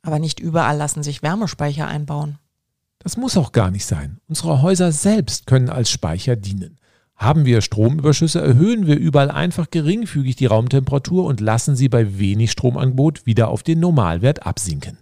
Aber 0.01 0.17
nicht 0.17 0.39
überall 0.39 0.77
lassen 0.77 1.03
sich 1.03 1.21
Wärmespeicher 1.21 1.87
einbauen. 1.87 2.39
Das 2.97 3.15
muss 3.15 3.37
auch 3.37 3.51
gar 3.51 3.69
nicht 3.69 3.85
sein. 3.85 4.17
Unsere 4.27 4.63
Häuser 4.63 4.91
selbst 4.91 5.45
können 5.45 5.69
als 5.69 5.91
Speicher 5.91 6.35
dienen. 6.35 6.78
Haben 7.19 7.43
wir 7.43 7.59
Stromüberschüsse, 7.59 8.39
erhöhen 8.39 8.87
wir 8.87 8.97
überall 8.97 9.29
einfach 9.29 9.69
geringfügig 9.69 10.37
die 10.37 10.45
Raumtemperatur 10.45 11.25
und 11.25 11.41
lassen 11.41 11.75
sie 11.75 11.89
bei 11.89 12.17
wenig 12.17 12.49
Stromangebot 12.49 13.25
wieder 13.25 13.49
auf 13.49 13.61
den 13.61 13.81
Normalwert 13.81 14.45
absinken. 14.45 14.97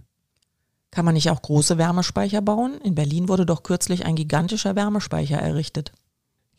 Kann 0.90 1.06
man 1.06 1.14
nicht 1.14 1.30
auch 1.30 1.44
große 1.44 1.78
Wärmespeicher 1.78 2.42
bauen? 2.42 2.80
In 2.84 2.96
Berlin 2.96 3.30
wurde 3.30 3.46
doch 3.46 3.62
kürzlich 3.62 4.08
ein 4.08 4.16
gigantischer 4.16 4.76
Wärmespeicher 4.76 5.38
errichtet. 5.38 5.92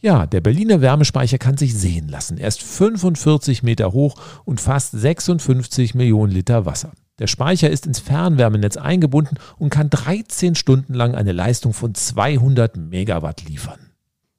Ja, 0.00 0.26
der 0.26 0.40
Berliner 0.40 0.80
Wärmespeicher 0.80 1.38
kann 1.38 1.56
sich 1.56 1.74
sehen 1.74 2.08
lassen. 2.08 2.38
Er 2.38 2.46
ist 2.46 2.62
45 2.62 3.64
Meter 3.64 3.92
hoch 3.92 4.14
und 4.44 4.60
fast 4.60 4.92
56 4.92 5.96
Millionen 5.96 6.32
Liter 6.32 6.66
Wasser. 6.66 6.92
Der 7.18 7.26
Speicher 7.26 7.68
ist 7.68 7.84
ins 7.84 7.98
Fernwärmenetz 7.98 8.76
eingebunden 8.76 9.38
und 9.56 9.70
kann 9.70 9.90
13 9.90 10.54
Stunden 10.54 10.94
lang 10.94 11.16
eine 11.16 11.32
Leistung 11.32 11.72
von 11.72 11.96
200 11.96 12.76
Megawatt 12.76 13.42
liefern. 13.42 13.87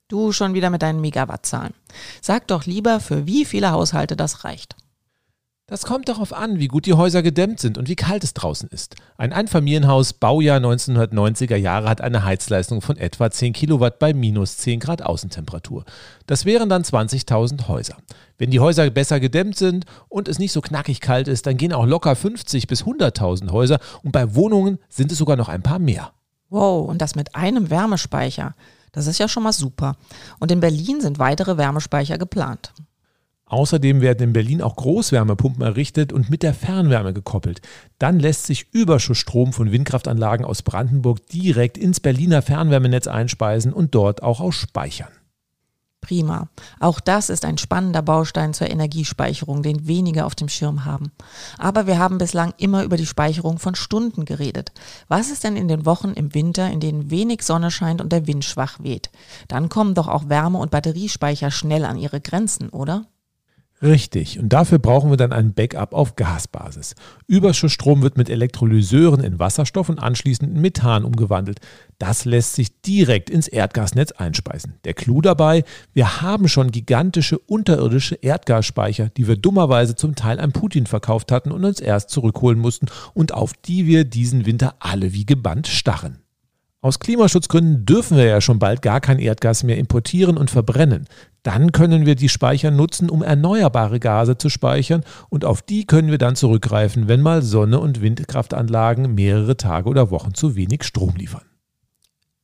Du 0.10 0.32
schon 0.32 0.56
wieder 0.56 0.72
mit 0.72 0.82
deinen 0.82 1.02
Megawattzahlen. 1.02 1.76
Sag 2.19 2.48
doch 2.48 2.65
lieber, 2.65 3.00
für 3.00 3.28
wie 3.28 3.45
viele 3.45 3.69
Haushalte 3.72 4.15
das 4.15 4.43
reicht. 4.43 4.76
Das 5.67 5.86
kommt 5.86 6.10
darauf 6.10 6.34
an, 6.34 6.58
wie 6.58 6.67
gut 6.67 6.88
die 6.88 6.95
Häuser 6.95 7.22
gedämmt 7.22 7.60
sind 7.60 7.78
und 7.78 7.88
wie 7.88 7.95
kalt 7.95 8.24
es 8.24 8.34
draußen 8.34 8.69
ist. 8.69 8.95
Ein 9.17 9.34
Einfamilienhaus 9.34 10.13
Baujahr 10.13 10.60
1990er 10.60 11.58
Jahre 11.58 11.88
hat 11.88 12.02
eine 12.02 12.26
Heizleistung 12.26 12.82
von 12.82 12.98
etwa 12.98 13.30
10 13.30 13.54
Kilowatt 13.54 14.00
bei 14.00 14.15
minus 14.15 14.58
10 14.58 14.80
Grad 14.80 15.04
Außentemperatur. 15.04 15.86
Das 16.26 16.43
wären 16.45 16.69
dann 16.69 16.82
20.000 16.82 17.67
Häuser. 17.67 17.98
Wenn 18.39 18.50
die 18.50 18.60
Häuser 18.60 18.89
besser 18.89 19.19
gedämmt 19.19 19.58
sind 19.58 19.86
und 20.08 20.28
es 20.28 20.39
nicht 20.39 20.54
so 20.54 20.62
knackig 20.62 21.02
kalt 21.02 21.28
ist, 21.28 21.45
dann 21.45 21.58
gehen 21.58 21.72
auch 21.72 21.86
locker 21.86 22.15
50 22.15 22.65
bis 22.65 22.84
100.000 22.84 23.52
Häuser 23.52 23.78
und 24.02 24.12
bei 24.12 24.34
Wohnungen 24.34 24.80
sind 24.89 25.12
es 25.12 25.19
sogar 25.19 25.36
noch 25.36 25.50
ein 25.50 25.62
paar 25.62 25.78
mehr. 25.78 26.13
Wow, 26.50 26.89
und 26.89 27.00
das 27.00 27.13
mit 27.13 27.36
einem 27.36 27.69
Wärmespeicher. 27.69 28.56
Das 28.91 29.08
ist 29.08 29.19
ja 29.19 29.28
schon 29.28 29.43
mal 29.43 29.54
super. 29.54 29.95
Und 30.39 30.52
in 30.52 30.60
Berlin 30.60 31.02
sind 31.02 31.19
weitere 31.19 31.58
Wärmespeicher 31.58 32.17
geplant. 32.17 32.73
Außerdem 33.49 34.02
werden 34.02 34.25
in 34.25 34.34
Berlin 34.34 34.62
auch 34.62 34.75
Großwärmepumpen 34.75 35.63
errichtet 35.63 36.13
und 36.13 36.30
mit 36.30 36.43
der 36.43 36.54
Fernwärme 36.54 37.13
gekoppelt. 37.13 37.62
Dann 37.97 38.19
lässt 38.19 38.45
sich 38.45 38.67
Überschussstrom 38.73 39.54
von 39.54 39.71
Windkraftanlagen 39.71 40.45
aus 40.45 40.62
Brandenburg 40.62 41.28
direkt 41.30 41.78
ins 41.78 41.99
Berliner 41.99 42.43
Fernwärmenetz 42.43 43.08
einspeisen 43.08 43.73
und 43.73 43.95
dort 43.95 44.21
auch 44.21 44.39
ausspeichern. 44.39 45.10
Prima. 46.01 46.47
Auch 46.79 46.99
das 46.99 47.29
ist 47.29 47.45
ein 47.45 47.57
spannender 47.57 48.01
Baustein 48.01 48.53
zur 48.53 48.69
Energiespeicherung, 48.69 49.63
den 49.63 49.88
wenige 49.88 50.25
auf 50.25 50.33
dem 50.33 50.49
Schirm 50.49 50.85
haben. 50.85 51.12
Aber 51.57 51.88
wir 51.88 51.99
haben 51.99 52.17
bislang 52.17 52.53
immer 52.57 52.83
über 52.83 52.97
die 52.97 53.05
Speicherung 53.05 53.59
von 53.59 53.75
Stunden 53.75 54.25
geredet. 54.25 54.71
Was 55.07 55.29
ist 55.29 55.43
denn 55.43 55.57
in 55.57 55.67
den 55.67 55.85
Wochen 55.85 56.13
im 56.13 56.33
Winter, 56.33 56.69
in 56.69 56.79
denen 56.79 57.12
wenig 57.12 57.43
Sonne 57.43 57.69
scheint 57.69 58.01
und 58.01 58.12
der 58.12 58.27
Wind 58.27 58.45
schwach 58.45 58.79
weht? 58.79 59.09
Dann 59.47 59.69
kommen 59.69 59.93
doch 59.93 60.07
auch 60.07 60.29
Wärme- 60.29 60.59
und 60.59 60.71
Batteriespeicher 60.71 61.51
schnell 61.51 61.85
an 61.85 61.97
ihre 61.97 62.21
Grenzen, 62.21 62.69
oder? 62.69 63.05
Richtig, 63.82 64.39
und 64.39 64.50
dafür 64.50 64.78
brauchen 64.78 65.10
wir 65.10 65.15
dann 65.15 65.32
ein 65.32 65.54
Backup 65.54 65.94
auf 65.94 66.18
Gasbasis. 66.18 66.96
Überschussstrom 67.28 68.02
wird 68.02 68.18
mit 68.18 68.30
Elektrolyseuren 68.30 69.24
in 69.24 69.39
Wasserstoff 69.39 69.88
und 69.88 70.00
anschließend 70.00 70.54
in 70.54 70.60
Methan 70.60 71.06
umgewandelt. 71.06 71.62
Das 71.98 72.26
lässt 72.26 72.56
sich 72.56 72.82
direkt 72.82 73.30
ins 73.30 73.48
Erdgasnetz 73.48 74.12
einspeisen. 74.12 74.74
Der 74.84 74.94
Clou 74.94 75.22
dabei, 75.22 75.63
wir 75.94 76.22
haben 76.22 76.50
schon 76.50 76.72
gigantische 76.72 77.39
unterirdische 77.39 78.15
Erdgasspeicher, 78.15 79.10
die 79.15 79.30
wir 79.30 79.38
dummerweise 79.38 79.96
zum 79.96 80.13
Teil 80.13 80.42
an 80.42 80.52
Putin 80.52 80.86
verkauft 80.86 81.32
hatten 81.32 81.52
und 81.52 81.63
uns 81.63 81.80
erst 81.80 82.10
zurückholen 82.10 82.60
mussten 82.60 82.88
und 83.13 83.34
auf 83.34 83.54
die 83.54 83.86
wir 83.86 84.04
diesen 84.04 84.46
Winter 84.46 84.76
alle 84.80 85.13
wie 85.13 85.26
gebannt 85.26 85.68
starren. 85.68 86.18
Aus 86.82 87.00
Klimaschutzgründen 87.00 87.84
dürfen 87.86 88.15
wir 88.15 88.24
ja 88.24 88.39
schon 88.39 88.58
bald 88.58 88.82
gar 88.82 89.02
kein 89.02 89.20
Erdgas 89.20 89.63
mehr 89.63 89.78
importieren 89.78 90.38
und 90.38 90.50
verbrennen. 90.50 91.08
Dann 91.44 91.74
können 91.74 92.06
wir 92.06 92.15
die 92.15 92.30
Speicher 92.30 92.72
nutzen, 92.72 93.10
um 93.10 93.22
erneuerbare 93.22 94.00
Gase 94.00 94.38
zu 94.38 94.48
speichern 94.48 95.04
und 95.28 95.44
auf 95.44 95.62
die 95.62 95.86
können 95.86 96.10
wir 96.10 96.18
dann 96.18 96.38
zurückgreifen, 96.38 97.10
wenn 97.10 97.20
mal 97.20 97.42
Sonne- 97.42 97.82
und 97.82 98.00
Windkraftanlagen 98.00 99.13
mehrere 99.13 99.58
Tage 99.58 99.89
oder 99.89 100.10
Wochen 100.10 100.34
zu 100.34 100.56
wenig 100.56 100.86
Strom 100.86 101.15
liefern. 101.18 101.44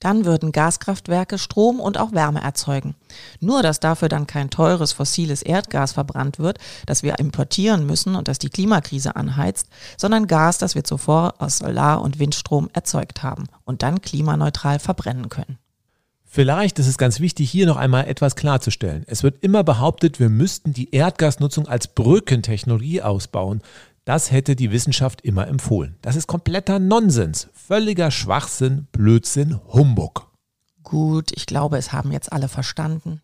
Dann 0.05 0.23
würden 0.23 0.51
Gaskraftwerke 0.51 1.39
Strom 1.39 1.79
und 1.79 1.97
auch 1.97 2.11
Wärme 2.11 2.39
erzeugen. 2.39 2.93
Nur, 3.39 3.63
dass 3.63 3.79
dafür 3.79 4.07
dann 4.07 4.27
kein 4.27 4.51
teures 4.51 4.91
fossiles 4.91 5.41
Erdgas 5.41 5.93
verbrannt 5.93 6.37
wird, 6.37 6.59
das 6.85 7.01
wir 7.01 7.17
importieren 7.17 7.87
müssen 7.87 8.13
und 8.13 8.27
das 8.27 8.37
die 8.37 8.51
Klimakrise 8.51 9.15
anheizt, 9.15 9.67
sondern 9.97 10.27
Gas, 10.27 10.59
das 10.59 10.75
wir 10.75 10.83
zuvor 10.83 11.33
aus 11.39 11.57
Solar- 11.57 12.03
und 12.03 12.19
Windstrom 12.19 12.69
erzeugt 12.71 13.23
haben 13.23 13.45
und 13.63 13.81
dann 13.81 13.99
klimaneutral 13.99 14.77
verbrennen 14.77 15.29
können. 15.29 15.57
Vielleicht 16.23 16.77
ist 16.77 16.87
es 16.87 16.99
ganz 16.99 17.19
wichtig, 17.19 17.49
hier 17.49 17.65
noch 17.65 17.77
einmal 17.77 18.05
etwas 18.07 18.35
klarzustellen. 18.35 19.05
Es 19.07 19.23
wird 19.23 19.41
immer 19.41 19.63
behauptet, 19.63 20.19
wir 20.19 20.29
müssten 20.29 20.71
die 20.71 20.93
Erdgasnutzung 20.93 21.67
als 21.67 21.87
Brückentechnologie 21.87 23.01
ausbauen. 23.01 23.63
Das 24.05 24.31
hätte 24.31 24.55
die 24.55 24.71
Wissenschaft 24.71 25.21
immer 25.21 25.47
empfohlen. 25.47 25.97
Das 26.03 26.15
ist 26.15 26.27
kompletter 26.27 26.77
Nonsens, 26.77 27.49
völliger 27.53 28.11
Schwachsinn, 28.11 28.87
Blödsinn, 28.91 29.59
Humbug. 29.67 30.31
Gut, 30.83 31.31
ich 31.35 31.47
glaube, 31.47 31.79
es 31.79 31.91
haben 31.91 32.11
jetzt 32.11 32.31
alle 32.31 32.47
verstanden. 32.47 33.21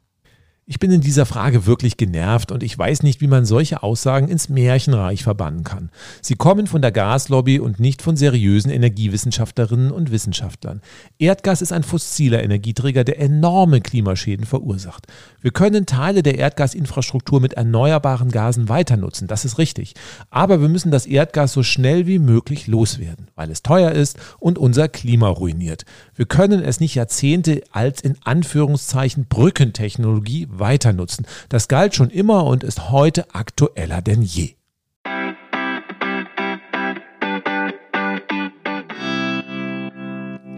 Ich 0.68 0.78
bin 0.78 0.92
in 0.92 1.02
dieser 1.02 1.26
Frage 1.26 1.66
wirklich 1.66 1.98
genervt 1.98 2.52
und 2.52 2.62
ich 2.62 2.78
weiß 2.78 3.02
nicht, 3.02 3.20
wie 3.20 3.28
man 3.28 3.46
solche 3.46 3.82
Aussagen 3.82 4.28
ins 4.28 4.48
Märchenreich 4.48 5.24
verbannen 5.24 5.64
kann. 5.64 5.90
Sie 6.22 6.36
kommen 6.36 6.68
von 6.68 6.84
der 6.84 6.92
Gaslobby 6.92 7.60
und 7.60 7.80
nicht 7.80 8.04
von 8.04 8.16
seriösen 8.16 8.70
Energiewissenschaftlerinnen 8.70 9.92
und 9.92 10.12
Wissenschaftlern. 10.12 10.82
Erdgas 11.18 11.64
ist 11.64 11.74
ein 11.74 11.82
fossiler 11.82 12.44
Energieträger, 12.44 13.04
der 13.04 13.20
enorme 13.20 13.82
Klimaschäden 13.82 14.46
verursacht. 14.46 15.08
Wir 15.42 15.50
können 15.50 15.88
Teile 15.88 16.22
der 16.22 16.38
Erdgasinfrastruktur 16.38 17.42
mit 17.42 17.54
erneuerbaren 17.54 18.30
Gasen 18.30 18.70
weiter 18.70 18.98
nutzen, 18.98 19.28
das 19.28 19.46
ist 19.46 19.58
richtig. 19.58 19.96
Aber 20.30 20.62
wir 20.62 20.70
müssen 20.70 20.92
das 20.92 21.08
Erdgas 21.08 21.54
so 21.54 21.64
schnell 21.64 22.06
wie 22.06 22.20
möglich 22.20 22.68
loswerden, 22.68 23.32
weil 23.34 23.50
es 23.50 23.64
teuer 23.64 23.92
ist 23.92 24.20
und 24.38 24.60
unser 24.60 24.90
Klima 24.90 25.28
ruiniert. 25.28 25.86
Wir 26.14 26.28
können 26.28 26.64
es 26.64 26.80
nicht 26.80 26.94
Jahrzehnte 26.94 27.64
als 27.72 28.02
in 28.02 28.16
Anführungszeichen 28.24 29.26
Brückentechnologie 29.26 30.51
weiter 30.60 30.94
nutzen. 30.94 31.26
Das 31.50 31.68
galt 31.68 31.96
schon 31.96 32.10
immer 32.10 32.46
und 32.46 32.64
ist 32.64 32.92
heute 32.92 33.34
aktueller 33.34 34.02
denn 34.02 34.22
je. 34.22 34.56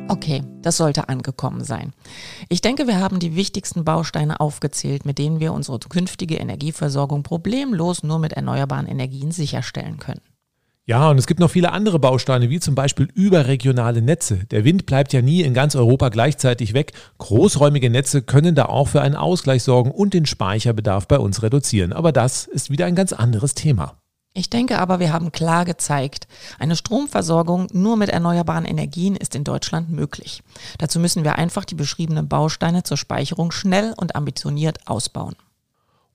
Okay, 0.09 0.43
das 0.61 0.77
sollte 0.77 1.09
angekommen 1.09 1.63
sein. 1.63 1.91
Ich 2.47 2.61
denke, 2.61 2.87
wir 2.87 2.99
haben 2.99 3.19
die 3.19 3.35
wichtigsten 3.35 3.83
Bausteine 3.83 4.39
aufgezählt, 4.39 5.05
mit 5.05 5.17
denen 5.17 5.39
wir 5.39 5.53
unsere 5.53 5.79
künftige 5.79 6.35
Energieversorgung 6.35 7.23
problemlos 7.23 8.03
nur 8.03 8.19
mit 8.19 8.33
erneuerbaren 8.33 8.85
Energien 8.85 9.31
sicherstellen 9.31 9.97
können. 9.97 10.21
Ja, 10.85 11.09
und 11.09 11.17
es 11.17 11.27
gibt 11.27 11.39
noch 11.39 11.49
viele 11.49 11.71
andere 11.71 11.97
Bausteine, 11.97 12.49
wie 12.49 12.59
zum 12.59 12.75
Beispiel 12.75 13.07
überregionale 13.13 14.01
Netze. 14.01 14.45
Der 14.51 14.65
Wind 14.65 14.85
bleibt 14.85 15.13
ja 15.13 15.21
nie 15.21 15.41
in 15.41 15.53
ganz 15.53 15.77
Europa 15.77 16.09
gleichzeitig 16.09 16.73
weg. 16.73 16.91
Großräumige 17.19 17.89
Netze 17.89 18.21
können 18.21 18.53
da 18.53 18.65
auch 18.65 18.89
für 18.89 19.01
einen 19.01 19.15
Ausgleich 19.15 19.63
sorgen 19.63 19.91
und 19.91 20.13
den 20.13 20.25
Speicherbedarf 20.25 21.07
bei 21.07 21.19
uns 21.19 21.41
reduzieren. 21.41 21.93
Aber 21.93 22.11
das 22.11 22.47
ist 22.47 22.69
wieder 22.69 22.85
ein 22.85 22.95
ganz 22.95 23.13
anderes 23.13 23.53
Thema. 23.53 23.95
Ich 24.35 24.49
denke 24.49 24.79
aber, 24.79 24.99
wir 24.99 25.13
haben 25.13 25.31
klar 25.31 25.63
gezeigt, 25.63 26.27
eine 26.59 26.75
Stromversorgung 26.75 27.67
nur 27.71 27.95
mit 27.95 28.09
erneuerbaren 28.09 28.65
Energien 28.65 29.15
ist 29.15 29.35
in 29.35 29.45
Deutschland 29.45 29.89
möglich. 29.89 30.41
Dazu 30.79 30.99
müssen 30.99 31.23
wir 31.23 31.35
einfach 31.37 31.63
die 31.63 31.75
beschriebenen 31.75 32.27
Bausteine 32.27 32.83
zur 32.83 32.97
Speicherung 32.97 33.51
schnell 33.51 33.93
und 33.95 34.17
ambitioniert 34.17 34.79
ausbauen. 34.87 35.35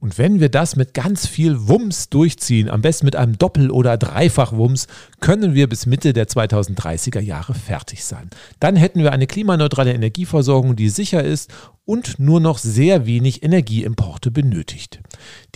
Und 0.00 0.16
wenn 0.16 0.38
wir 0.38 0.48
das 0.48 0.76
mit 0.76 0.94
ganz 0.94 1.26
viel 1.26 1.66
Wumms 1.66 2.08
durchziehen, 2.08 2.68
am 2.70 2.82
besten 2.82 3.04
mit 3.04 3.16
einem 3.16 3.36
Doppel- 3.36 3.72
oder 3.72 3.96
Dreifach-Wumms, 3.96 4.86
können 5.20 5.54
wir 5.54 5.68
bis 5.68 5.86
Mitte 5.86 6.12
der 6.12 6.28
2030er 6.28 7.20
Jahre 7.20 7.54
fertig 7.54 8.04
sein. 8.04 8.30
Dann 8.60 8.76
hätten 8.76 9.02
wir 9.02 9.10
eine 9.10 9.26
klimaneutrale 9.26 9.92
Energieversorgung, 9.92 10.76
die 10.76 10.88
sicher 10.88 11.24
ist 11.24 11.50
und 11.84 12.20
nur 12.20 12.38
noch 12.38 12.58
sehr 12.58 13.06
wenig 13.06 13.42
Energieimporte 13.42 14.30
benötigt. 14.30 15.00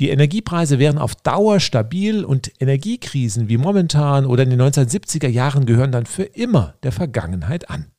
Die 0.01 0.09
Energiepreise 0.09 0.81
wären 0.81 0.99
auf 0.99 1.15
Dauer 1.15 1.61
stabil 1.61 2.25
und 2.25 2.51
Energiekrisen 2.59 3.49
wie 3.49 3.59
momentan 3.59 4.27
oder 4.27 4.43
in 4.43 4.51
den 4.51 4.63
1970er 4.63 5.29
Jahren 5.29 5.67
gehören 5.67 5.93
dann 5.93 6.07
für 6.07 6.25
immer 6.25 6.75
der 6.83 6.91
Vergangenheit 6.91 7.71
an. 7.71 7.92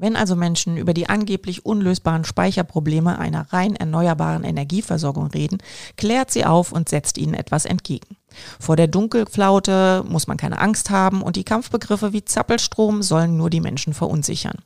Wenn 0.00 0.16
also 0.16 0.34
Menschen 0.34 0.78
über 0.78 0.94
die 0.94 1.10
angeblich 1.10 1.66
unlösbaren 1.66 2.24
Speicherprobleme 2.24 3.18
einer 3.18 3.52
rein 3.52 3.76
erneuerbaren 3.76 4.44
Energieversorgung 4.44 5.26
reden, 5.26 5.58
klärt 5.98 6.30
sie 6.30 6.46
auf 6.46 6.72
und 6.72 6.88
setzt 6.88 7.18
ihnen 7.18 7.34
etwas 7.34 7.66
entgegen. 7.66 8.16
Vor 8.58 8.76
der 8.76 8.86
Dunkelflaute 8.86 10.02
muss 10.08 10.26
man 10.26 10.38
keine 10.38 10.58
Angst 10.58 10.88
haben 10.88 11.20
und 11.20 11.36
die 11.36 11.44
Kampfbegriffe 11.44 12.14
wie 12.14 12.24
Zappelstrom 12.24 13.02
sollen 13.02 13.36
nur 13.36 13.50
die 13.50 13.60
Menschen 13.60 13.92
verunsichern. 13.92 14.56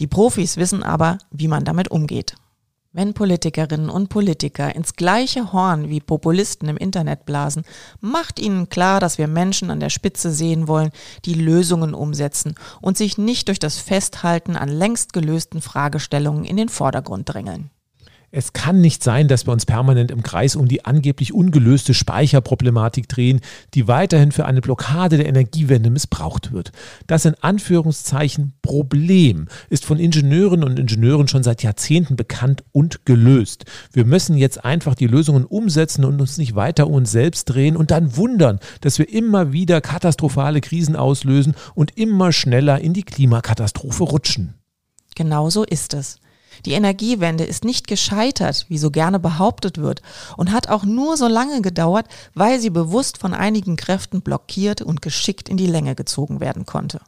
Die 0.00 0.08
Profis 0.08 0.56
wissen 0.56 0.82
aber, 0.82 1.18
wie 1.30 1.46
man 1.46 1.64
damit 1.64 1.92
umgeht. 1.92 2.34
Wenn 2.92 3.14
Politikerinnen 3.14 3.88
und 3.88 4.08
Politiker 4.08 4.74
ins 4.74 4.96
gleiche 4.96 5.52
Horn 5.52 5.88
wie 5.90 6.00
Populisten 6.00 6.68
im 6.68 6.76
Internet 6.76 7.24
blasen, 7.24 7.62
macht 8.00 8.40
ihnen 8.40 8.68
klar, 8.68 8.98
dass 8.98 9.16
wir 9.16 9.28
Menschen 9.28 9.70
an 9.70 9.78
der 9.78 9.90
Spitze 9.90 10.32
sehen 10.32 10.66
wollen, 10.66 10.90
die 11.24 11.34
Lösungen 11.34 11.94
umsetzen 11.94 12.56
und 12.80 12.96
sich 12.96 13.16
nicht 13.16 13.46
durch 13.46 13.60
das 13.60 13.78
Festhalten 13.78 14.56
an 14.56 14.68
längst 14.68 15.12
gelösten 15.12 15.62
Fragestellungen 15.62 16.44
in 16.44 16.56
den 16.56 16.68
Vordergrund 16.68 17.32
drängeln. 17.32 17.70
Es 18.32 18.52
kann 18.52 18.80
nicht 18.80 19.02
sein, 19.02 19.26
dass 19.26 19.46
wir 19.48 19.52
uns 19.52 19.66
permanent 19.66 20.12
im 20.12 20.22
Kreis 20.22 20.54
um 20.54 20.68
die 20.68 20.84
angeblich 20.84 21.34
ungelöste 21.34 21.94
Speicherproblematik 21.94 23.08
drehen, 23.08 23.40
die 23.74 23.88
weiterhin 23.88 24.30
für 24.30 24.44
eine 24.44 24.60
Blockade 24.60 25.16
der 25.16 25.26
Energiewende 25.26 25.90
missbraucht 25.90 26.52
wird. 26.52 26.70
Das 27.08 27.24
in 27.24 27.34
Anführungszeichen 27.40 28.52
Problem 28.62 29.48
ist 29.68 29.84
von 29.84 29.98
Ingenieuren 29.98 30.62
und 30.62 30.78
Ingenieuren 30.78 31.26
schon 31.26 31.42
seit 31.42 31.64
Jahrzehnten 31.64 32.14
bekannt 32.14 32.62
und 32.70 33.04
gelöst. 33.04 33.64
Wir 33.92 34.04
müssen 34.04 34.36
jetzt 34.36 34.64
einfach 34.64 34.94
die 34.94 35.08
Lösungen 35.08 35.44
umsetzen 35.44 36.04
und 36.04 36.20
uns 36.20 36.38
nicht 36.38 36.54
weiter 36.54 36.86
um 36.86 37.00
uns 37.00 37.10
selbst 37.10 37.46
drehen 37.46 37.76
und 37.76 37.90
dann 37.90 38.16
wundern, 38.16 38.60
dass 38.80 38.98
wir 38.98 39.08
immer 39.08 39.52
wieder 39.52 39.80
katastrophale 39.80 40.60
Krisen 40.60 40.94
auslösen 40.94 41.54
und 41.74 41.96
immer 41.96 42.30
schneller 42.30 42.80
in 42.80 42.92
die 42.92 43.02
Klimakatastrophe 43.02 44.04
rutschen. 44.04 44.54
Genau 45.16 45.50
so 45.50 45.64
ist 45.64 45.94
es. 45.94 46.20
Die 46.66 46.72
Energiewende 46.72 47.44
ist 47.44 47.64
nicht 47.64 47.86
gescheitert, 47.86 48.66
wie 48.68 48.78
so 48.78 48.90
gerne 48.90 49.18
behauptet 49.18 49.78
wird, 49.78 50.02
und 50.36 50.52
hat 50.52 50.68
auch 50.68 50.84
nur 50.84 51.16
so 51.16 51.28
lange 51.28 51.62
gedauert, 51.62 52.06
weil 52.34 52.60
sie 52.60 52.70
bewusst 52.70 53.18
von 53.18 53.34
einigen 53.34 53.76
Kräften 53.76 54.22
blockiert 54.22 54.82
und 54.82 55.02
geschickt 55.02 55.48
in 55.48 55.56
die 55.56 55.66
Länge 55.66 55.94
gezogen 55.94 56.40
werden 56.40 56.66
konnte. 56.66 57.00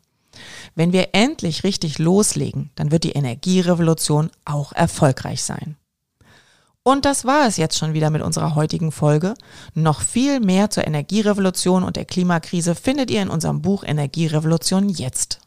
Wenn 0.75 0.93
wir 0.93 1.11
endlich 1.13 1.65
richtig 1.65 1.99
loslegen, 1.99 2.71
dann 2.75 2.91
wird 2.91 3.05
die 3.05 3.13
Energierevolution 3.13 4.31
auch 4.45 4.73
erfolgreich 4.73 5.43
sein. 5.43 5.77
Und 6.85 7.05
das 7.05 7.25
war 7.25 7.47
es 7.47 7.59
jetzt 7.59 7.79
schon 7.79 7.93
wieder 7.93 8.11
mit 8.11 8.23
unserer 8.23 8.57
heutigen 8.57 8.91
Folge. 8.91 9.35
Noch 9.75 10.01
viel 10.01 10.41
mehr 10.41 10.69
zur 10.71 10.87
Energierevolution 10.87 11.85
und 11.85 11.95
der 11.95 12.05
Klimakrise 12.05 12.75
findet 12.75 13.11
ihr 13.11 13.23
in 13.23 13.29
unserem 13.29 13.63
Buch 13.63 13.85
Energierevolution 13.85 14.89
jetzt. 14.89 15.42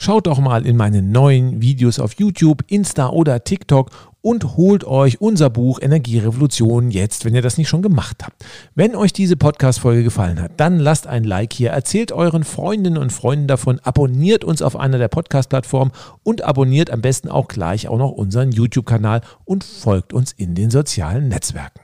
Schaut 0.00 0.28
doch 0.28 0.38
mal 0.38 0.64
in 0.64 0.76
meine 0.76 1.02
neuen 1.02 1.60
Videos 1.60 1.98
auf 1.98 2.12
YouTube, 2.14 2.62
Insta 2.68 3.08
oder 3.08 3.42
TikTok 3.42 3.90
und 4.20 4.56
holt 4.56 4.84
euch 4.84 5.20
unser 5.20 5.50
Buch 5.50 5.80
Energierevolution 5.82 6.92
jetzt, 6.92 7.24
wenn 7.24 7.34
ihr 7.34 7.42
das 7.42 7.58
nicht 7.58 7.68
schon 7.68 7.82
gemacht 7.82 8.24
habt. 8.24 8.44
Wenn 8.76 8.94
euch 8.94 9.12
diese 9.12 9.36
Podcast-Folge 9.36 10.04
gefallen 10.04 10.40
hat, 10.40 10.52
dann 10.58 10.78
lasst 10.78 11.08
ein 11.08 11.24
Like 11.24 11.52
hier, 11.52 11.70
erzählt 11.70 12.12
euren 12.12 12.44
Freundinnen 12.44 12.96
und 12.96 13.12
Freunden 13.12 13.48
davon, 13.48 13.80
abonniert 13.80 14.44
uns 14.44 14.62
auf 14.62 14.76
einer 14.76 14.98
der 14.98 15.08
Podcast-Plattformen 15.08 15.90
und 16.22 16.42
abonniert 16.42 16.90
am 16.90 17.00
besten 17.00 17.28
auch 17.28 17.48
gleich 17.48 17.88
auch 17.88 17.98
noch 17.98 18.12
unseren 18.12 18.52
YouTube-Kanal 18.52 19.22
und 19.44 19.64
folgt 19.64 20.12
uns 20.12 20.30
in 20.30 20.54
den 20.54 20.70
sozialen 20.70 21.26
Netzwerken. 21.26 21.80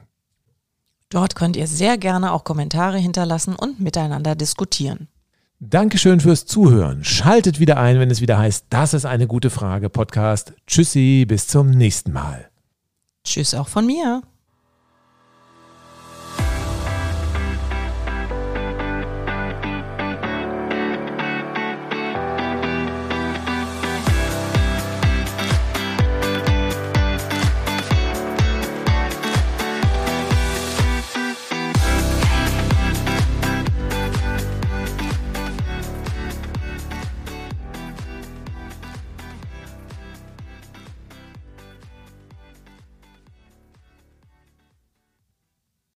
Dort 1.08 1.34
könnt 1.34 1.56
ihr 1.56 1.66
sehr 1.66 1.98
gerne 1.98 2.32
auch 2.32 2.44
Kommentare 2.44 2.98
hinterlassen 2.98 3.56
und 3.56 3.80
miteinander 3.80 4.36
diskutieren. 4.36 5.08
Dankeschön 5.60 6.20
fürs 6.20 6.46
Zuhören. 6.46 7.04
Schaltet 7.04 7.60
wieder 7.60 7.78
ein, 7.78 7.98
wenn 7.98 8.10
es 8.10 8.20
wieder 8.20 8.38
heißt, 8.38 8.66
das 8.70 8.92
ist 8.92 9.06
eine 9.06 9.26
gute 9.26 9.50
Frage 9.50 9.88
Podcast. 9.88 10.52
Tschüssi, 10.66 11.24
bis 11.26 11.46
zum 11.46 11.70
nächsten 11.70 12.12
Mal. 12.12 12.50
Tschüss 13.24 13.54
auch 13.54 13.68
von 13.68 13.86
mir. 13.86 14.22